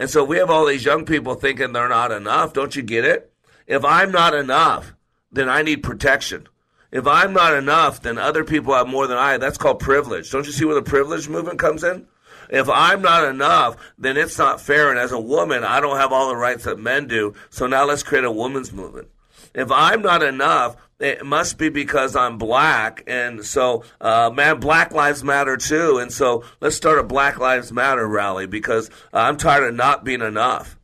And 0.00 0.08
so 0.08 0.24
we 0.24 0.38
have 0.38 0.48
all 0.48 0.64
these 0.64 0.86
young 0.86 1.04
people 1.04 1.34
thinking 1.34 1.74
they're 1.74 1.86
not 1.86 2.10
enough. 2.10 2.54
Don't 2.54 2.74
you 2.74 2.80
get 2.80 3.04
it? 3.04 3.30
If 3.66 3.84
I'm 3.84 4.10
not 4.10 4.32
enough, 4.32 4.94
then 5.30 5.50
I 5.50 5.60
need 5.60 5.82
protection. 5.82 6.48
If 6.90 7.06
I'm 7.06 7.34
not 7.34 7.52
enough, 7.52 8.00
then 8.00 8.16
other 8.16 8.42
people 8.42 8.72
have 8.72 8.88
more 8.88 9.06
than 9.06 9.18
I. 9.18 9.36
That's 9.36 9.58
called 9.58 9.78
privilege. 9.78 10.30
Don't 10.30 10.46
you 10.46 10.52
see 10.52 10.64
where 10.64 10.74
the 10.74 10.80
privilege 10.80 11.28
movement 11.28 11.58
comes 11.58 11.84
in? 11.84 12.06
If 12.48 12.66
I'm 12.70 13.02
not 13.02 13.28
enough, 13.28 13.76
then 13.98 14.16
it's 14.16 14.38
not 14.38 14.62
fair. 14.62 14.88
And 14.88 14.98
as 14.98 15.12
a 15.12 15.20
woman, 15.20 15.64
I 15.64 15.80
don't 15.80 15.98
have 15.98 16.12
all 16.12 16.30
the 16.30 16.36
rights 16.36 16.64
that 16.64 16.78
men 16.78 17.06
do. 17.06 17.34
So 17.50 17.66
now 17.66 17.84
let's 17.84 18.02
create 18.02 18.24
a 18.24 18.32
women's 18.32 18.72
movement. 18.72 19.08
If 19.54 19.70
I'm 19.70 20.00
not 20.00 20.22
enough, 20.22 20.76
it 21.00 21.24
must 21.24 21.56
be 21.56 21.70
because 21.70 22.14
I'm 22.14 22.36
black. 22.36 23.02
And 23.06 23.44
so, 23.44 23.84
uh, 24.00 24.30
man, 24.32 24.60
Black 24.60 24.92
Lives 24.92 25.24
Matter 25.24 25.56
too. 25.56 25.98
And 25.98 26.12
so 26.12 26.44
let's 26.60 26.76
start 26.76 26.98
a 26.98 27.02
Black 27.02 27.38
Lives 27.38 27.72
Matter 27.72 28.06
rally 28.06 28.46
because 28.46 28.90
I'm 29.12 29.36
tired 29.36 29.68
of 29.68 29.74
not 29.74 30.04
being 30.04 30.20
enough. 30.20 30.78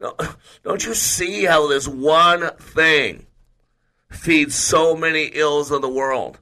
Don't 0.62 0.84
you 0.84 0.94
see 0.94 1.44
how 1.44 1.66
this 1.66 1.88
one 1.88 2.50
thing 2.56 3.26
feeds 4.10 4.54
so 4.54 4.96
many 4.96 5.24
ills 5.34 5.70
of 5.70 5.82
the 5.82 5.88
world? 5.88 6.38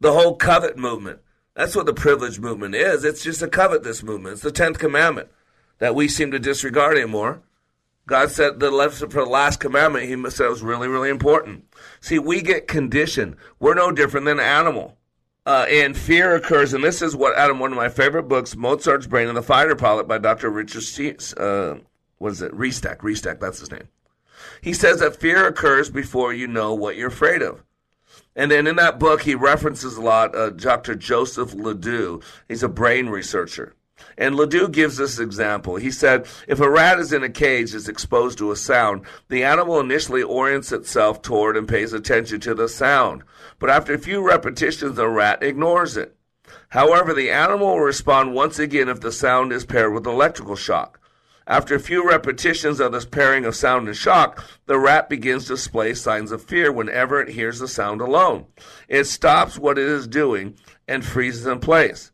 The 0.00 0.12
whole 0.12 0.36
covet 0.36 0.76
movement. 0.76 1.20
That's 1.54 1.76
what 1.76 1.86
the 1.86 1.94
privilege 1.94 2.38
movement 2.38 2.74
is. 2.74 3.04
It's 3.04 3.22
just 3.22 3.40
a 3.40 3.48
covet 3.48 3.82
this 3.82 4.02
movement. 4.02 4.34
It's 4.34 4.42
the 4.42 4.50
10th 4.50 4.78
commandment 4.78 5.28
that 5.78 5.94
we 5.94 6.08
seem 6.08 6.30
to 6.32 6.38
disregard 6.38 6.96
anymore. 6.96 7.42
God 8.06 8.30
said 8.30 8.60
the 8.60 8.70
for 9.10 9.24
the 9.24 9.30
last 9.30 9.58
commandment, 9.58 10.06
he 10.06 10.30
said 10.30 10.46
it 10.46 10.50
was 10.50 10.62
really, 10.62 10.86
really 10.86 11.08
important. 11.08 11.64
See, 12.06 12.20
we 12.20 12.40
get 12.40 12.68
conditioned. 12.68 13.34
We're 13.58 13.74
no 13.74 13.90
different 13.90 14.26
than 14.26 14.38
an 14.38 14.46
animal. 14.46 14.96
Uh, 15.44 15.66
and 15.68 15.96
fear 15.96 16.36
occurs, 16.36 16.72
and 16.72 16.84
this 16.84 17.02
is 17.02 17.16
what 17.16 17.36
Adam, 17.36 17.58
one 17.58 17.72
of 17.72 17.76
my 17.76 17.88
favorite 17.88 18.28
books, 18.28 18.54
Mozart's 18.54 19.08
Brain 19.08 19.26
and 19.26 19.36
the 19.36 19.42
Fighter 19.42 19.74
Pilot 19.74 20.06
by 20.06 20.18
Dr. 20.18 20.48
Richard, 20.48 20.84
uh, 21.36 21.78
what 22.18 22.30
is 22.30 22.42
it? 22.42 22.52
Restak, 22.52 22.98
Restak, 22.98 23.40
that's 23.40 23.58
his 23.58 23.72
name. 23.72 23.88
He 24.60 24.72
says 24.72 25.00
that 25.00 25.16
fear 25.16 25.48
occurs 25.48 25.90
before 25.90 26.32
you 26.32 26.46
know 26.46 26.74
what 26.74 26.94
you're 26.94 27.08
afraid 27.08 27.42
of. 27.42 27.64
And 28.36 28.52
then 28.52 28.68
in 28.68 28.76
that 28.76 29.00
book, 29.00 29.22
he 29.22 29.34
references 29.34 29.96
a 29.96 30.00
lot 30.00 30.36
uh, 30.36 30.50
Dr. 30.50 30.94
Joseph 30.94 31.54
Ledoux. 31.54 32.20
He's 32.46 32.62
a 32.62 32.68
brain 32.68 33.08
researcher. 33.08 33.74
And 34.18 34.34
Ledoux 34.34 34.68
gives 34.68 34.96
this 34.96 35.18
example. 35.18 35.76
He 35.76 35.90
said, 35.90 36.26
if 36.48 36.60
a 36.60 36.70
rat 36.70 36.98
is 36.98 37.12
in 37.12 37.22
a 37.22 37.28
cage 37.28 37.74
is 37.74 37.88
exposed 37.88 38.38
to 38.38 38.50
a 38.50 38.56
sound, 38.56 39.02
the 39.28 39.44
animal 39.44 39.80
initially 39.80 40.22
orients 40.22 40.72
itself 40.72 41.22
toward 41.22 41.56
and 41.56 41.68
pays 41.68 41.92
attention 41.92 42.40
to 42.40 42.54
the 42.54 42.68
sound. 42.68 43.22
But 43.58 43.70
after 43.70 43.94
a 43.94 43.98
few 43.98 44.26
repetitions, 44.26 44.96
the 44.96 45.08
rat 45.08 45.42
ignores 45.42 45.96
it. 45.96 46.16
However, 46.68 47.12
the 47.12 47.30
animal 47.30 47.68
will 47.68 47.80
respond 47.80 48.34
once 48.34 48.58
again 48.58 48.88
if 48.88 49.00
the 49.00 49.12
sound 49.12 49.52
is 49.52 49.64
paired 49.64 49.92
with 49.92 50.06
electrical 50.06 50.56
shock. 50.56 51.00
After 51.48 51.76
a 51.76 51.80
few 51.80 52.06
repetitions 52.06 52.80
of 52.80 52.90
this 52.90 53.04
pairing 53.04 53.44
of 53.44 53.54
sound 53.54 53.86
and 53.86 53.96
shock, 53.96 54.44
the 54.66 54.78
rat 54.78 55.08
begins 55.08 55.44
to 55.44 55.54
display 55.54 55.94
signs 55.94 56.32
of 56.32 56.42
fear 56.42 56.72
whenever 56.72 57.20
it 57.20 57.28
hears 57.28 57.60
the 57.60 57.68
sound 57.68 58.00
alone. 58.00 58.46
It 58.88 59.04
stops 59.04 59.56
what 59.56 59.78
it 59.78 59.86
is 59.86 60.08
doing 60.08 60.56
and 60.88 61.04
freezes 61.04 61.46
in 61.46 61.60
place. 61.60 62.10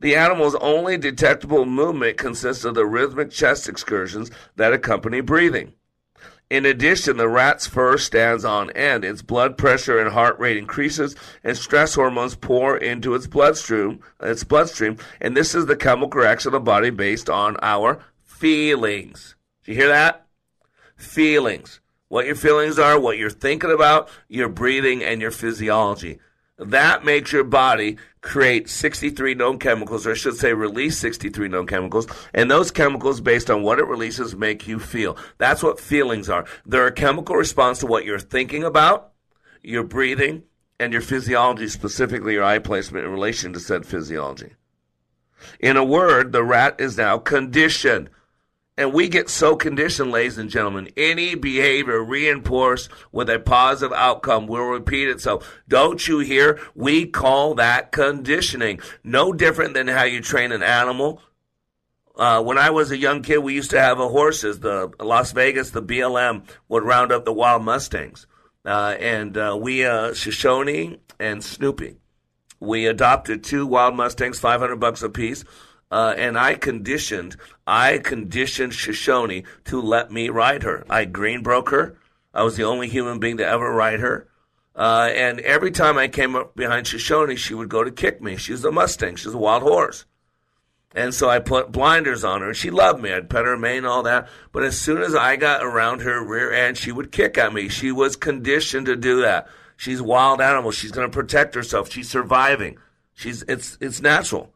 The 0.00 0.16
animal's 0.16 0.54
only 0.56 0.96
detectable 0.96 1.66
movement 1.66 2.16
consists 2.16 2.64
of 2.64 2.74
the 2.74 2.86
rhythmic 2.86 3.30
chest 3.30 3.68
excursions 3.68 4.30
that 4.56 4.72
accompany 4.72 5.20
breathing. 5.20 5.74
In 6.48 6.66
addition, 6.66 7.16
the 7.16 7.28
rat's 7.28 7.68
fur 7.68 7.96
stands 7.96 8.44
on 8.44 8.70
end, 8.70 9.04
its 9.04 9.22
blood 9.22 9.56
pressure 9.56 10.00
and 10.00 10.10
heart 10.10 10.36
rate 10.40 10.56
increases, 10.56 11.14
and 11.44 11.56
stress 11.56 11.94
hormones 11.94 12.34
pour 12.34 12.76
into 12.76 13.14
its 13.14 13.28
bloodstream, 13.28 14.00
its 14.20 14.42
bloodstream, 14.42 14.96
and 15.20 15.36
this 15.36 15.54
is 15.54 15.66
the 15.66 15.76
chemical 15.76 16.20
reaction 16.20 16.48
of 16.48 16.52
the 16.52 16.60
body 16.60 16.90
based 16.90 17.30
on 17.30 17.56
our 17.62 18.00
feelings. 18.24 19.36
Do 19.62 19.72
you 19.72 19.78
hear 19.78 19.88
that? 19.88 20.26
Feelings. 20.96 21.80
What 22.08 22.26
your 22.26 22.34
feelings 22.34 22.80
are, 22.80 22.98
what 22.98 23.16
you're 23.16 23.30
thinking 23.30 23.70
about, 23.70 24.08
your 24.28 24.48
breathing, 24.48 25.04
and 25.04 25.20
your 25.20 25.30
physiology. 25.30 26.18
That 26.60 27.06
makes 27.06 27.32
your 27.32 27.44
body 27.44 27.96
create 28.20 28.68
63 28.68 29.34
known 29.34 29.58
chemicals, 29.58 30.06
or 30.06 30.10
I 30.10 30.14
should 30.14 30.36
say 30.36 30.52
release 30.52 30.98
63 30.98 31.48
known 31.48 31.66
chemicals, 31.66 32.06
and 32.34 32.50
those 32.50 32.70
chemicals, 32.70 33.22
based 33.22 33.50
on 33.50 33.62
what 33.62 33.78
it 33.78 33.86
releases, 33.86 34.36
make 34.36 34.68
you 34.68 34.78
feel. 34.78 35.16
That's 35.38 35.62
what 35.62 35.80
feelings 35.80 36.28
are. 36.28 36.44
They're 36.66 36.86
a 36.86 36.92
chemical 36.92 37.34
response 37.34 37.78
to 37.78 37.86
what 37.86 38.04
you're 38.04 38.18
thinking 38.18 38.62
about, 38.62 39.12
your 39.62 39.84
breathing, 39.84 40.42
and 40.78 40.92
your 40.92 41.02
physiology, 41.02 41.68
specifically 41.68 42.34
your 42.34 42.44
eye 42.44 42.58
placement 42.58 43.06
in 43.06 43.12
relation 43.12 43.54
to 43.54 43.60
said 43.60 43.86
physiology. 43.86 44.52
In 45.60 45.78
a 45.78 45.84
word, 45.84 46.32
the 46.32 46.44
rat 46.44 46.78
is 46.78 46.98
now 46.98 47.16
conditioned 47.16 48.10
and 48.80 48.94
we 48.94 49.08
get 49.08 49.28
so 49.28 49.56
conditioned, 49.56 50.10
ladies 50.10 50.38
and 50.38 50.48
gentlemen. 50.48 50.88
Any 50.96 51.34
behavior 51.34 52.02
reinforced 52.02 52.88
with 53.12 53.28
a 53.28 53.38
positive 53.38 53.92
outcome 53.94 54.46
will 54.46 54.64
repeat 54.64 55.10
itself. 55.10 55.60
Don't 55.68 56.08
you 56.08 56.20
hear? 56.20 56.58
We 56.74 57.04
call 57.04 57.56
that 57.56 57.92
conditioning. 57.92 58.80
No 59.04 59.34
different 59.34 59.74
than 59.74 59.86
how 59.86 60.04
you 60.04 60.22
train 60.22 60.50
an 60.50 60.62
animal. 60.62 61.20
Uh, 62.16 62.42
when 62.42 62.56
I 62.56 62.70
was 62.70 62.90
a 62.90 62.96
young 62.96 63.20
kid, 63.20 63.38
we 63.40 63.52
used 63.52 63.70
to 63.72 63.80
have 63.80 64.00
a 64.00 64.08
horses. 64.08 64.60
The 64.60 64.90
Las 64.98 65.32
Vegas, 65.32 65.72
the 65.72 65.82
BLM 65.82 66.44
would 66.70 66.82
round 66.82 67.12
up 67.12 67.26
the 67.26 67.34
wild 67.34 67.62
mustangs, 67.62 68.26
uh, 68.64 68.96
and 68.98 69.36
uh, 69.36 69.58
we 69.60 69.84
uh, 69.84 70.14
Shoshone 70.14 71.00
and 71.18 71.44
Snoopy. 71.44 71.96
We 72.60 72.86
adopted 72.86 73.44
two 73.44 73.66
wild 73.66 73.94
mustangs, 73.94 74.40
five 74.40 74.60
hundred 74.60 74.76
bucks 74.76 75.02
a 75.02 75.10
piece 75.10 75.44
uh, 75.90 76.14
and 76.16 76.38
I 76.38 76.54
conditioned, 76.54 77.36
I 77.66 77.98
conditioned 77.98 78.74
Shoshone 78.74 79.44
to 79.64 79.80
let 79.80 80.10
me 80.10 80.28
ride 80.28 80.62
her. 80.62 80.84
I 80.88 81.04
green 81.04 81.42
broke 81.42 81.70
her. 81.70 81.96
I 82.32 82.42
was 82.42 82.56
the 82.56 82.64
only 82.64 82.88
human 82.88 83.18
being 83.18 83.38
to 83.38 83.46
ever 83.46 83.72
ride 83.72 84.00
her. 84.00 84.28
Uh, 84.76 85.10
and 85.14 85.40
every 85.40 85.72
time 85.72 85.98
I 85.98 86.08
came 86.08 86.36
up 86.36 86.54
behind 86.54 86.86
Shoshone, 86.86 87.36
she 87.36 87.54
would 87.54 87.68
go 87.68 87.82
to 87.82 87.90
kick 87.90 88.22
me. 88.22 88.36
She's 88.36 88.64
a 88.64 88.70
Mustang. 88.70 89.16
She's 89.16 89.34
a 89.34 89.38
wild 89.38 89.62
horse. 89.62 90.04
And 90.94 91.14
so 91.14 91.28
I 91.28 91.38
put 91.38 91.70
blinders 91.70 92.24
on 92.24 92.40
her, 92.40 92.52
she 92.52 92.70
loved 92.70 93.00
me. 93.00 93.12
I'd 93.12 93.30
pet 93.30 93.44
her 93.44 93.56
mane, 93.56 93.84
all 93.84 94.02
that. 94.02 94.28
But 94.50 94.64
as 94.64 94.76
soon 94.76 95.02
as 95.02 95.14
I 95.14 95.36
got 95.36 95.62
around 95.62 96.00
her 96.00 96.24
rear 96.24 96.52
end, 96.52 96.76
she 96.76 96.90
would 96.90 97.12
kick 97.12 97.38
at 97.38 97.52
me. 97.52 97.68
She 97.68 97.92
was 97.92 98.16
conditioned 98.16 98.86
to 98.86 98.96
do 98.96 99.20
that. 99.20 99.46
She's 99.76 100.00
a 100.00 100.04
wild 100.04 100.40
animal. 100.40 100.72
She's 100.72 100.90
going 100.90 101.08
to 101.08 101.14
protect 101.14 101.54
herself. 101.54 101.90
She's 101.90 102.10
surviving. 102.10 102.78
She's 103.14 103.42
it's 103.44 103.78
it's 103.80 104.02
natural. 104.02 104.52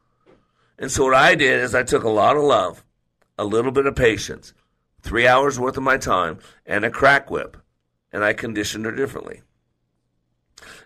And 0.79 0.91
so 0.91 1.05
what 1.05 1.15
I 1.15 1.35
did 1.35 1.61
is 1.61 1.75
I 1.75 1.83
took 1.83 2.05
a 2.05 2.09
lot 2.09 2.37
of 2.37 2.43
love, 2.43 2.85
a 3.39 3.45
little 3.45 3.71
bit 3.71 3.87
of 3.87 3.95
patience, 3.95 4.53
three 5.03 5.27
hours 5.27 5.59
worth 5.59 5.77
of 5.77 5.83
my 5.83 5.99
time, 5.99 6.39
and 6.67 6.85
a 6.85 6.91
crack 6.91 7.31
whip, 7.31 7.57
and 8.13 8.25
I 8.25 8.33
conditioned 8.33 8.85
her 8.85 8.93
differently. 8.93 9.43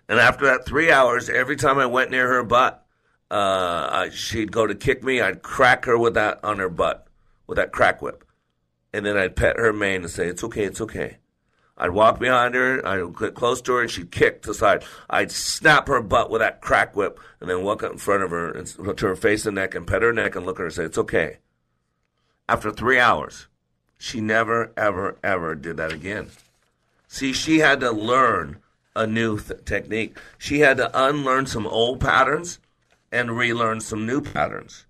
And 0.07 0.19
after 0.19 0.45
that 0.45 0.65
three 0.65 0.91
hours, 0.91 1.29
every 1.29 1.55
time 1.55 1.77
I 1.77 1.85
went 1.85 2.11
near 2.11 2.27
her 2.27 2.43
butt, 2.43 2.85
uh, 3.31 4.09
she'd 4.09 4.51
go 4.51 4.65
to 4.65 4.75
kick 4.75 5.03
me. 5.03 5.21
I'd 5.21 5.41
crack 5.41 5.85
her 5.85 5.97
with 5.97 6.15
that 6.15 6.43
on 6.43 6.59
her 6.59 6.69
butt, 6.69 7.07
with 7.47 7.57
that 7.57 7.71
crack 7.71 8.01
whip. 8.01 8.23
And 8.91 9.05
then 9.05 9.17
I'd 9.17 9.35
pet 9.35 9.57
her 9.57 9.71
mane 9.71 10.01
and 10.01 10.09
say, 10.09 10.27
It's 10.27 10.43
okay, 10.43 10.63
it's 10.63 10.81
okay. 10.81 11.17
I'd 11.79 11.91
walk 11.91 12.19
behind 12.19 12.55
her, 12.55 12.85
I'd 12.85 13.15
get 13.15 13.35
close 13.35 13.61
to 13.61 13.73
her, 13.73 13.81
and 13.81 13.89
she'd 13.89 14.11
kick 14.11 14.41
to 14.41 14.49
the 14.49 14.53
side. 14.53 14.83
I'd 15.09 15.31
snap 15.31 15.87
her 15.87 16.01
butt 16.01 16.29
with 16.29 16.41
that 16.41 16.59
crack 16.59 16.95
whip, 16.95 17.19
and 17.39 17.49
then 17.49 17.63
walk 17.63 17.83
up 17.83 17.93
in 17.93 17.97
front 17.97 18.23
of 18.23 18.31
her 18.31 18.51
and 18.51 18.67
to 18.67 19.07
her 19.07 19.15
face 19.15 19.45
and 19.45 19.55
neck 19.55 19.75
and 19.75 19.87
pet 19.87 20.01
her 20.01 20.11
neck 20.11 20.35
and 20.35 20.45
look 20.45 20.57
at 20.57 20.59
her 20.59 20.65
and 20.65 20.75
say, 20.75 20.83
It's 20.83 20.97
okay. 20.97 21.37
After 22.49 22.71
three 22.71 22.99
hours, 22.99 23.47
she 23.97 24.19
never, 24.19 24.73
ever, 24.75 25.17
ever 25.23 25.55
did 25.55 25.77
that 25.77 25.93
again. 25.93 26.29
See, 27.07 27.31
she 27.31 27.59
had 27.59 27.79
to 27.79 27.91
learn 27.91 28.57
a 28.95 29.07
new 29.07 29.39
th- 29.39 29.63
technique. 29.65 30.17
She 30.37 30.59
had 30.59 30.77
to 30.77 30.91
unlearn 30.93 31.45
some 31.45 31.65
old 31.65 32.01
patterns 32.01 32.59
and 33.11 33.37
relearn 33.37 33.79
some 33.79 34.05
new 34.05 34.21
patterns. 34.21 34.85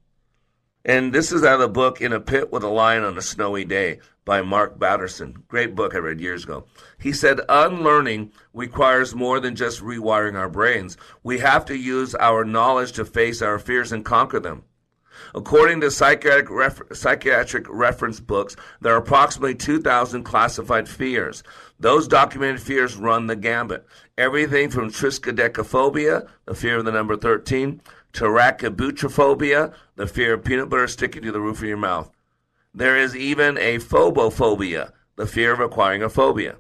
And 0.90 1.14
this 1.14 1.32
is 1.32 1.44
out 1.44 1.54
of 1.54 1.60
the 1.60 1.68
book 1.68 2.02
In 2.02 2.14
a 2.14 2.20
Pit 2.20 2.52
with 2.52 2.64
a 2.64 2.68
Lion 2.68 3.04
on 3.04 3.16
a 3.16 3.22
Snowy 3.22 3.64
Day 3.64 4.00
by 4.26 4.42
Mark 4.42 4.80
Batterson. 4.80 5.44
Great 5.48 5.76
book 5.76 5.94
I 5.94 6.00
read 6.00 6.20
years 6.20 6.46
ago. 6.46 6.66
He 6.98 7.14
said, 7.14 7.42
Unlearning 7.48 8.32
requires 8.56 9.14
more 9.14 9.40
than 9.40 9.56
just 9.56 9.84
rewiring 9.84 10.36
our 10.36 10.50
brains. 10.50 10.98
We 11.22 11.38
have 11.38 11.64
to 11.66 11.78
use 11.78 12.16
our 12.16 12.44
knowledge 12.44 12.94
to 12.94 13.06
face 13.06 13.44
our 13.44 13.60
fears 13.60 13.92
and 13.92 14.04
conquer 14.04 14.40
them. 14.40 14.64
According 15.36 15.82
to 15.82 15.92
psychiatric, 15.92 16.96
psychiatric 16.96 17.68
reference 17.70 18.20
books, 18.20 18.56
there 18.82 18.96
are 18.96 18.98
approximately 18.98 19.54
2,000 19.54 20.24
classified 20.24 20.90
fears. 20.90 21.44
Those 21.80 22.08
documented 22.08 22.62
fears 22.62 22.96
run 22.96 23.28
the 23.28 23.36
gambit. 23.36 23.86
Everything 24.18 24.72
from 24.72 24.90
triskaidekaphobia, 24.90 26.28
the 26.46 26.56
fear 26.56 26.78
of 26.78 26.86
the 26.86 26.92
number 26.92 27.16
13, 27.16 27.80
to 28.14 29.74
the 29.96 30.08
fear 30.08 30.34
of 30.34 30.44
peanut 30.44 30.70
butter 30.70 30.88
sticking 30.88 31.24
to 31.24 31.32
the 31.32 31.42
roof 31.42 31.58
of 31.60 31.68
your 31.68 31.78
mouth. 31.78 32.12
There 32.74 32.98
is 32.98 33.16
even 33.16 33.58
a 33.58 33.78
phobophobia, 33.78 34.92
the 35.16 35.28
fear 35.28 35.54
of 35.54 35.60
acquiring 35.60 36.04
a 36.04 36.10
phobia. 36.10 36.58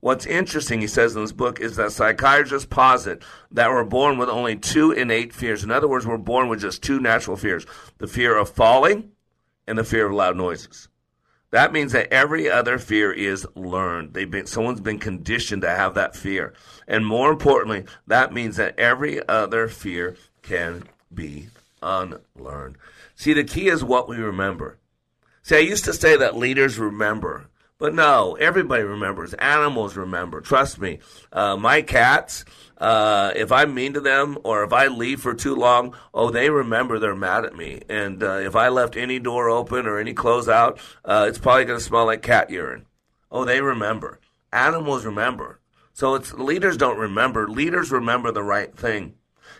What's 0.00 0.26
interesting, 0.26 0.80
he 0.80 0.88
says 0.88 1.14
in 1.14 1.22
this 1.22 1.30
book, 1.30 1.60
is 1.60 1.76
that 1.76 1.92
psychiatrists 1.92 2.66
posit 2.66 3.22
that 3.52 3.70
we're 3.70 3.84
born 3.84 4.18
with 4.18 4.28
only 4.28 4.56
two 4.56 4.90
innate 4.90 5.32
fears. 5.32 5.62
In 5.62 5.70
other 5.70 5.86
words, 5.86 6.04
we're 6.04 6.18
born 6.18 6.48
with 6.48 6.60
just 6.60 6.82
two 6.82 6.98
natural 6.98 7.36
fears 7.36 7.66
the 7.98 8.08
fear 8.08 8.36
of 8.36 8.48
falling 8.48 9.12
and 9.68 9.78
the 9.78 9.84
fear 9.84 10.06
of 10.06 10.12
loud 10.12 10.36
noises. 10.36 10.88
That 11.52 11.72
means 11.72 11.92
that 11.92 12.12
every 12.12 12.50
other 12.50 12.78
fear 12.78 13.12
is 13.12 13.46
learned. 13.54 14.14
They've 14.14 14.30
been, 14.30 14.46
someone's 14.46 14.80
been 14.80 14.98
conditioned 14.98 15.62
to 15.62 15.68
have 15.68 15.94
that 15.94 16.16
fear. 16.16 16.54
And 16.88 17.06
more 17.06 17.30
importantly, 17.30 17.84
that 18.06 18.32
means 18.32 18.56
that 18.56 18.78
every 18.78 19.26
other 19.28 19.68
fear 19.68 20.16
can 20.40 20.82
be 21.14 21.48
unlearned. 21.82 22.76
See, 23.14 23.32
the 23.32 23.44
key 23.44 23.68
is 23.68 23.84
what 23.84 24.08
we 24.08 24.16
remember. 24.16 24.78
See, 25.42 25.56
I 25.56 25.60
used 25.60 25.84
to 25.86 25.92
say 25.92 26.16
that 26.16 26.36
leaders 26.36 26.78
remember, 26.78 27.46
but 27.78 27.94
no, 27.94 28.36
everybody 28.38 28.84
remembers. 28.84 29.34
Animals 29.34 29.96
remember. 29.96 30.40
Trust 30.40 30.80
me. 30.80 31.00
Uh, 31.32 31.56
my 31.56 31.82
cats, 31.82 32.44
uh, 32.78 33.32
if 33.34 33.50
I'm 33.50 33.74
mean 33.74 33.94
to 33.94 34.00
them 34.00 34.38
or 34.44 34.62
if 34.62 34.72
I 34.72 34.86
leave 34.86 35.20
for 35.20 35.34
too 35.34 35.56
long, 35.56 35.96
oh, 36.14 36.30
they 36.30 36.48
remember 36.48 37.00
they're 37.00 37.16
mad 37.16 37.44
at 37.44 37.56
me. 37.56 37.80
And 37.88 38.22
uh, 38.22 38.34
if 38.34 38.54
I 38.54 38.68
left 38.68 38.96
any 38.96 39.18
door 39.18 39.50
open 39.50 39.86
or 39.86 39.98
any 39.98 40.14
clothes 40.14 40.48
out, 40.48 40.78
uh, 41.04 41.26
it's 41.28 41.38
probably 41.38 41.64
going 41.64 41.80
to 41.80 41.84
smell 41.84 42.06
like 42.06 42.22
cat 42.22 42.50
urine. 42.50 42.86
Oh, 43.32 43.44
they 43.44 43.60
remember. 43.60 44.20
Animals 44.52 45.04
remember. 45.04 45.58
So 45.92 46.14
it's 46.14 46.32
leaders 46.32 46.76
don't 46.76 46.98
remember. 46.98 47.48
Leaders 47.48 47.90
remember 47.90 48.30
the 48.30 48.44
right 48.44 48.72
thing. 48.76 49.14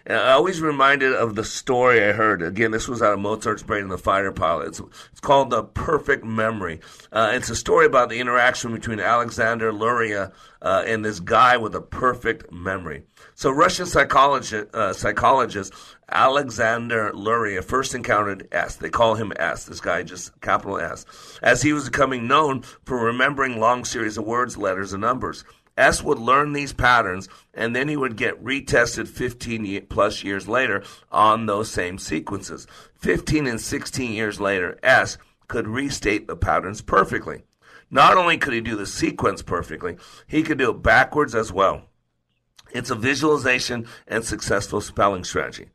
And 0.05 0.19
I 0.19 0.33
always 0.33 0.61
reminded 0.61 1.13
of 1.13 1.35
the 1.35 1.45
story 1.45 2.03
I 2.03 2.13
heard. 2.13 2.43
Again, 2.43 2.71
this 2.71 2.89
was 2.89 3.03
out 3.03 3.13
of 3.13 3.21
Mozart's 3.21 3.63
Brain 3.63 3.83
and 3.83 3.91
the 3.91 3.99
Fighter 3.99 4.33
Pilot. 4.33 4.69
It's, 4.69 4.81
it's 5.11 5.21
called 5.21 5.51
The 5.51 5.63
Perfect 5.63 6.25
Memory. 6.25 6.81
Uh, 7.13 7.31
it's 7.35 7.51
a 7.51 7.57
story 7.57 7.87
about 7.87 8.09
the 8.09 8.19
interaction 8.19 8.73
between 8.73 8.99
Alexander 8.99 9.73
Luria 9.73 10.33
uh, 10.61 10.83
and 10.87 11.05
this 11.05 11.21
guy 11.21 11.57
with 11.57 11.75
a 11.75 11.81
perfect 11.81 12.51
memory. 12.53 13.05
So, 13.35 13.51
Russian 13.51 13.87
psychologist, 13.87 14.75
uh, 14.75 14.93
psychologist 14.93 15.73
Alexander 16.09 17.13
Luria 17.15 17.63
first 17.63 17.95
encountered 17.95 18.49
S. 18.53 18.77
They 18.77 18.91
call 18.91 19.15
him 19.15 19.33
S, 19.37 19.65
this 19.65 19.81
guy 19.81 20.03
just 20.03 20.39
capital 20.41 20.79
S, 20.79 21.07
as 21.43 21.63
he 21.63 21.73
was 21.73 21.87
becoming 21.87 22.29
known 22.29 22.63
for 22.85 22.99
remembering 23.05 23.59
long 23.59 23.85
series 23.85 24.19
of 24.19 24.25
words, 24.25 24.57
letters, 24.57 24.93
and 24.93 25.01
numbers. 25.01 25.45
S 25.77 26.03
would 26.03 26.19
learn 26.19 26.53
these 26.53 26.73
patterns 26.73 27.29
and 27.55 27.75
then 27.75 27.89
he 27.89 27.97
would 27.97 28.17
get 28.17 28.43
retested 28.43 29.09
15 29.09 29.87
plus 29.87 30.23
years 30.23 30.47
later 30.49 30.83
on 31.11 31.47
those 31.47 31.71
same 31.71 31.99
sequences. 31.99 32.67
15 32.97 33.47
and 33.47 33.61
16 33.61 34.13
years 34.13 34.41
later, 34.41 34.79
S 34.83 35.19
could 35.49 35.67
restate 35.67 36.27
the 36.27 36.37
patterns 36.37 36.83
perfectly. 36.83 37.43
Not 37.91 38.17
only 38.17 38.39
could 38.39 38.55
he 38.55 38.61
do 38.61 38.77
the 38.77 38.87
sequence 38.87 39.43
perfectly, 39.43 39.97
he 40.27 40.43
could 40.43 40.59
do 40.59 40.71
it 40.71 40.83
backwards 40.83 41.35
as 41.35 41.53
well. 41.53 41.83
It's 42.73 42.91
a 42.91 42.95
visualization 42.95 43.87
and 44.09 44.25
successful 44.25 44.81
spelling 44.81 45.25
strategy. 45.25 45.69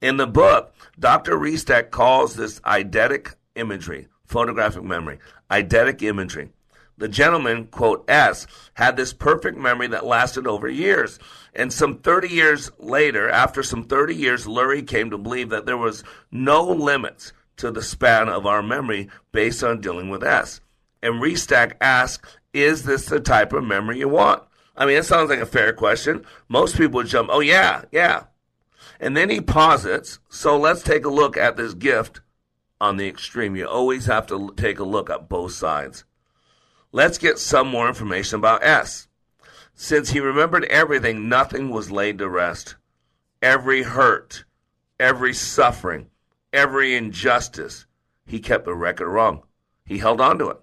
In 0.00 0.16
the 0.16 0.26
book, 0.26 0.72
Dr. 0.98 1.36
Restak 1.36 1.90
calls 1.90 2.36
this 2.36 2.60
eidetic 2.60 3.34
imagery, 3.56 4.06
photographic 4.24 4.84
memory, 4.84 5.18
eidetic 5.50 6.02
imagery. 6.02 6.50
The 6.96 7.08
gentleman, 7.08 7.66
quote, 7.66 8.04
S, 8.08 8.46
had 8.74 8.96
this 8.96 9.12
perfect 9.12 9.58
memory 9.58 9.88
that 9.88 10.06
lasted 10.06 10.46
over 10.46 10.68
years. 10.68 11.18
And 11.54 11.72
some 11.72 11.98
30 11.98 12.28
years 12.28 12.70
later, 12.78 13.28
after 13.28 13.62
some 13.62 13.84
30 13.84 14.14
years, 14.14 14.46
Luria 14.46 14.82
came 14.82 15.10
to 15.10 15.18
believe 15.18 15.50
that 15.50 15.66
there 15.66 15.76
was 15.76 16.04
no 16.30 16.62
limits 16.62 17.32
to 17.56 17.70
the 17.70 17.82
span 17.82 18.28
of 18.28 18.46
our 18.46 18.62
memory 18.62 19.08
based 19.32 19.62
on 19.64 19.80
dealing 19.80 20.08
with 20.08 20.22
S. 20.22 20.60
And 21.02 21.20
Restak 21.22 21.74
asked, 21.80 22.38
Is 22.52 22.84
this 22.84 23.06
the 23.06 23.20
type 23.20 23.52
of 23.52 23.64
memory 23.64 23.98
you 23.98 24.08
want? 24.08 24.42
I 24.76 24.86
mean, 24.86 24.96
it 24.96 25.04
sounds 25.04 25.30
like 25.30 25.40
a 25.40 25.46
fair 25.46 25.72
question. 25.72 26.24
Most 26.48 26.76
people 26.76 26.96
would 26.98 27.06
jump, 27.08 27.28
Oh, 27.32 27.40
yeah, 27.40 27.84
yeah. 27.92 28.24
And 29.00 29.16
then 29.16 29.30
he 29.30 29.40
posits, 29.40 30.18
So 30.28 30.56
let's 30.56 30.82
take 30.82 31.04
a 31.04 31.10
look 31.10 31.36
at 31.36 31.56
this 31.56 31.74
gift 31.74 32.20
on 32.80 32.96
the 32.96 33.08
extreme. 33.08 33.56
You 33.56 33.66
always 33.66 34.06
have 34.06 34.26
to 34.28 34.52
take 34.56 34.78
a 34.78 34.84
look 34.84 35.10
at 35.10 35.28
both 35.28 35.52
sides. 35.52 36.04
Let's 36.94 37.18
get 37.18 37.40
some 37.40 37.66
more 37.66 37.88
information 37.88 38.38
about 38.38 38.62
S. 38.62 39.08
Since 39.74 40.10
he 40.10 40.20
remembered 40.20 40.62
everything, 40.66 41.28
nothing 41.28 41.70
was 41.70 41.90
laid 41.90 42.18
to 42.18 42.28
rest. 42.28 42.76
Every 43.42 43.82
hurt, 43.82 44.44
every 45.00 45.34
suffering, 45.34 46.06
every 46.52 46.94
injustice, 46.94 47.86
he 48.24 48.38
kept 48.38 48.64
the 48.64 48.76
record 48.76 49.08
wrong. 49.08 49.42
He 49.84 49.98
held 49.98 50.20
on 50.20 50.38
to 50.38 50.50
it. 50.50 50.60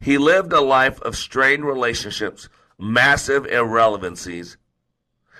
He 0.00 0.16
lived 0.16 0.54
a 0.54 0.62
life 0.62 1.02
of 1.02 1.16
strained 1.16 1.66
relationships, 1.66 2.48
massive 2.78 3.44
irrelevancies. 3.44 4.56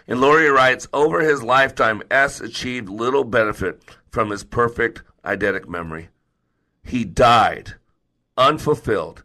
And 0.07 0.20
Luria 0.20 0.53
writes, 0.53 0.86
over 0.92 1.22
his 1.22 1.42
lifetime, 1.42 2.03
S 2.11 2.42
achieved 2.42 2.90
little 2.90 3.24
benefit 3.24 3.82
from 4.11 4.28
his 4.28 4.44
perfect 4.44 5.03
eidetic 5.24 5.66
memory. 5.66 6.11
He 6.84 7.07
died 7.07 7.76
unfulfilled 8.36 9.22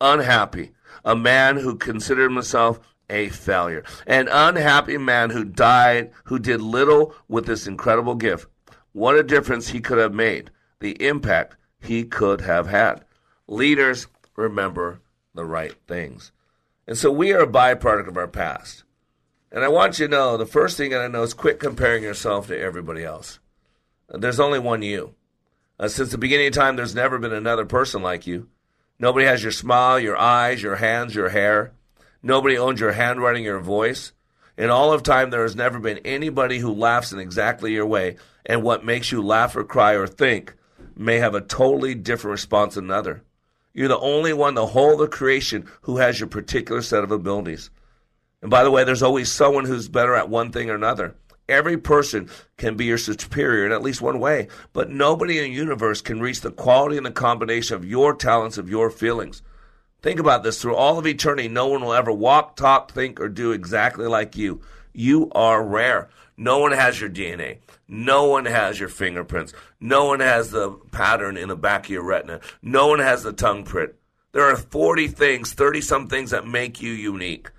unhappy, 0.00 0.72
a 1.04 1.16
man 1.16 1.56
who 1.56 1.76
considered 1.76 2.32
himself 2.32 2.80
a 3.08 3.28
failure, 3.28 3.84
an 4.06 4.28
unhappy 4.28 4.98
man 4.98 5.30
who 5.30 5.44
died, 5.44 6.10
who 6.24 6.38
did 6.38 6.60
little 6.60 7.14
with 7.28 7.46
this 7.46 7.66
incredible 7.66 8.14
gift. 8.14 8.48
What 8.92 9.16
a 9.16 9.22
difference 9.22 9.68
he 9.68 9.80
could 9.80 9.98
have 9.98 10.14
made, 10.14 10.50
the 10.80 11.00
impact 11.06 11.56
he 11.80 12.04
could 12.04 12.40
have 12.40 12.66
had. 12.66 13.04
Leaders 13.46 14.08
remember 14.34 15.00
the 15.34 15.44
right 15.44 15.74
things. 15.86 16.32
And 16.86 16.96
so 16.96 17.10
we 17.10 17.32
are 17.32 17.42
a 17.42 17.46
byproduct 17.46 18.08
of 18.08 18.16
our 18.16 18.28
past. 18.28 18.84
And 19.52 19.64
I 19.64 19.68
want 19.68 19.98
you 19.98 20.06
to 20.06 20.10
know 20.10 20.36
the 20.36 20.46
first 20.46 20.76
thing 20.76 20.90
that 20.90 21.00
I 21.00 21.08
know 21.08 21.22
is 21.22 21.34
quit 21.34 21.60
comparing 21.60 22.02
yourself 22.02 22.48
to 22.48 22.58
everybody 22.58 23.04
else. 23.04 23.38
There's 24.08 24.40
only 24.40 24.58
one 24.58 24.82
you. 24.82 25.14
Uh, 25.78 25.88
since 25.88 26.10
the 26.10 26.18
beginning 26.18 26.48
of 26.48 26.52
time, 26.54 26.76
there's 26.76 26.94
never 26.94 27.18
been 27.18 27.32
another 27.32 27.64
person 27.64 28.02
like 28.02 28.26
you. 28.26 28.48
Nobody 28.98 29.26
has 29.26 29.42
your 29.42 29.52
smile, 29.52 30.00
your 30.00 30.16
eyes, 30.16 30.62
your 30.62 30.76
hands, 30.76 31.14
your 31.14 31.28
hair. 31.28 31.72
Nobody 32.22 32.56
owns 32.56 32.80
your 32.80 32.92
handwriting, 32.92 33.44
your 33.44 33.60
voice. 33.60 34.12
In 34.56 34.70
all 34.70 34.92
of 34.92 35.02
time, 35.02 35.30
there 35.30 35.42
has 35.42 35.54
never 35.54 35.78
been 35.78 35.98
anybody 35.98 36.58
who 36.58 36.72
laughs 36.72 37.12
in 37.12 37.18
exactly 37.18 37.72
your 37.72 37.86
way, 37.86 38.16
and 38.46 38.62
what 38.62 38.84
makes 38.84 39.12
you 39.12 39.22
laugh 39.22 39.54
or 39.54 39.64
cry 39.64 39.92
or 39.92 40.06
think 40.06 40.54
may 40.96 41.18
have 41.18 41.34
a 41.34 41.42
totally 41.42 41.94
different 41.94 42.32
response 42.32 42.74
than 42.74 42.84
another. 42.84 43.22
You're 43.74 43.88
the 43.88 43.98
only 43.98 44.32
one, 44.32 44.54
the 44.54 44.66
whole 44.66 44.94
of 44.94 44.98
the 44.98 45.08
creation, 45.08 45.68
who 45.82 45.98
has 45.98 46.18
your 46.18 46.28
particular 46.28 46.80
set 46.80 47.04
of 47.04 47.10
abilities. 47.10 47.68
And 48.40 48.50
by 48.50 48.64
the 48.64 48.70
way, 48.70 48.84
there's 48.84 49.02
always 49.02 49.30
someone 49.30 49.66
who's 49.66 49.88
better 49.88 50.14
at 50.14 50.30
one 50.30 50.50
thing 50.52 50.70
or 50.70 50.74
another. 50.74 51.14
Every 51.48 51.78
person 51.78 52.28
can 52.56 52.76
be 52.76 52.86
your 52.86 52.98
superior 52.98 53.66
in 53.66 53.72
at 53.72 53.82
least 53.82 54.02
one 54.02 54.18
way, 54.18 54.48
but 54.72 54.90
nobody 54.90 55.38
in 55.38 55.44
the 55.44 55.50
universe 55.50 56.00
can 56.00 56.20
reach 56.20 56.40
the 56.40 56.50
quality 56.50 56.96
and 56.96 57.06
the 57.06 57.12
combination 57.12 57.76
of 57.76 57.84
your 57.84 58.14
talents, 58.14 58.58
of 58.58 58.68
your 58.68 58.90
feelings. 58.90 59.42
Think 60.02 60.18
about 60.18 60.42
this. 60.42 60.60
Through 60.60 60.76
all 60.76 60.98
of 60.98 61.06
eternity, 61.06 61.48
no 61.48 61.68
one 61.68 61.82
will 61.82 61.92
ever 61.92 62.12
walk, 62.12 62.56
talk, 62.56 62.92
think, 62.92 63.20
or 63.20 63.28
do 63.28 63.52
exactly 63.52 64.06
like 64.06 64.36
you. 64.36 64.60
You 64.92 65.30
are 65.32 65.64
rare. 65.64 66.08
No 66.36 66.58
one 66.58 66.72
has 66.72 67.00
your 67.00 67.10
DNA. 67.10 67.58
No 67.88 68.24
one 68.24 68.44
has 68.44 68.78
your 68.80 68.88
fingerprints. 68.88 69.52
No 69.80 70.06
one 70.06 70.20
has 70.20 70.50
the 70.50 70.72
pattern 70.90 71.36
in 71.36 71.48
the 71.48 71.56
back 71.56 71.84
of 71.86 71.90
your 71.90 72.02
retina. 72.02 72.40
No 72.60 72.88
one 72.88 72.98
has 72.98 73.22
the 73.22 73.32
tongue 73.32 73.64
print. 73.64 73.92
There 74.32 74.44
are 74.44 74.56
40 74.56 75.08
things, 75.08 75.52
30 75.52 75.80
some 75.80 76.08
things 76.08 76.30
that 76.30 76.46
make 76.46 76.82
you 76.82 76.92
unique. 76.92 77.50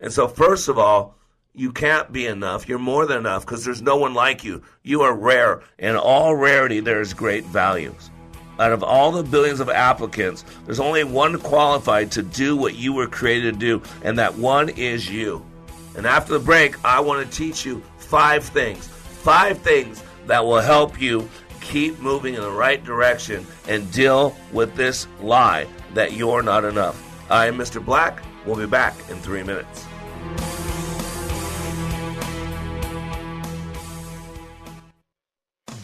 And 0.00 0.12
so, 0.12 0.28
first 0.28 0.68
of 0.68 0.78
all, 0.78 1.17
you 1.54 1.72
can't 1.72 2.12
be 2.12 2.26
enough. 2.26 2.68
You're 2.68 2.78
more 2.78 3.06
than 3.06 3.18
enough 3.18 3.44
because 3.44 3.64
there's 3.64 3.82
no 3.82 3.96
one 3.96 4.14
like 4.14 4.44
you. 4.44 4.62
You 4.82 5.02
are 5.02 5.14
rare. 5.14 5.62
In 5.78 5.96
all 5.96 6.36
rarity, 6.36 6.80
there 6.80 7.00
is 7.00 7.12
great 7.12 7.44
values. 7.44 8.10
Out 8.60 8.72
of 8.72 8.82
all 8.82 9.12
the 9.12 9.22
billions 9.22 9.60
of 9.60 9.68
applicants, 9.68 10.44
there's 10.66 10.80
only 10.80 11.04
one 11.04 11.38
qualified 11.40 12.10
to 12.12 12.22
do 12.22 12.56
what 12.56 12.74
you 12.74 12.92
were 12.92 13.06
created 13.06 13.54
to 13.54 13.58
do, 13.58 13.82
and 14.02 14.18
that 14.18 14.36
one 14.36 14.68
is 14.68 15.10
you. 15.10 15.44
And 15.96 16.06
after 16.06 16.32
the 16.32 16.38
break, 16.44 16.76
I 16.84 17.00
want 17.00 17.28
to 17.28 17.36
teach 17.36 17.64
you 17.64 17.82
five 17.98 18.44
things. 18.44 18.86
Five 18.86 19.58
things 19.58 20.02
that 20.26 20.44
will 20.44 20.60
help 20.60 21.00
you 21.00 21.28
keep 21.60 21.98
moving 21.98 22.34
in 22.34 22.40
the 22.40 22.50
right 22.50 22.82
direction 22.84 23.44
and 23.66 23.90
deal 23.92 24.36
with 24.52 24.74
this 24.76 25.08
lie 25.20 25.66
that 25.94 26.12
you're 26.12 26.42
not 26.42 26.64
enough. 26.64 27.04
I 27.30 27.46
am 27.46 27.58
Mr. 27.58 27.84
Black. 27.84 28.22
We'll 28.46 28.56
be 28.56 28.66
back 28.66 28.94
in 29.10 29.16
three 29.16 29.42
minutes. 29.42 29.87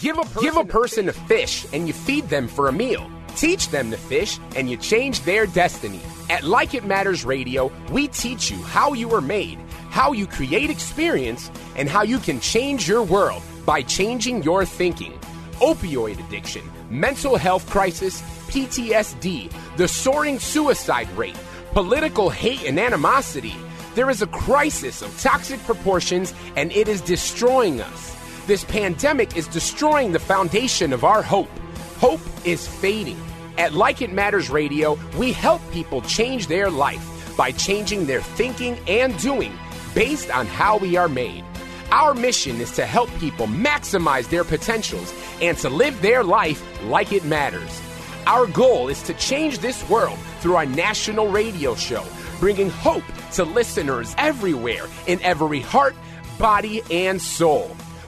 Give 0.04 0.18
a, 0.18 0.40
Give 0.42 0.58
a 0.58 0.66
person 0.66 1.08
a 1.08 1.14
fish 1.14 1.66
and 1.72 1.86
you 1.86 1.94
feed 1.94 2.28
them 2.28 2.46
for 2.46 2.68
a 2.68 2.72
meal. 2.72 3.10
Teach 3.36 3.70
them 3.70 3.90
to 3.90 3.96
fish 3.96 4.38
and 4.54 4.68
you 4.68 4.76
change 4.76 5.22
their 5.22 5.46
destiny. 5.46 6.02
At 6.28 6.44
Like 6.44 6.74
It 6.74 6.84
Matters 6.84 7.24
Radio, 7.24 7.72
we 7.90 8.08
teach 8.08 8.50
you 8.50 8.62
how 8.64 8.92
you 8.92 9.10
are 9.14 9.22
made, 9.22 9.58
how 9.88 10.12
you 10.12 10.26
create 10.26 10.68
experience, 10.68 11.50
and 11.74 11.88
how 11.88 12.02
you 12.02 12.18
can 12.18 12.38
change 12.40 12.86
your 12.86 13.02
world 13.02 13.42
by 13.64 13.80
changing 13.80 14.42
your 14.42 14.66
thinking. 14.66 15.18
Opioid 15.54 16.22
addiction, 16.26 16.70
mental 16.90 17.38
health 17.38 17.66
crisis, 17.70 18.20
PTSD, 18.48 19.50
the 19.78 19.88
soaring 19.88 20.38
suicide 20.38 21.08
rate, 21.16 21.38
political 21.72 22.28
hate 22.28 22.64
and 22.64 22.78
animosity. 22.78 23.56
There 23.94 24.10
is 24.10 24.20
a 24.20 24.26
crisis 24.26 25.00
of 25.00 25.18
toxic 25.18 25.60
proportions 25.60 26.34
and 26.56 26.70
it 26.72 26.88
is 26.88 27.00
destroying 27.00 27.80
us. 27.80 28.23
This 28.46 28.64
pandemic 28.64 29.38
is 29.38 29.48
destroying 29.48 30.12
the 30.12 30.18
foundation 30.18 30.92
of 30.92 31.02
our 31.02 31.22
hope. 31.22 31.48
Hope 31.96 32.20
is 32.44 32.68
fading. 32.68 33.18
At 33.56 33.72
Like 33.72 34.02
It 34.02 34.12
Matters 34.12 34.50
Radio, 34.50 34.98
we 35.16 35.32
help 35.32 35.62
people 35.72 36.02
change 36.02 36.46
their 36.46 36.70
life 36.70 37.34
by 37.38 37.52
changing 37.52 38.04
their 38.04 38.20
thinking 38.20 38.78
and 38.86 39.18
doing 39.18 39.56
based 39.94 40.30
on 40.30 40.44
how 40.44 40.76
we 40.76 40.94
are 40.94 41.08
made. 41.08 41.42
Our 41.90 42.12
mission 42.12 42.60
is 42.60 42.70
to 42.72 42.84
help 42.84 43.08
people 43.18 43.46
maximize 43.46 44.28
their 44.28 44.44
potentials 44.44 45.14
and 45.40 45.56
to 45.58 45.70
live 45.70 46.02
their 46.02 46.22
life 46.22 46.62
like 46.82 47.12
it 47.12 47.24
matters. 47.24 47.80
Our 48.26 48.46
goal 48.46 48.88
is 48.88 49.02
to 49.04 49.14
change 49.14 49.60
this 49.60 49.88
world 49.88 50.18
through 50.40 50.56
our 50.56 50.66
national 50.66 51.28
radio 51.28 51.74
show, 51.76 52.04
bringing 52.40 52.68
hope 52.68 53.04
to 53.32 53.44
listeners 53.44 54.14
everywhere 54.18 54.84
in 55.06 55.22
every 55.22 55.60
heart, 55.60 55.96
body, 56.38 56.82
and 56.90 57.22
soul. 57.22 57.74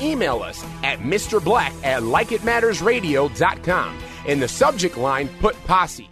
Email 0.00 0.42
us 0.42 0.64
at 0.82 1.00
Mr. 1.00 1.42
Black 1.42 1.72
at 1.82 2.02
likeitmattersradio.com. 2.02 3.98
In 4.26 4.40
the 4.40 4.48
subject 4.48 4.96
line, 4.96 5.28
put 5.40 5.54
posse. 5.64 6.08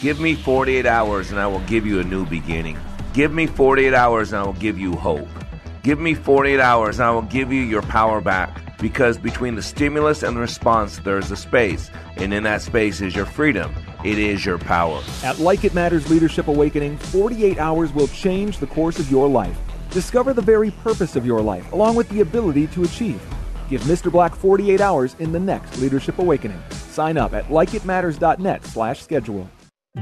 Give 0.00 0.20
me 0.20 0.34
48 0.34 0.86
hours 0.86 1.30
and 1.30 1.38
I 1.38 1.46
will 1.46 1.60
give 1.60 1.84
you 1.84 2.00
a 2.00 2.04
new 2.04 2.24
beginning. 2.24 2.78
Give 3.12 3.32
me 3.32 3.46
48 3.46 3.92
hours 3.92 4.32
and 4.32 4.40
I 4.40 4.46
will 4.46 4.54
give 4.54 4.78
you 4.78 4.94
hope. 4.94 5.28
Give 5.82 5.98
me 5.98 6.14
48 6.14 6.60
hours 6.60 6.98
and 6.98 7.06
I 7.06 7.10
will 7.10 7.22
give 7.22 7.52
you 7.52 7.60
your 7.60 7.82
power 7.82 8.20
back. 8.20 8.78
Because 8.78 9.18
between 9.18 9.56
the 9.56 9.62
stimulus 9.62 10.22
and 10.22 10.36
the 10.36 10.40
response, 10.40 11.00
there 11.00 11.18
is 11.18 11.30
a 11.30 11.36
space. 11.36 11.90
And 12.16 12.32
in 12.32 12.44
that 12.44 12.62
space 12.62 13.02
is 13.02 13.14
your 13.14 13.26
freedom. 13.26 13.74
It 14.02 14.18
is 14.18 14.46
your 14.46 14.56
power. 14.56 15.02
At 15.22 15.38
Like 15.38 15.64
It 15.64 15.74
Matters 15.74 16.08
Leadership 16.08 16.48
Awakening, 16.48 16.96
48 16.96 17.58
hours 17.58 17.92
will 17.92 18.08
change 18.08 18.58
the 18.58 18.66
course 18.66 18.98
of 18.98 19.10
your 19.10 19.28
life. 19.28 19.58
Discover 19.90 20.34
the 20.34 20.42
very 20.42 20.70
purpose 20.70 21.16
of 21.16 21.26
your 21.26 21.40
life, 21.40 21.72
along 21.72 21.96
with 21.96 22.08
the 22.08 22.20
ability 22.20 22.68
to 22.68 22.84
achieve. 22.84 23.20
Give 23.68 23.80
Mr. 23.82 24.10
Black 24.10 24.34
48 24.34 24.80
hours 24.80 25.16
in 25.18 25.32
the 25.32 25.40
next 25.40 25.78
Leadership 25.78 26.18
Awakening. 26.18 26.60
Sign 26.70 27.16
up 27.16 27.34
at 27.34 27.46
likeitmatters.net 27.46 28.64
slash 28.64 29.00
schedule. 29.00 29.50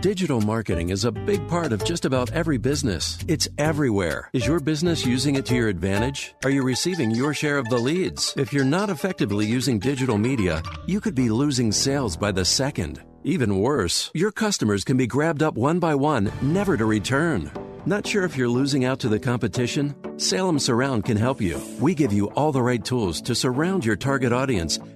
Digital 0.00 0.42
marketing 0.42 0.90
is 0.90 1.04
a 1.04 1.12
big 1.12 1.48
part 1.48 1.72
of 1.72 1.82
just 1.82 2.04
about 2.04 2.30
every 2.32 2.58
business. 2.58 3.18
It's 3.26 3.48
everywhere. 3.56 4.28
Is 4.34 4.46
your 4.46 4.60
business 4.60 5.06
using 5.06 5.36
it 5.36 5.46
to 5.46 5.54
your 5.54 5.68
advantage? 5.68 6.34
Are 6.44 6.50
you 6.50 6.62
receiving 6.62 7.10
your 7.10 7.32
share 7.32 7.56
of 7.56 7.66
the 7.70 7.78
leads? 7.78 8.34
If 8.36 8.52
you're 8.52 8.66
not 8.66 8.90
effectively 8.90 9.46
using 9.46 9.78
digital 9.78 10.18
media, 10.18 10.62
you 10.86 11.00
could 11.00 11.14
be 11.14 11.30
losing 11.30 11.72
sales 11.72 12.18
by 12.18 12.32
the 12.32 12.44
second. 12.44 13.02
Even 13.24 13.60
worse, 13.60 14.10
your 14.14 14.30
customers 14.30 14.84
can 14.84 14.98
be 14.98 15.06
grabbed 15.06 15.42
up 15.42 15.54
one 15.54 15.78
by 15.78 15.94
one, 15.94 16.30
never 16.42 16.76
to 16.76 16.84
return. 16.84 17.50
Not 17.86 18.06
sure 18.06 18.24
if 18.24 18.36
you're 18.36 18.48
losing 18.48 18.84
out 18.84 19.00
to 19.00 19.08
the 19.08 19.18
competition? 19.18 19.94
Salem 20.18 20.58
Surround 20.58 21.04
can 21.04 21.16
help 21.16 21.40
you. 21.40 21.60
We 21.80 21.94
give 21.94 22.12
you 22.12 22.26
all 22.30 22.52
the 22.52 22.62
right 22.62 22.84
tools 22.84 23.20
to 23.22 23.34
surround 23.34 23.84
your 23.84 23.96
target 23.96 24.32
audience 24.32 24.78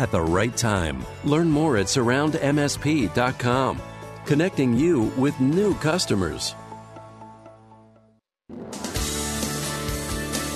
at 0.00 0.10
the 0.10 0.20
right 0.20 0.56
time. 0.56 1.04
Learn 1.24 1.50
more 1.50 1.76
at 1.76 1.86
surroundmsp.com, 1.86 3.82
connecting 4.24 4.74
you 4.74 5.12
with 5.18 5.38
new 5.38 5.74
customers. 5.74 6.54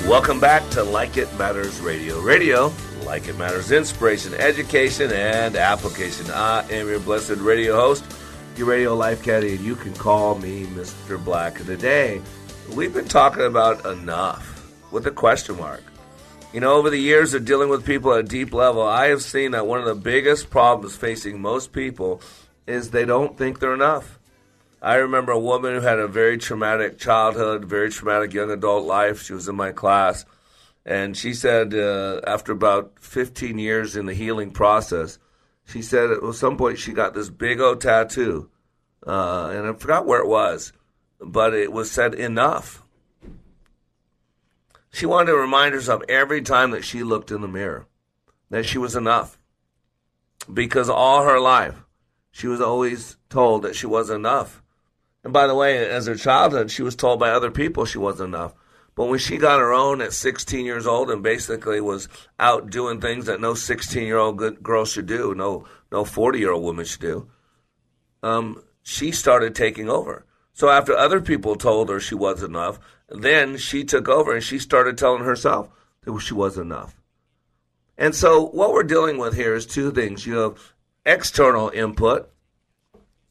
Welcome 0.08 0.40
back 0.40 0.68
to 0.70 0.82
Like 0.82 1.18
It 1.18 1.28
Matters 1.38 1.78
Radio. 1.80 2.20
Radio, 2.20 2.72
like 3.04 3.28
it 3.28 3.36
matters, 3.36 3.70
inspiration, 3.70 4.32
education, 4.34 5.12
and 5.12 5.56
application. 5.56 6.30
I 6.30 6.66
am 6.70 6.88
your 6.88 7.00
blessed 7.00 7.36
radio 7.36 7.74
host, 7.74 8.04
your 8.56 8.66
radio 8.66 8.94
life 8.94 9.22
caddy, 9.22 9.56
and 9.56 9.64
you 9.64 9.76
can 9.76 9.92
call 9.94 10.38
me 10.38 10.64
Mr. 10.66 11.22
Black. 11.22 11.56
Today, 11.56 12.22
we've 12.74 12.94
been 12.94 13.08
talking 13.08 13.44
about 13.44 13.84
enough 13.84 14.72
with 14.90 15.06
a 15.06 15.10
question 15.10 15.58
mark. 15.58 15.82
You 16.54 16.60
know, 16.60 16.74
over 16.74 16.88
the 16.88 17.00
years 17.00 17.34
of 17.34 17.44
dealing 17.44 17.68
with 17.68 17.84
people 17.84 18.12
at 18.12 18.20
a 18.20 18.22
deep 18.22 18.54
level, 18.54 18.86
I 18.86 19.08
have 19.08 19.24
seen 19.24 19.50
that 19.50 19.66
one 19.66 19.80
of 19.80 19.86
the 19.86 19.94
biggest 19.96 20.50
problems 20.50 20.94
facing 20.94 21.42
most 21.42 21.72
people 21.72 22.20
is 22.64 22.92
they 22.92 23.04
don't 23.04 23.36
think 23.36 23.58
they're 23.58 23.74
enough. 23.74 24.20
I 24.80 24.94
remember 24.94 25.32
a 25.32 25.38
woman 25.40 25.74
who 25.74 25.80
had 25.80 25.98
a 25.98 26.06
very 26.06 26.38
traumatic 26.38 26.96
childhood, 26.96 27.64
very 27.64 27.90
traumatic 27.90 28.32
young 28.32 28.52
adult 28.52 28.86
life. 28.86 29.20
She 29.20 29.32
was 29.32 29.48
in 29.48 29.56
my 29.56 29.72
class. 29.72 30.24
And 30.86 31.16
she 31.16 31.34
said, 31.34 31.74
uh, 31.74 32.20
after 32.24 32.52
about 32.52 33.00
15 33.00 33.58
years 33.58 33.96
in 33.96 34.06
the 34.06 34.14
healing 34.14 34.52
process, 34.52 35.18
she 35.64 35.82
said 35.82 36.12
at 36.12 36.34
some 36.34 36.56
point 36.56 36.78
she 36.78 36.92
got 36.92 37.14
this 37.14 37.30
big 37.30 37.60
old 37.60 37.80
tattoo. 37.80 38.48
Uh, 39.04 39.48
and 39.52 39.66
I 39.66 39.72
forgot 39.72 40.06
where 40.06 40.20
it 40.20 40.28
was, 40.28 40.72
but 41.18 41.52
it 41.52 41.72
was 41.72 41.90
said 41.90 42.14
enough. 42.14 42.83
She 44.94 45.06
wanted 45.06 45.32
to 45.32 45.36
remind 45.36 45.74
herself 45.74 46.02
every 46.08 46.40
time 46.40 46.70
that 46.70 46.84
she 46.84 47.02
looked 47.02 47.32
in 47.32 47.40
the 47.40 47.48
mirror 47.48 47.88
that 48.50 48.64
she 48.64 48.78
was 48.78 48.94
enough. 48.94 49.36
Because 50.52 50.88
all 50.88 51.24
her 51.24 51.40
life, 51.40 51.82
she 52.30 52.46
was 52.46 52.60
always 52.60 53.16
told 53.28 53.62
that 53.62 53.74
she 53.74 53.88
wasn't 53.88 54.20
enough. 54.20 54.62
And 55.24 55.32
by 55.32 55.48
the 55.48 55.54
way, 55.56 55.84
as 55.84 56.06
her 56.06 56.14
childhood, 56.14 56.70
she 56.70 56.84
was 56.84 56.94
told 56.94 57.18
by 57.18 57.30
other 57.30 57.50
people 57.50 57.84
she 57.84 57.98
wasn't 57.98 58.28
enough. 58.28 58.54
But 58.94 59.06
when 59.06 59.18
she 59.18 59.36
got 59.36 59.58
her 59.58 59.72
own 59.72 60.00
at 60.00 60.12
16 60.12 60.64
years 60.64 60.86
old 60.86 61.10
and 61.10 61.24
basically 61.24 61.80
was 61.80 62.08
out 62.38 62.70
doing 62.70 63.00
things 63.00 63.26
that 63.26 63.40
no 63.40 63.54
16 63.54 64.06
year 64.06 64.18
old 64.18 64.62
girl 64.62 64.84
should 64.84 65.06
do, 65.06 65.34
no 65.34 65.66
no 65.90 66.04
40 66.04 66.38
year 66.38 66.52
old 66.52 66.62
woman 66.62 66.84
should 66.84 67.00
do, 67.00 67.28
um, 68.22 68.62
she 68.84 69.10
started 69.10 69.56
taking 69.56 69.90
over. 69.90 70.24
So 70.52 70.68
after 70.68 70.96
other 70.96 71.20
people 71.20 71.56
told 71.56 71.88
her 71.88 71.98
she 71.98 72.14
wasn't 72.14 72.50
enough, 72.50 72.78
then 73.08 73.56
she 73.56 73.84
took 73.84 74.08
over 74.08 74.34
and 74.34 74.42
she 74.42 74.58
started 74.58 74.98
telling 74.98 75.24
herself 75.24 75.68
that 76.02 76.18
she 76.20 76.34
wasn't 76.34 76.66
enough. 76.66 77.00
And 77.96 78.14
so 78.14 78.46
what 78.46 78.72
we're 78.72 78.82
dealing 78.82 79.18
with 79.18 79.34
here 79.34 79.54
is 79.54 79.66
two 79.66 79.92
things. 79.92 80.26
You 80.26 80.36
have 80.36 80.74
external 81.06 81.70
input 81.70 82.30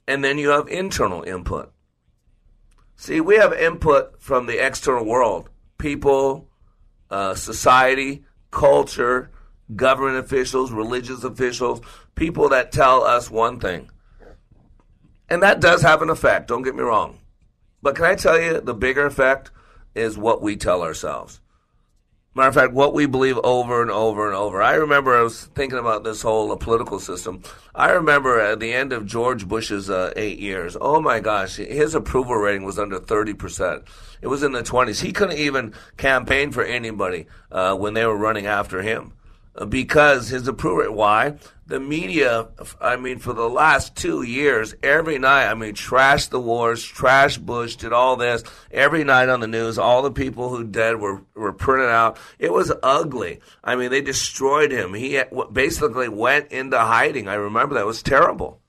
and 0.07 0.24
then 0.24 0.38
you 0.38 0.49
have 0.49 0.67
internal 0.67 1.24
input. 1.24 1.71
See, 2.95 3.19
we 3.19 3.38
have 3.38 3.53
input 3.53 4.21
from 4.21 4.45
the 4.45 4.65
external 4.65 5.05
world 5.05 5.49
people, 5.78 6.47
uh, 7.09 7.36
society, 7.36 8.24
culture, 8.51 9.32
government 9.76 10.17
officials, 10.17 10.71
religious 10.71 11.24
officials, 11.24 11.82
people 12.15 12.49
that 12.49 12.71
tell 12.71 13.03
us 13.03 13.30
one 13.30 13.59
thing. 13.59 13.89
And 15.30 15.43
that 15.43 15.59
does 15.59 15.82
have 15.82 16.01
an 16.01 16.09
effect, 16.09 16.47
don't 16.47 16.61
get 16.61 16.76
me 16.76 16.84
wrong. 16.84 17.19
But 17.82 17.95
can 17.95 18.05
I 18.05 18.15
tell 18.15 18.39
you, 18.39 18.61
the 18.61 18.74
bigger 18.74 19.05
effect 19.05 19.51
is 19.95 20.17
what 20.17 20.41
we 20.41 20.55
tell 20.55 20.81
ourselves. 20.81 21.39
Matter 22.35 22.49
of 22.49 22.55
fact, 22.55 22.73
what 22.73 22.95
we 22.95 23.05
believe 23.05 23.37
over 23.43 23.83
and 23.83 23.91
over 23.91 24.25
and 24.25 24.35
over. 24.35 24.59
I 24.59 24.73
remember 24.73 25.15
I 25.15 25.21
was 25.21 25.45
thinking 25.45 25.77
about 25.77 26.03
this 26.03 26.23
whole 26.23 26.55
political 26.57 26.99
system. 26.99 27.43
I 27.75 27.91
remember 27.91 28.39
at 28.39 28.59
the 28.59 28.73
end 28.73 28.91
of 28.91 29.05
George 29.05 29.47
Bush's 29.47 29.87
uh, 29.87 30.13
eight 30.15 30.39
years, 30.39 30.75
oh 30.81 30.99
my 30.99 31.19
gosh, 31.19 31.57
his 31.57 31.93
approval 31.93 32.35
rating 32.35 32.63
was 32.63 32.79
under 32.79 32.99
30%. 32.99 33.85
It 34.21 34.27
was 34.27 34.41
in 34.41 34.51
the 34.51 34.63
20s. 34.63 35.01
He 35.01 35.11
couldn't 35.11 35.37
even 35.37 35.75
campaign 35.97 36.51
for 36.51 36.63
anybody 36.63 37.27
uh, 37.51 37.75
when 37.75 37.93
they 37.93 38.05
were 38.05 38.17
running 38.17 38.47
after 38.47 38.81
him 38.81 39.13
because 39.70 40.30
his 40.30 40.47
approval. 40.47 40.95
Why? 40.95 41.36
the 41.66 41.80
media, 41.80 42.47
I 42.82 42.97
mean, 42.97 43.20
for 43.20 43.34
the 43.34 43.49
last 43.49 43.95
two 43.95 44.22
years, 44.22 44.76
every 44.84 45.18
night, 45.18 45.49
I 45.49 45.54
mean, 45.54 45.74
trash 45.74 46.28
the 46.28 46.39
wars, 46.39 46.84
trash 46.84 47.38
Bush, 47.38 47.78
did 47.78 47.93
all 47.93 48.18
this. 48.18 48.43
Every 48.70 49.04
night 49.04 49.30
on 49.30 49.39
the 49.39 49.47
news, 49.47 49.78
all 49.78 50.01
the 50.01 50.12
people 50.12 50.49
who 50.49 50.66
dead 50.66 50.99
were, 50.99 51.22
were 51.36 51.54
printed 51.54 51.89
out. 51.89 52.18
It 52.38 52.51
was 52.51 52.72
ugly. 52.84 53.39
I 53.64 53.76
mean, 53.76 53.91
they 53.91 54.01
destroyed 54.01 54.72
him. 54.72 54.93
He 54.93 55.22
basically 55.51 56.10
went 56.10 56.51
into 56.51 56.78
hiding. 56.78 57.28
I 57.28 57.36
remember 57.36 57.76
that. 57.76 57.82
It 57.82 57.88
was 57.88 58.04
terrible. 58.04 58.60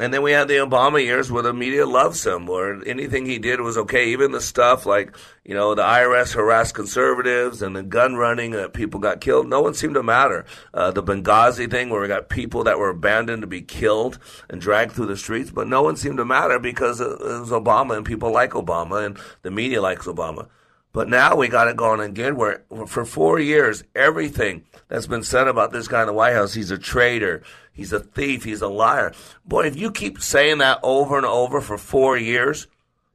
And 0.00 0.14
then 0.14 0.22
we 0.22 0.32
had 0.32 0.48
the 0.48 0.54
Obama 0.54 1.04
years 1.04 1.30
where 1.30 1.42
the 1.42 1.52
media 1.52 1.84
loves 1.84 2.24
him, 2.24 2.46
where 2.46 2.82
anything 2.88 3.26
he 3.26 3.38
did 3.38 3.60
was 3.60 3.76
okay. 3.76 4.12
Even 4.12 4.32
the 4.32 4.40
stuff 4.40 4.86
like, 4.86 5.14
you 5.44 5.54
know, 5.54 5.74
the 5.74 5.82
IRS 5.82 6.32
harassed 6.32 6.74
conservatives 6.74 7.60
and 7.60 7.76
the 7.76 7.82
gun 7.82 8.14
running 8.14 8.52
that 8.52 8.72
people 8.72 8.98
got 8.98 9.20
killed, 9.20 9.46
no 9.46 9.60
one 9.60 9.74
seemed 9.74 9.96
to 9.96 10.02
matter. 10.02 10.46
Uh, 10.72 10.90
the 10.90 11.02
Benghazi 11.02 11.70
thing 11.70 11.90
where 11.90 12.00
we 12.00 12.08
got 12.08 12.30
people 12.30 12.64
that 12.64 12.78
were 12.78 12.88
abandoned 12.88 13.42
to 13.42 13.46
be 13.46 13.60
killed 13.60 14.18
and 14.48 14.58
dragged 14.58 14.92
through 14.92 15.04
the 15.04 15.18
streets, 15.18 15.50
but 15.50 15.68
no 15.68 15.82
one 15.82 15.96
seemed 15.96 16.16
to 16.16 16.24
matter 16.24 16.58
because 16.58 17.02
it 17.02 17.20
was 17.20 17.50
Obama 17.50 17.94
and 17.94 18.06
people 18.06 18.32
like 18.32 18.52
Obama 18.52 19.04
and 19.04 19.18
the 19.42 19.50
media 19.50 19.82
likes 19.82 20.06
Obama. 20.06 20.48
But 20.92 21.08
now 21.08 21.36
we 21.36 21.46
got 21.48 21.68
it 21.68 21.76
going 21.76 22.00
again 22.00 22.36
where 22.36 22.64
for 22.86 23.04
four 23.04 23.38
years, 23.38 23.84
everything 23.94 24.64
that's 24.88 25.06
been 25.06 25.22
said 25.22 25.46
about 25.46 25.72
this 25.72 25.86
guy 25.86 26.00
in 26.00 26.08
the 26.08 26.12
White 26.12 26.32
House, 26.32 26.54
he's 26.54 26.72
a 26.72 26.78
traitor. 26.78 27.42
He's 27.72 27.92
a 27.92 28.00
thief. 28.00 28.44
He's 28.44 28.62
a 28.62 28.68
liar. 28.68 29.12
Boy, 29.44 29.66
if 29.66 29.76
you 29.76 29.90
keep 29.90 30.20
saying 30.20 30.58
that 30.58 30.80
over 30.82 31.16
and 31.16 31.26
over 31.26 31.60
for 31.60 31.78
four 31.78 32.16
years, 32.16 32.66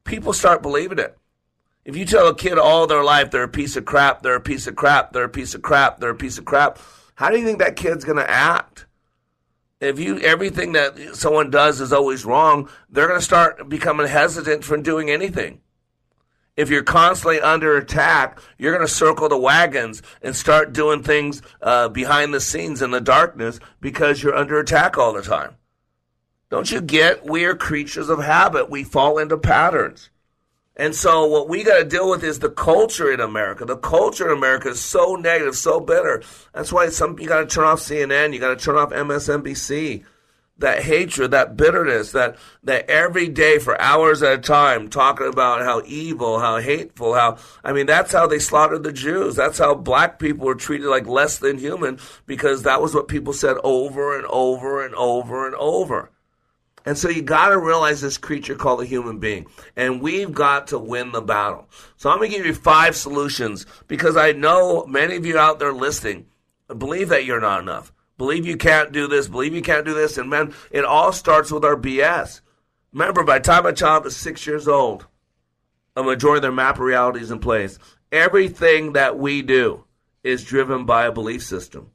people 0.03 0.34
start 0.34 0.62
believing 0.62 0.99
it. 0.99 1.18
If 1.84 1.95
you 1.95 2.06
tell 2.06 2.28
a 2.28 2.36
kid 2.36 2.58
all 2.58 2.88
their 2.88 3.03
life 3.03 3.30
they're 3.30 3.43
a 3.43 3.47
piece 3.47 3.76
of 3.76 3.86
crap, 3.86 4.24
they're 4.24 4.36
a 4.36 4.41
piece 4.41 4.66
of 4.66 4.76
crap, 4.76 5.14
they're 5.14 5.26
a 5.26 5.30
piece 5.30 5.53
of 5.53 5.62
crap, 5.62 5.99
they're 5.99 6.10
a 6.10 6.16
piece 6.16 6.39
of 6.39 6.45
crap, 6.45 6.80
how 7.16 7.30
do 7.30 7.38
you 7.38 7.45
think 7.45 7.60
that 7.60 7.76
kid's 7.76 8.03
going 8.03 8.18
to 8.18 8.30
act? 8.30 8.86
If 9.80 9.99
you 9.99 10.20
everything 10.20 10.74
that 10.74 11.16
someone 11.16 11.49
does 11.49 11.82
is 11.82 11.91
always 11.91 12.26
wrong, 12.26 12.70
they're 12.89 13.08
going 13.08 13.20
to 13.20 13.26
start 13.26 13.68
becoming 13.70 14.08
hesitant 14.08 14.64
from 14.64 14.84
doing 14.84 15.10
anything 15.10 15.62
if 16.58 16.70
you're 16.70 16.84
constantly 16.84 17.41
under 17.41 17.78
attack, 17.78 18.39
you're 18.58 18.74
going 18.74 18.86
to 18.86 18.93
circle 18.93 19.28
the 19.28 19.38
wagons 19.38 20.01
and 20.22 20.36
start 20.36 20.74
doing 20.74 21.03
things 21.03 21.41
uh, 21.62 21.89
behind 21.89 22.34
the 22.34 22.39
scenes 22.39 22.82
in 22.82 22.91
the 22.91 23.01
darkness 23.01 23.60
because 23.82 24.24
you're 24.24 24.36
under 24.36 24.60
attack 24.60 24.97
all 24.97 25.14
the 25.14 25.22
time. 25.22 25.56
Don't 26.49 26.72
you 26.72 26.80
get? 26.80 27.26
We 27.26 27.45
are 27.45 27.56
creatures 27.56 28.10
of 28.10 28.24
habit. 28.24 28.70
We 28.70 28.84
fall 28.84 29.18
into 29.18 29.38
patterns. 29.38 30.10
And 30.78 30.93
so 30.93 31.26
what 31.26 31.47
we 31.47 31.64
got 31.64 31.80
to 31.80 31.86
deal 31.86 32.10
with 32.10 32.24
is 32.24 32.39
the 32.39 32.49
culture 32.49 33.12
in 33.12 33.22
America. 33.22 33.66
The 33.66 33.78
culture 33.78 34.30
in 34.30 34.38
America 34.38 34.70
is 34.70 34.82
so 34.82 35.16
negative, 35.16 35.56
so 35.56 35.80
bitter. 35.80 36.22
That's 36.53 36.72
why 36.72 36.89
some 36.89 37.18
you 37.20 37.28
got 37.28 37.41
to 37.41 37.47
turn 37.47 37.64
off 37.64 37.80
CNN, 37.80 38.34
you 38.34 38.39
got 38.39 38.58
to 38.58 38.64
turn 38.64 38.76
off 38.76 38.89
MSNBC 38.91 40.03
that 40.58 40.84
hatred, 40.84 41.32
that 41.32 41.58
bitterness, 41.58 42.14
that, 42.14 42.38
that 42.64 42.89
every 42.89 43.28
day 43.28 43.60
for 43.60 43.80
hours 43.82 44.24
at 44.24 44.39
a 44.39 44.41
time 44.41 44.89
talking 44.89 45.28
about 45.28 45.62
how 45.62 45.82
evil, 45.86 46.39
how 46.39 46.60
hateful, 46.60 47.14
how, 47.14 47.38
I 47.64 47.74
mean, 47.74 47.88
that's 47.88 48.14
how 48.14 48.26
they 48.28 48.39
slaughtered 48.39 48.84
the 48.84 48.93
Jews. 48.93 49.36
That's 49.36 49.58
how 49.58 49.76
black 49.76 50.18
people 50.18 50.45
were 50.45 50.56
treated 50.56 50.88
like 50.88 51.08
less 51.08 51.39
than 51.39 51.58
human 51.58 51.99
because 52.26 52.64
that 52.64 52.82
was 52.82 52.95
what 52.95 53.10
people 53.10 53.34
said 53.34 53.58
over 53.64 54.18
and 54.18 54.26
over 54.28 54.86
and 54.86 54.95
over 54.95 55.45
and 55.45 55.56
over. 55.56 56.12
And 56.86 56.97
so 56.97 57.10
you 57.10 57.24
got 57.24 57.49
to 57.49 57.58
realize 57.58 57.99
this 57.99 58.18
creature 58.18 58.56
called 58.56 58.82
a 58.82 58.86
human 58.86 59.20
being. 59.20 59.47
And 59.76 60.01
we've 60.01 60.32
got 60.32 60.68
to 60.68 60.80
win 60.80 61.12
the 61.12 61.22
battle. 61.22 61.68
So 61.97 62.10
I'm 62.10 62.20
going 62.20 62.32
to 62.32 62.38
give 62.38 62.45
you 62.45 62.53
five 62.53 62.95
solutions 62.95 63.66
because 63.88 64.16
I 64.16 64.32
know 64.34 64.86
many 64.86 65.16
of 65.16 65.26
you 65.26 65.38
out 65.38 65.60
there 65.60 65.74
listening 65.74 66.28
believe 66.68 67.10
that 67.10 67.26
you're 67.26 67.41
not 67.41 67.62
enough 67.62 67.91
believe 68.18 68.45
you 68.45 68.57
can't 68.57 68.91
do 68.91 69.07
this, 69.07 69.28
believe 69.28 69.53
you 69.53 69.61
can't 69.61 69.86
do 69.86 69.93
this. 69.93 70.18
And 70.18 70.30
man, 70.30 70.53
it 70.72 70.86
all 70.86 71.11
starts 71.11 71.51
with 71.51 71.66
our 71.66 71.76
BS. 71.76 72.41
Remember, 72.93 73.24
by 73.24 73.39
the 73.39 73.43
time 73.43 73.66
a 73.66 73.74
child 73.74 74.05
is 74.05 74.16
six 74.16 74.47
years 74.47 74.68
old, 74.68 75.07
a 75.95 76.03
majority 76.03 76.38
of 76.38 76.41
their 76.43 76.51
map 76.51 76.76
of 76.76 76.82
reality 76.82 77.20
is 77.20 77.32
in 77.32 77.39
place. 77.39 77.78
Everything 78.11 78.93
that 78.93 79.18
we 79.18 79.41
do 79.41 79.84
is 80.24 80.43
driven 80.43 80.86
by 80.86 81.05
a 81.05 81.11
belief 81.11 81.43
system. 81.43 81.91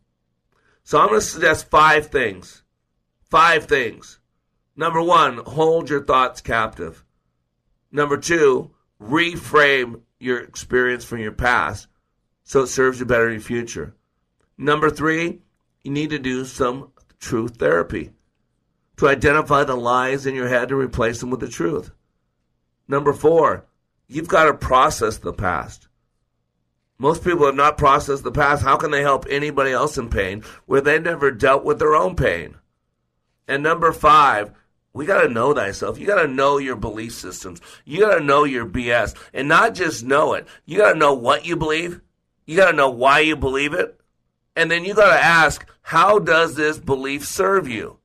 So 0.84 0.98
I'm 0.98 1.08
going 1.08 1.20
to 1.20 1.26
suggest 1.26 1.70
five 1.70 2.08
things. 2.08 2.62
Five 3.22 3.66
things. 3.66 4.18
Number 4.76 5.02
one, 5.02 5.38
hold 5.38 5.88
your 5.88 6.04
thoughts 6.04 6.40
captive. 6.40 7.04
Number 7.92 8.16
two, 8.16 8.70
reframe 9.00 10.00
your 10.18 10.40
experience 10.40 11.04
from 11.04 11.20
your 11.20 11.32
past 11.32 11.86
so 12.44 12.62
it 12.62 12.68
serves 12.68 13.00
you 13.00 13.06
better 13.06 13.28
in 13.28 13.34
your 13.34 13.42
future. 13.42 13.94
Number 14.58 14.90
three, 14.90 15.40
you 15.82 15.90
need 15.90 16.10
to 16.10 16.18
do 16.18 16.44
some 16.44 16.92
truth 17.18 17.56
therapy 17.56 18.10
to 18.96 19.08
identify 19.08 19.64
the 19.64 19.76
lies 19.76 20.26
in 20.26 20.34
your 20.34 20.48
head 20.48 20.70
and 20.70 20.78
replace 20.78 21.20
them 21.20 21.30
with 21.30 21.40
the 21.40 21.48
truth. 21.48 21.90
Number 22.86 23.12
four, 23.12 23.66
you've 24.08 24.28
got 24.28 24.44
to 24.44 24.54
process 24.54 25.18
the 25.18 25.32
past. 25.32 25.88
Most 26.98 27.24
people 27.24 27.46
have 27.46 27.54
not 27.54 27.78
processed 27.78 28.24
the 28.24 28.32
past. 28.32 28.62
How 28.62 28.76
can 28.76 28.90
they 28.90 29.00
help 29.00 29.24
anybody 29.30 29.70
else 29.72 29.96
in 29.96 30.10
pain 30.10 30.42
where 30.66 30.82
they 30.82 30.98
never 30.98 31.30
dealt 31.30 31.64
with 31.64 31.78
their 31.78 31.94
own 31.94 32.14
pain? 32.14 32.56
And 33.48 33.62
number 33.62 33.90
five, 33.92 34.52
we 34.92 35.06
got 35.06 35.22
to 35.22 35.28
know 35.28 35.54
thyself. 35.54 35.98
You 35.98 36.06
got 36.06 36.22
to 36.22 36.28
know 36.28 36.58
your 36.58 36.76
belief 36.76 37.14
systems. 37.14 37.60
You 37.84 38.00
got 38.00 38.18
to 38.18 38.24
know 38.24 38.44
your 38.44 38.66
BS 38.66 39.16
and 39.32 39.48
not 39.48 39.74
just 39.74 40.04
know 40.04 40.34
it. 40.34 40.46
You 40.66 40.78
got 40.78 40.92
to 40.92 40.98
know 40.98 41.14
what 41.14 41.46
you 41.46 41.56
believe. 41.56 42.00
You 42.44 42.56
got 42.56 42.72
to 42.72 42.76
know 42.76 42.90
why 42.90 43.20
you 43.20 43.36
believe 43.36 43.72
it. 43.72 43.99
And 44.56 44.70
then 44.70 44.84
you 44.84 44.94
got 44.94 45.14
to 45.14 45.22
ask, 45.22 45.66
how 45.82 46.18
does 46.18 46.54
this 46.54 46.78
belief 46.78 47.26
serve 47.26 47.68
you? 47.68 47.98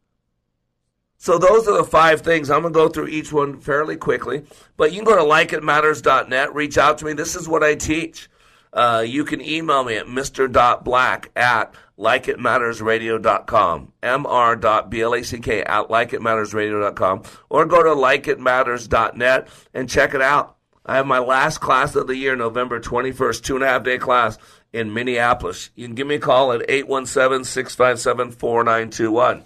So 1.17 1.37
those 1.39 1.67
are 1.67 1.77
the 1.77 1.83
five 1.83 2.21
things. 2.21 2.49
I'm 2.51 2.61
going 2.61 2.73
to 2.73 2.77
go 2.79 2.87
through 2.87 3.07
each 3.07 3.33
one 3.33 3.59
fairly 3.59 3.95
quickly. 3.95 4.43
But 4.77 4.91
you 4.91 5.03
can 5.03 5.05
go 5.05 5.15
to 5.15 5.23
likeitmatters.net, 5.23 6.53
reach 6.53 6.77
out 6.77 6.99
to 6.99 7.05
me. 7.05 7.13
This 7.13 7.35
is 7.35 7.47
what 7.47 7.63
I 7.63 7.75
teach. 7.75 8.29
Uh, 8.71 9.03
you 9.07 9.23
can 9.23 9.41
email 9.41 9.83
me 9.83 9.95
at 9.95 10.05
mr.black 10.05 11.31
at 11.35 11.73
likeitmattersradio.com, 11.97 13.93
mr.black 14.03 15.47
at 15.67 15.87
likeitmattersradio.com, 15.87 17.23
or 17.49 17.65
go 17.65 17.81
to 17.81 17.89
likeitmatters.net 17.89 19.47
and 19.73 19.89
check 19.89 20.13
it 20.13 20.21
out. 20.21 20.57
I 20.85 20.97
have 20.97 21.07
my 21.07 21.19
last 21.19 21.59
class 21.59 21.95
of 21.95 22.05
the 22.07 22.17
year, 22.17 22.35
November 22.35 22.79
21st, 22.79 23.41
two 23.41 23.55
and 23.55 23.63
a 23.63 23.67
half 23.67 23.83
day 23.83 23.97
class 23.97 24.37
in 24.75 24.93
Minneapolis. 24.93 25.69
You 25.75 25.87
can 25.87 25.95
give 25.95 26.05
me 26.05 26.15
a 26.15 26.19
call 26.19 26.51
at 26.51 26.69
817 26.69 27.45
657 27.45 28.31
4921. 28.31 29.45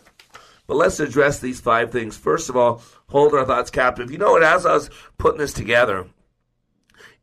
But 0.66 0.76
let's 0.76 1.00
address 1.00 1.40
these 1.40 1.62
five 1.62 1.92
things. 1.92 2.18
First 2.18 2.50
of 2.50 2.58
all, 2.58 2.82
hold 3.08 3.36
our 3.36 3.46
thoughts 3.46 3.70
captive. 3.70 4.12
You 4.12 4.18
know 4.18 4.32
what? 4.32 4.44
As 4.44 4.66
I 4.66 4.74
was 4.74 4.90
putting 5.20 5.38
this 5.38 5.54
together, 5.54 6.08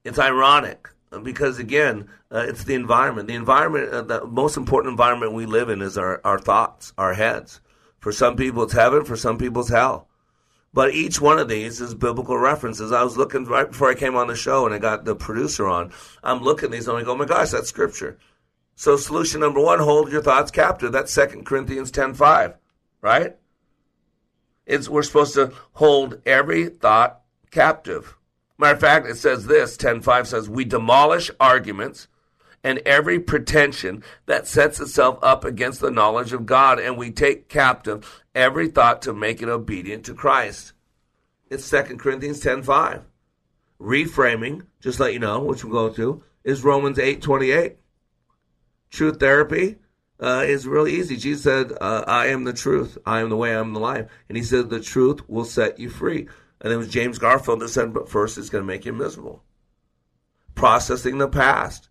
it's 0.05 0.21
ironic 0.21 0.89
because, 1.23 1.59
again, 1.59 2.09
uh, 2.31 2.47
it's 2.49 2.63
the 2.65 2.75
environment. 2.75 3.27
The 3.27 3.35
environment, 3.35 3.93
uh, 3.93 4.03
the 4.03 4.25
most 4.25 4.57
important 4.57 4.93
environment 4.93 5.33
we 5.33 5.47
live 5.47 5.69
in 5.69 5.83
is 5.83 5.99
our, 5.99 6.21
our 6.25 6.39
thoughts, 6.39 6.93
our 6.97 7.15
heads. 7.15 7.61
For 7.99 8.13
some 8.13 8.37
people, 8.37 8.63
it's 8.63 8.73
heaven. 8.73 9.05
For 9.05 9.17
some 9.17 9.37
people, 9.37 9.63
it's 9.63 9.71
hell. 9.71 10.06
But 10.77 10.93
each 10.93 11.23
one 11.23 11.39
of 11.39 11.49
these 11.49 11.81
is 11.81 11.95
biblical 11.95 12.37
references. 12.37 12.93
I 12.93 13.03
was 13.03 13.17
looking 13.17 13.47
right 13.47 13.67
before 13.67 13.89
I 13.89 13.95
came 13.95 14.15
on 14.15 14.27
the 14.27 14.37
show 14.37 14.67
and 14.67 14.75
I 14.75 14.79
got 14.79 15.07
the 15.07 15.17
producer 15.17 15.67
on. 15.67 15.91
I'm 16.23 16.43
looking 16.43 16.67
at 16.67 16.73
these 16.73 16.87
and 16.87 16.99
I 16.99 17.03
go, 17.03 17.13
oh 17.13 17.17
my 17.17 17.25
gosh, 17.25 17.53
that's 17.53 17.71
scripture. 17.71 18.19
So 18.75 18.99
solution 18.99 19.41
number 19.41 19.59
one, 19.59 19.79
hold 19.79 20.13
your 20.13 20.21
thoughts 20.21 20.51
captive. 20.51 20.93
That's 20.93 21.15
2 21.15 21.45
Corinthians 21.47 21.91
10.5, 21.91 22.57
right? 23.01 23.37
It's, 24.67 24.87
we're 24.87 25.03
supposed 25.03 25.33
to 25.37 25.55
hold 25.73 26.21
every 26.27 26.67
thought 26.67 27.23
captive. 27.51 28.15
Matter 28.59 28.75
of 28.75 28.81
fact, 28.81 29.07
it 29.07 29.17
says 29.17 29.47
this, 29.47 29.79
10.5 29.79 30.27
says, 30.27 30.51
we 30.51 30.67
demolish 30.67 31.31
arguments 31.41 32.07
and 32.63 32.79
every 32.87 33.21
pretension 33.21 34.03
that 34.27 34.47
sets 34.47 34.81
itself 34.81 35.19
up 35.23 35.45
against 35.45 35.81
the 35.81 35.91
knowledge 35.91 36.33
of 36.33 36.47
God, 36.47 36.79
and 36.79 36.97
we 36.97 37.11
take 37.11 37.49
captive 37.49 38.25
every 38.35 38.69
thought 38.69 39.03
to 39.03 39.13
make 39.13 39.43
it 39.43 39.49
obedient 39.49 40.05
to 40.05 40.15
Christ. 40.15 40.73
It's 41.49 41.69
2 41.71 41.97
Corinthians 41.97 42.43
10.5. 42.43 43.03
Reframing, 43.81 44.67
just 44.81 45.01
let 45.01 45.13
you 45.13 45.19
know, 45.19 45.41
which 45.43 45.65
we'll 45.65 45.89
go 45.89 45.95
to, 45.95 46.23
is 46.45 46.65
Romans 46.65 46.99
8.28. 46.99 47.77
Truth 48.91 49.21
therapy 49.21 49.77
uh, 50.21 50.45
is 50.47 50.67
really 50.67 50.95
easy. 50.95 51.17
Jesus 51.17 51.43
said, 51.43 51.73
uh, 51.81 52.05
I 52.07 52.29
am 52.29 52.45
the 52.45 52.53
truth. 52.53 52.97
I 53.05 53.21
am 53.21 53.29
the 53.29 53.37
way, 53.37 53.55
I 53.55 53.61
am 53.61 53.75
the 53.75 53.81
life. 53.81 54.11
And 54.29 54.37
he 54.37 54.43
said, 54.43 54.71
the 54.71 54.81
truth 54.81 55.29
will 55.29 55.45
set 55.45 55.79
you 55.79 55.91
free. 55.91 56.29
And 56.61 56.73
it 56.73 56.77
was 56.77 56.89
James 56.89 57.19
Garfield 57.19 57.61
that 57.61 57.69
said, 57.69 57.93
but 57.93 58.09
first 58.09 58.39
it's 58.39 58.49
going 58.49 58.63
to 58.63 58.67
make 58.67 58.87
you 58.87 58.93
miserable. 58.93 59.45
Processing 60.55 61.19
the 61.19 61.29
past. 61.29 61.91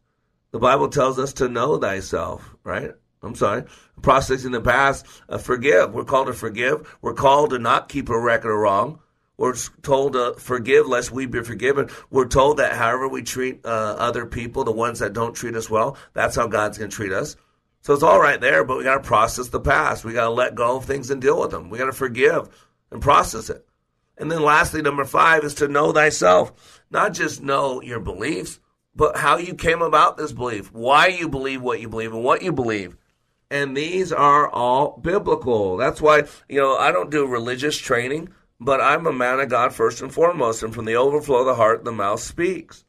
The 0.55 0.59
Bible 0.59 0.87
tells 0.87 1.19
us 1.19 1.33
to 1.33 1.49
know 1.49 1.77
thyself, 1.77 2.55
right? 2.63 2.93
I'm 3.21 3.35
sorry. 3.35 3.65
Processing 4.01 4.53
the 4.53 4.61
past, 4.61 5.05
uh, 5.27 5.37
forgive. 5.37 5.93
We're 5.93 6.05
called 6.05 6.27
to 6.27 6.33
forgive. 6.33 6.97
We're 7.01 7.13
called 7.13 7.49
to 7.49 7.59
not 7.59 7.89
keep 7.89 8.07
a 8.07 8.17
record 8.17 8.53
of 8.53 8.59
wrong. 8.59 8.99
We're 9.35 9.57
told 9.81 10.13
to 10.13 10.35
forgive 10.37 10.87
lest 10.87 11.11
we 11.11 11.25
be 11.25 11.43
forgiven. 11.43 11.89
We're 12.09 12.29
told 12.29 12.55
that 12.59 12.71
however 12.71 13.09
we 13.09 13.21
treat 13.21 13.65
uh, 13.65 13.97
other 13.99 14.25
people, 14.25 14.63
the 14.63 14.71
ones 14.71 14.99
that 14.99 15.11
don't 15.11 15.35
treat 15.35 15.55
us 15.55 15.69
well, 15.69 15.97
that's 16.13 16.37
how 16.37 16.47
God's 16.47 16.77
going 16.77 16.89
to 16.89 16.95
treat 16.95 17.11
us. 17.11 17.35
So 17.81 17.93
it's 17.93 18.01
all 18.01 18.21
right 18.21 18.39
there, 18.39 18.63
but 18.63 18.77
we 18.77 18.85
got 18.85 19.03
to 19.03 19.03
process 19.05 19.49
the 19.49 19.59
past. 19.59 20.05
We 20.05 20.13
got 20.13 20.23
to 20.23 20.29
let 20.29 20.55
go 20.55 20.77
of 20.77 20.85
things 20.85 21.11
and 21.11 21.21
deal 21.21 21.37
with 21.37 21.51
them. 21.51 21.69
We 21.69 21.79
got 21.79 21.87
to 21.87 21.91
forgive 21.91 22.47
and 22.91 23.01
process 23.01 23.49
it. 23.49 23.67
And 24.17 24.31
then 24.31 24.41
lastly, 24.41 24.81
number 24.81 25.03
five 25.03 25.43
is 25.43 25.55
to 25.55 25.67
know 25.67 25.91
thyself. 25.91 26.81
Not 26.89 27.13
just 27.13 27.43
know 27.43 27.81
your 27.81 27.99
beliefs, 27.99 28.61
but 28.95 29.17
how 29.17 29.37
you 29.37 29.53
came 29.53 29.81
about 29.81 30.17
this 30.17 30.31
belief, 30.31 30.71
why 30.71 31.07
you 31.07 31.27
believe 31.27 31.61
what 31.61 31.81
you 31.81 31.89
believe 31.89 32.13
and 32.13 32.23
what 32.23 32.41
you 32.41 32.51
believe. 32.51 32.95
And 33.51 33.75
these 33.75 34.11
are 34.11 34.49
all 34.49 34.97
biblical. 34.97 35.77
That's 35.77 36.01
why, 36.01 36.23
you 36.49 36.59
know, 36.59 36.77
I 36.77 36.91
don't 36.91 37.11
do 37.11 37.27
religious 37.27 37.77
training, 37.77 38.29
but 38.59 38.81
I'm 38.81 39.05
a 39.05 39.13
man 39.13 39.39
of 39.39 39.49
God 39.49 39.73
first 39.73 40.01
and 40.01 40.11
foremost. 40.13 40.63
And 40.63 40.73
from 40.73 40.85
the 40.85 40.95
overflow 40.95 41.39
of 41.39 41.45
the 41.45 41.55
heart, 41.55 41.83
the 41.83 41.91
mouth 41.91 42.21
speaks. 42.21 42.85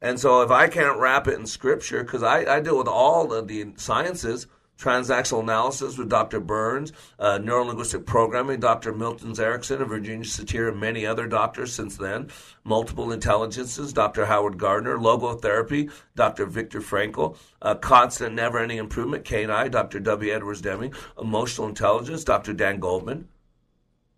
And 0.00 0.18
so 0.18 0.42
if 0.42 0.50
I 0.50 0.68
can't 0.68 0.98
wrap 0.98 1.28
it 1.28 1.38
in 1.38 1.46
scripture, 1.46 2.02
because 2.02 2.22
I, 2.22 2.56
I 2.56 2.60
deal 2.60 2.76
with 2.76 2.88
all 2.88 3.32
of 3.32 3.48
the 3.48 3.72
sciences, 3.76 4.46
transactional 4.78 5.40
analysis 5.40 5.96
with 5.96 6.08
Dr. 6.08 6.40
Burns, 6.40 6.92
uh, 7.18 7.38
neurolinguistic 7.38 8.06
programming, 8.06 8.60
Dr. 8.60 8.92
Milton 8.92 9.34
Erickson 9.38 9.80
and 9.80 9.88
Virginia 9.88 10.24
Satir, 10.24 10.68
and 10.68 10.80
many 10.80 11.06
other 11.06 11.26
doctors 11.26 11.72
since 11.72 11.96
then, 11.96 12.28
multiple 12.64 13.12
intelligences, 13.12 13.92
Dr. 13.92 14.26
Howard 14.26 14.58
Gardner, 14.58 14.98
logotherapy, 14.98 15.90
Dr. 16.16 16.46
Viktor 16.46 16.80
Frankl, 16.80 17.36
uh, 17.62 17.74
constant 17.76 18.34
never 18.34 18.58
ending 18.58 18.78
improvement, 18.78 19.24
K&I, 19.24 19.68
Dr. 19.68 20.00
W. 20.00 20.32
Edwards 20.32 20.60
Deming, 20.60 20.92
emotional 21.20 21.68
intelligence, 21.68 22.24
Dr. 22.24 22.52
Dan 22.52 22.80
Goleman. 22.80 23.24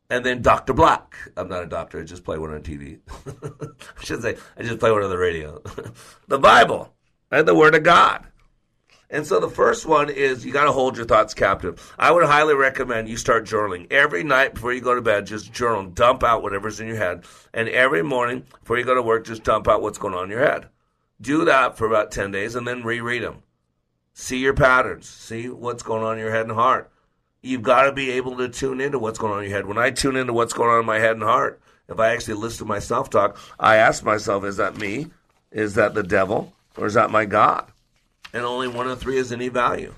And 0.08 0.24
then 0.24 0.40
Dr. 0.40 0.72
Black. 0.72 1.16
I'm 1.36 1.48
not 1.48 1.64
a 1.64 1.66
doctor. 1.66 2.00
I 2.00 2.04
just 2.04 2.22
play 2.22 2.38
one 2.38 2.54
on 2.54 2.62
TV. 2.62 3.00
I 3.98 4.04
should 4.04 4.22
say, 4.22 4.36
I 4.56 4.62
just 4.62 4.78
play 4.78 4.92
one 4.92 5.02
on 5.02 5.10
the 5.10 5.18
radio. 5.18 5.60
the 6.28 6.38
Bible, 6.38 6.94
and 7.32 7.46
the 7.46 7.56
Word 7.56 7.74
of 7.74 7.82
God. 7.82 8.24
And 9.08 9.26
so 9.26 9.38
the 9.38 9.48
first 9.48 9.86
one 9.86 10.10
is 10.10 10.44
you 10.44 10.52
got 10.52 10.64
to 10.64 10.72
hold 10.72 10.96
your 10.96 11.06
thoughts 11.06 11.32
captive. 11.32 11.94
I 11.98 12.10
would 12.10 12.24
highly 12.24 12.54
recommend 12.54 13.08
you 13.08 13.16
start 13.16 13.46
journaling. 13.46 13.90
Every 13.92 14.24
night 14.24 14.54
before 14.54 14.72
you 14.72 14.80
go 14.80 14.94
to 14.94 15.02
bed, 15.02 15.26
just 15.26 15.52
journal, 15.52 15.84
dump 15.84 16.24
out 16.24 16.42
whatever's 16.42 16.80
in 16.80 16.88
your 16.88 16.96
head. 16.96 17.24
And 17.54 17.68
every 17.68 18.02
morning 18.02 18.44
before 18.60 18.78
you 18.78 18.84
go 18.84 18.94
to 18.94 19.02
work, 19.02 19.24
just 19.24 19.44
dump 19.44 19.68
out 19.68 19.80
what's 19.80 19.98
going 19.98 20.14
on 20.14 20.24
in 20.24 20.30
your 20.30 20.44
head. 20.44 20.68
Do 21.20 21.44
that 21.44 21.78
for 21.78 21.86
about 21.86 22.10
10 22.10 22.32
days 22.32 22.56
and 22.56 22.66
then 22.66 22.82
reread 22.82 23.22
them. 23.22 23.42
See 24.12 24.38
your 24.38 24.54
patterns. 24.54 25.08
See 25.08 25.48
what's 25.48 25.82
going 25.82 26.02
on 26.02 26.14
in 26.14 26.18
your 26.18 26.32
head 26.32 26.46
and 26.46 26.54
heart. 26.54 26.90
You've 27.42 27.62
got 27.62 27.82
to 27.82 27.92
be 27.92 28.10
able 28.12 28.36
to 28.38 28.48
tune 28.48 28.80
into 28.80 28.98
what's 28.98 29.18
going 29.18 29.32
on 29.32 29.44
in 29.44 29.50
your 29.50 29.56
head. 29.56 29.66
When 29.66 29.78
I 29.78 29.90
tune 29.90 30.16
into 30.16 30.32
what's 30.32 30.52
going 30.52 30.70
on 30.70 30.80
in 30.80 30.86
my 30.86 30.98
head 30.98 31.12
and 31.12 31.22
heart, 31.22 31.60
if 31.88 32.00
I 32.00 32.12
actually 32.12 32.34
listen 32.34 32.58
to 32.58 32.64
my 32.64 32.80
self 32.80 33.08
talk, 33.08 33.38
I 33.60 33.76
ask 33.76 34.02
myself, 34.02 34.44
is 34.44 34.56
that 34.56 34.78
me? 34.78 35.06
Is 35.52 35.74
that 35.74 35.94
the 35.94 36.02
devil? 36.02 36.52
Or 36.76 36.86
is 36.86 36.94
that 36.94 37.10
my 37.10 37.24
God? 37.24 37.70
And 38.32 38.44
only 38.44 38.68
one 38.68 38.88
of 38.88 39.00
three 39.00 39.16
has 39.16 39.32
any 39.32 39.48
value. 39.48 39.94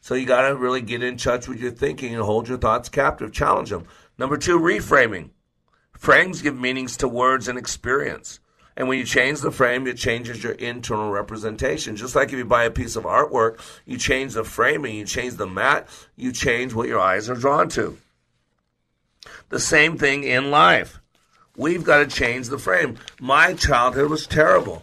So 0.00 0.14
you 0.14 0.26
got 0.26 0.48
to 0.48 0.54
really 0.54 0.82
get 0.82 1.02
in 1.02 1.16
touch 1.16 1.48
with 1.48 1.60
your 1.60 1.72
thinking 1.72 2.14
and 2.14 2.22
hold 2.22 2.48
your 2.48 2.58
thoughts 2.58 2.88
captive. 2.88 3.32
Challenge 3.32 3.70
them. 3.70 3.86
Number 4.18 4.36
two, 4.36 4.58
reframing. 4.58 5.30
Frames 5.98 6.42
give 6.42 6.58
meanings 6.58 6.96
to 6.98 7.08
words 7.08 7.48
and 7.48 7.58
experience. 7.58 8.38
And 8.76 8.88
when 8.88 8.98
you 8.98 9.04
change 9.04 9.40
the 9.40 9.50
frame, 9.50 9.86
it 9.86 9.96
changes 9.96 10.44
your 10.44 10.52
internal 10.52 11.10
representation. 11.10 11.96
Just 11.96 12.14
like 12.14 12.28
if 12.28 12.34
you 12.34 12.44
buy 12.44 12.64
a 12.64 12.70
piece 12.70 12.94
of 12.94 13.04
artwork, 13.04 13.58
you 13.86 13.96
change 13.96 14.34
the 14.34 14.44
framing, 14.44 14.94
you 14.94 15.06
change 15.06 15.34
the 15.34 15.46
mat, 15.46 15.88
you 16.14 16.30
change 16.30 16.74
what 16.74 16.88
your 16.88 17.00
eyes 17.00 17.30
are 17.30 17.34
drawn 17.34 17.68
to. 17.70 17.96
The 19.48 19.58
same 19.58 19.96
thing 19.96 20.24
in 20.24 20.50
life. 20.50 21.00
We've 21.56 21.84
got 21.84 21.98
to 21.98 22.06
change 22.06 22.48
the 22.48 22.58
frame. 22.58 22.98
My 23.18 23.54
childhood 23.54 24.10
was 24.10 24.26
terrible. 24.26 24.82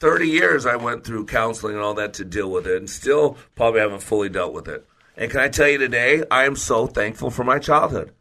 30 0.00 0.28
years 0.28 0.64
I 0.64 0.76
went 0.76 1.04
through 1.04 1.26
counseling 1.26 1.74
and 1.74 1.84
all 1.84 1.94
that 1.94 2.14
to 2.14 2.24
deal 2.24 2.50
with 2.50 2.66
it, 2.66 2.78
and 2.78 2.88
still 2.88 3.36
probably 3.54 3.80
haven't 3.80 4.02
fully 4.02 4.30
dealt 4.30 4.54
with 4.54 4.66
it. 4.66 4.86
And 5.16 5.30
can 5.30 5.40
I 5.40 5.48
tell 5.48 5.68
you 5.68 5.76
today, 5.76 6.24
I 6.30 6.44
am 6.46 6.56
so 6.56 6.86
thankful 6.86 7.30
for 7.30 7.44
my 7.44 7.58
childhood. 7.58 8.12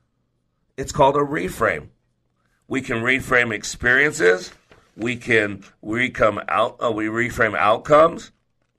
It's 0.75 0.91
called 0.91 1.15
a 1.15 1.19
reframe. 1.19 1.87
We 2.67 2.81
can 2.81 2.97
reframe 2.97 3.53
experiences, 3.53 4.51
we 4.95 5.15
can 5.15 5.63
recome 5.83 6.43
out, 6.49 6.77
uh, 6.83 6.91
we 6.91 7.05
reframe 7.05 7.57
outcomes, 7.57 8.31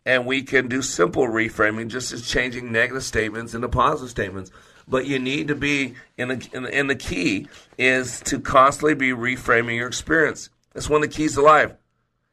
and 0.05 0.27
we 0.27 0.43
can 0.43 0.69
do 0.69 0.83
simple 0.83 1.27
reframing, 1.27 1.89
just 1.89 2.13
as 2.13 2.29
changing 2.29 2.71
negative 2.71 3.03
statements 3.03 3.55
into 3.55 3.69
positive 3.69 4.11
statements. 4.11 4.51
But 4.87 5.07
you 5.07 5.19
need 5.19 5.49
to 5.49 5.55
be 5.55 5.95
in 6.19 6.29
the, 6.29 6.49
in 6.53 6.63
the, 6.65 6.79
in 6.79 6.87
the 6.89 6.95
key 6.95 7.49
is 7.79 8.21
to 8.23 8.41
constantly 8.41 8.95
be 8.95 9.11
reframing 9.11 9.77
your 9.77 9.89
experience. 9.89 10.51
That's 10.75 10.91
one 10.91 11.03
of 11.03 11.11
the 11.11 11.17
keys 11.17 11.35
to 11.35 11.43
life 11.43 11.75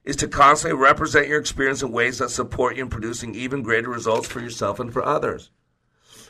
is 0.08 0.16
to 0.16 0.28
constantly 0.28 0.80
represent 0.80 1.28
your 1.28 1.38
experience 1.38 1.84
in 1.84 1.92
ways 1.92 2.20
that 2.20 2.30
support 2.30 2.78
you 2.78 2.84
in 2.84 2.90
producing 2.90 3.36
even 3.36 3.62
greater 3.62 3.90
results 3.90 4.26
for 4.26 4.40
yourself 4.40 4.80
and 4.80 4.94
for 4.94 5.04
others. 5.04 5.52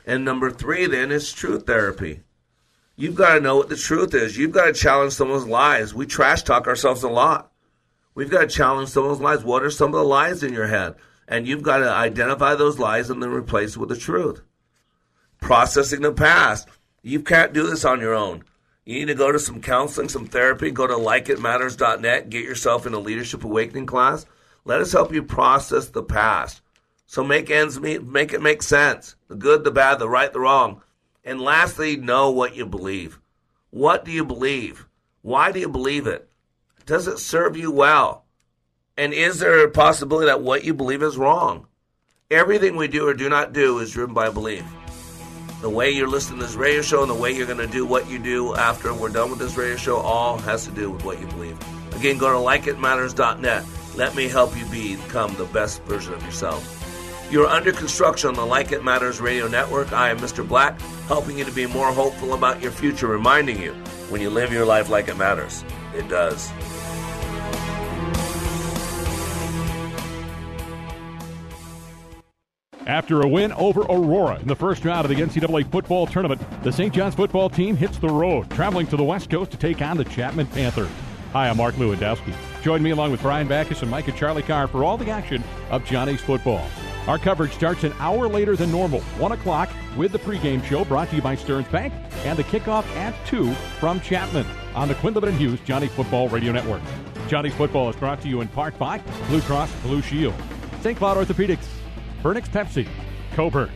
And 0.04 0.26
number 0.26 0.50
three, 0.50 0.88
then, 0.88 1.12
is 1.12 1.32
truth 1.32 1.68
therapy. 1.68 2.22
You've 2.96 3.14
got 3.14 3.36
to 3.36 3.40
know 3.40 3.56
what 3.56 3.70
the 3.70 3.76
truth 3.76 4.16
is. 4.16 4.36
You've 4.36 4.52
got 4.52 4.66
to 4.66 4.74
challenge 4.74 5.14
someone's 5.14 5.46
lies. 5.46 5.94
We 5.94 6.08
trash 6.08 6.42
talk 6.42 6.66
ourselves 6.66 7.04
a 7.04 7.08
lot. 7.08 7.52
We've 8.16 8.32
got 8.32 8.42
to 8.42 8.48
challenge 8.48 8.90
someone's 8.90 9.22
lies. 9.22 9.44
What 9.44 9.62
are 9.62 9.70
some 9.70 9.94
of 9.94 10.00
the 10.00 10.04
lies 10.04 10.42
in 10.42 10.54
your 10.54 10.66
head? 10.66 10.96
And 11.28 11.48
you've 11.48 11.62
got 11.62 11.78
to 11.78 11.90
identify 11.90 12.56
those 12.56 12.80
lies 12.80 13.12
and 13.12 13.22
then 13.22 13.30
replace 13.30 13.76
it 13.76 13.80
with 13.80 13.90
the 13.90 13.96
truth. 13.96 14.42
Processing 15.40 16.02
the 16.02 16.12
past. 16.12 16.68
You 17.04 17.22
can't 17.22 17.54
do 17.54 17.68
this 17.68 17.86
on 17.86 18.00
your 18.00 18.16
own. 18.16 18.44
You 18.88 19.00
need 19.00 19.08
to 19.08 19.16
go 19.16 19.34
to 19.34 19.40
some 19.40 19.60
counseling, 19.60 20.08
some 20.08 20.28
therapy. 20.28 20.72
Go 20.72 20.88
to 20.88 20.94
likeitmatters.net. 20.94 22.30
Get 22.30 22.46
yourself 22.46 22.88
in 22.88 22.94
a 22.94 23.00
leadership 23.00 23.44
awakening 23.44 23.86
class. 23.86 24.26
Let 24.64 24.80
us 24.80 24.94
help 24.94 25.14
you 25.14 25.24
process 25.24 25.90
the 25.90 26.02
past. 26.02 26.62
So 27.06 27.22
make 27.22 27.50
ends 27.50 27.82
meet, 27.82 28.06
make 28.06 28.32
it 28.32 28.42
make 28.42 28.64
sense. 28.64 29.18
The 29.28 29.36
good, 29.36 29.66
the 29.66 29.72
bad, 29.72 30.00
the 30.00 30.08
right, 30.08 30.32
the 30.32 30.40
wrong. 30.40 30.84
And 31.26 31.42
lastly, 31.42 31.98
know 31.98 32.32
what 32.32 32.56
you 32.56 32.66
believe. 32.66 33.20
What 33.72 34.06
do 34.06 34.12
you 34.12 34.24
believe? 34.24 34.88
Why 35.22 35.52
do 35.52 35.60
you 35.60 35.68
believe 35.68 36.08
it? 36.08 36.30
Does 36.86 37.10
it 37.10 37.20
serve 37.20 37.58
you 37.58 37.72
well? 37.72 38.24
And 38.96 39.12
is 39.12 39.40
there 39.40 39.66
a 39.66 39.70
possibility 39.70 40.28
that 40.28 40.42
what 40.42 40.64
you 40.64 40.74
believe 40.74 41.04
is 41.04 41.18
wrong? 41.18 41.68
Everything 42.32 42.78
we 42.78 42.88
do 42.88 43.06
or 43.06 43.14
do 43.14 43.28
not 43.28 43.52
do 43.52 43.80
is 43.80 43.92
driven 43.92 44.14
by 44.14 44.30
belief 44.30 44.64
the 45.62 45.70
way 45.70 45.90
you're 45.90 46.08
listening 46.08 46.40
to 46.40 46.46
this 46.46 46.56
radio 46.56 46.82
show 46.82 47.02
and 47.02 47.10
the 47.10 47.16
way 47.16 47.32
you're 47.32 47.48
going 47.48 47.58
to 47.58 47.68
do 47.68 47.86
what 47.86 48.10
you 48.10 48.20
do 48.20 48.56
after 48.56 48.94
we're 48.94 49.10
done 49.10 49.30
with 49.30 49.40
this 49.40 49.58
radio 49.58 49.76
show 49.76 49.98
all 49.98 50.38
has 50.38 50.66
to 50.66 50.72
do 50.72 50.92
with 50.92 51.04
what 51.04 51.20
you 51.20 51.28
believe. 51.28 51.58
Again, 51.96 52.18
go 52.18 52.32
to 52.32 52.40
likeitmatters.net. 52.40 53.66
Let 53.96 54.16
me 54.16 54.28
help 54.28 54.56
you 54.56 54.66
become 54.66 55.36
the 55.36 55.46
best 55.46 55.82
version 55.84 56.14
of 56.14 56.24
yourself. 56.24 56.74
You're 57.32 57.48
under 57.48 57.72
construction 57.72 58.30
on 58.30 58.36
the 58.36 58.46
Like 58.46 58.72
It 58.72 58.84
Matters 58.84 59.20
radio 59.20 59.48
network. 59.48 59.92
I 59.92 60.12
am 60.12 60.20
Mr. 60.20 60.48
Black, 60.48 60.80
helping 61.08 61.38
you 61.38 61.44
to 61.44 61.52
be 61.52 61.66
more 61.66 61.92
hopeful 61.92 62.34
about 62.34 62.62
your 62.62 62.72
future, 62.72 63.08
reminding 63.08 63.62
you 63.62 63.74
when 64.10 64.22
you 64.22 64.30
live 64.30 64.54
your 64.54 64.66
life 64.66 64.90
like 64.90 65.10
it 65.10 65.18
matters, 65.18 65.66
it 65.94 66.08
does. 66.08 66.50
After 72.88 73.20
a 73.20 73.28
win 73.28 73.52
over 73.52 73.82
Aurora 73.82 74.40
in 74.40 74.48
the 74.48 74.56
first 74.56 74.86
round 74.86 75.04
of 75.04 75.10
the 75.10 75.22
NCAA 75.22 75.70
football 75.70 76.08
tournament, 76.08 76.42
the 76.64 76.72
St. 76.72 76.94
John's 76.94 77.16
football 77.16 77.50
team 77.50 77.76
hits 77.76 77.98
the 77.98 78.08
road, 78.08 78.50
traveling 78.50 78.88
to 78.88 78.96
the 78.96 79.04
West 79.04 79.30
Coast 79.30 79.52
to 79.52 79.58
take 79.58 79.82
on 79.82 79.98
the 79.98 80.06
Chapman 80.06 80.48
Panthers. 80.48 80.90
Hi, 81.34 81.50
I'm 81.50 81.58
Mark 81.58 81.76
Lewandowski. 81.76 82.34
Join 82.64 82.82
me 82.82 82.92
along 82.92 83.12
with 83.12 83.22
Brian 83.22 83.46
Backus 83.46 83.82
and 83.82 83.94
and 83.94 84.16
Charlie 84.16 84.42
Carr 84.42 84.70
for 84.70 84.86
all 84.86 84.96
the 84.96 85.10
action 85.10 85.44
of 85.70 85.84
Johnny's 85.84 86.22
football. 86.22 86.66
Our 87.08 87.18
coverage 87.18 87.52
starts 87.52 87.84
an 87.84 87.92
hour 88.00 88.30
later 88.30 88.56
than 88.56 88.72
normal, 88.72 89.02
1 89.02 89.34
o'clock, 89.34 89.70
with 89.98 90.14
the 90.14 90.20
pregame 90.20 90.64
show 90.64 90.86
brought 90.86 91.10
to 91.10 91.18
you 91.18 91.22
by 91.22 91.36
Stearns 91.36 91.68
Bank 91.68 91.94
and 92.24 92.40
the 92.40 92.44
kickoff 92.46 92.86
at 92.96 93.14
2 93.28 93.52
from 93.82 94.00
Chapman 94.00 94.46
on 94.76 94.88
the 94.88 94.96
Quinlivan 94.96 95.28
and 95.28 95.38
Hughes 95.38 95.60
Johnny 95.66 95.88
Football 95.88 96.30
Radio 96.30 96.54
Network. 96.54 96.82
Johnny's 97.28 97.54
Football 97.56 97.90
is 97.90 97.98
brought 97.98 98.22
to 98.22 98.30
you 98.30 98.40
in 98.40 98.48
part 98.48 98.80
by 98.80 99.00
Blue 99.28 99.42
Cross 99.42 99.74
Blue 99.82 100.02
Shield, 100.02 100.36
St. 100.82 100.98
Cloud 100.98 101.18
Orthopedics, 101.18 101.68
Bernick's 102.22 102.50
Pepsi, 102.50 102.88
Coburn, 103.34 103.72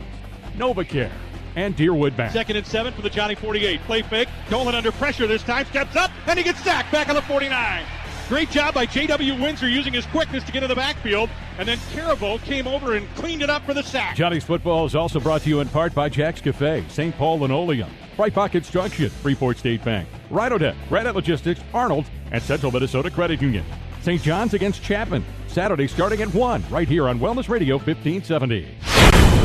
NovaCare, 0.56 1.12
and 1.56 1.76
Deerwood 1.76 2.16
Bank. 2.16 2.32
Second 2.32 2.56
and 2.56 2.66
seven 2.66 2.92
for 2.92 3.02
the 3.02 3.10
Johnny 3.10 3.34
48. 3.34 3.80
Play 3.82 4.02
fake. 4.02 4.28
Dolan 4.48 4.74
under 4.74 4.92
pressure 4.92 5.26
this 5.26 5.42
time. 5.42 5.66
Steps 5.66 5.96
up, 5.96 6.10
and 6.26 6.38
he 6.38 6.44
gets 6.44 6.62
sacked 6.62 6.90
back 6.90 7.08
on 7.08 7.14
the 7.14 7.22
49. 7.22 7.84
Great 8.28 8.50
job 8.50 8.72
by 8.72 8.86
J.W. 8.86 9.34
Windsor 9.42 9.68
using 9.68 9.92
his 9.92 10.06
quickness 10.06 10.42
to 10.44 10.52
get 10.52 10.62
in 10.62 10.68
the 10.68 10.74
backfield. 10.74 11.28
And 11.58 11.68
then 11.68 11.76
Carabo 11.92 12.42
came 12.44 12.66
over 12.66 12.96
and 12.96 13.06
cleaned 13.14 13.42
it 13.42 13.50
up 13.50 13.62
for 13.66 13.74
the 13.74 13.82
sack. 13.82 14.16
Johnny's 14.16 14.44
Football 14.44 14.86
is 14.86 14.94
also 14.94 15.20
brought 15.20 15.42
to 15.42 15.50
you 15.50 15.60
in 15.60 15.68
part 15.68 15.94
by 15.94 16.08
Jack's 16.08 16.40
Cafe, 16.40 16.84
St. 16.88 17.14
Paul 17.18 17.40
Linoleum, 17.40 17.90
Brightbox 18.16 18.52
Construction, 18.52 19.10
Freeport 19.10 19.58
State 19.58 19.84
Bank, 19.84 20.08
Rhinodeck, 20.30 20.76
Granite 20.88 21.14
Logistics, 21.14 21.60
Arnold, 21.74 22.06
and 22.30 22.42
Central 22.42 22.72
Minnesota 22.72 23.10
Credit 23.10 23.42
Union. 23.42 23.66
St. 24.02 24.20
John's 24.20 24.52
against 24.52 24.82
Chapman, 24.82 25.24
Saturday 25.46 25.86
starting 25.86 26.22
at 26.22 26.34
1, 26.34 26.64
right 26.70 26.88
here 26.88 27.08
on 27.08 27.20
Wellness 27.20 27.48
Radio 27.48 27.76
1570. 27.76 29.41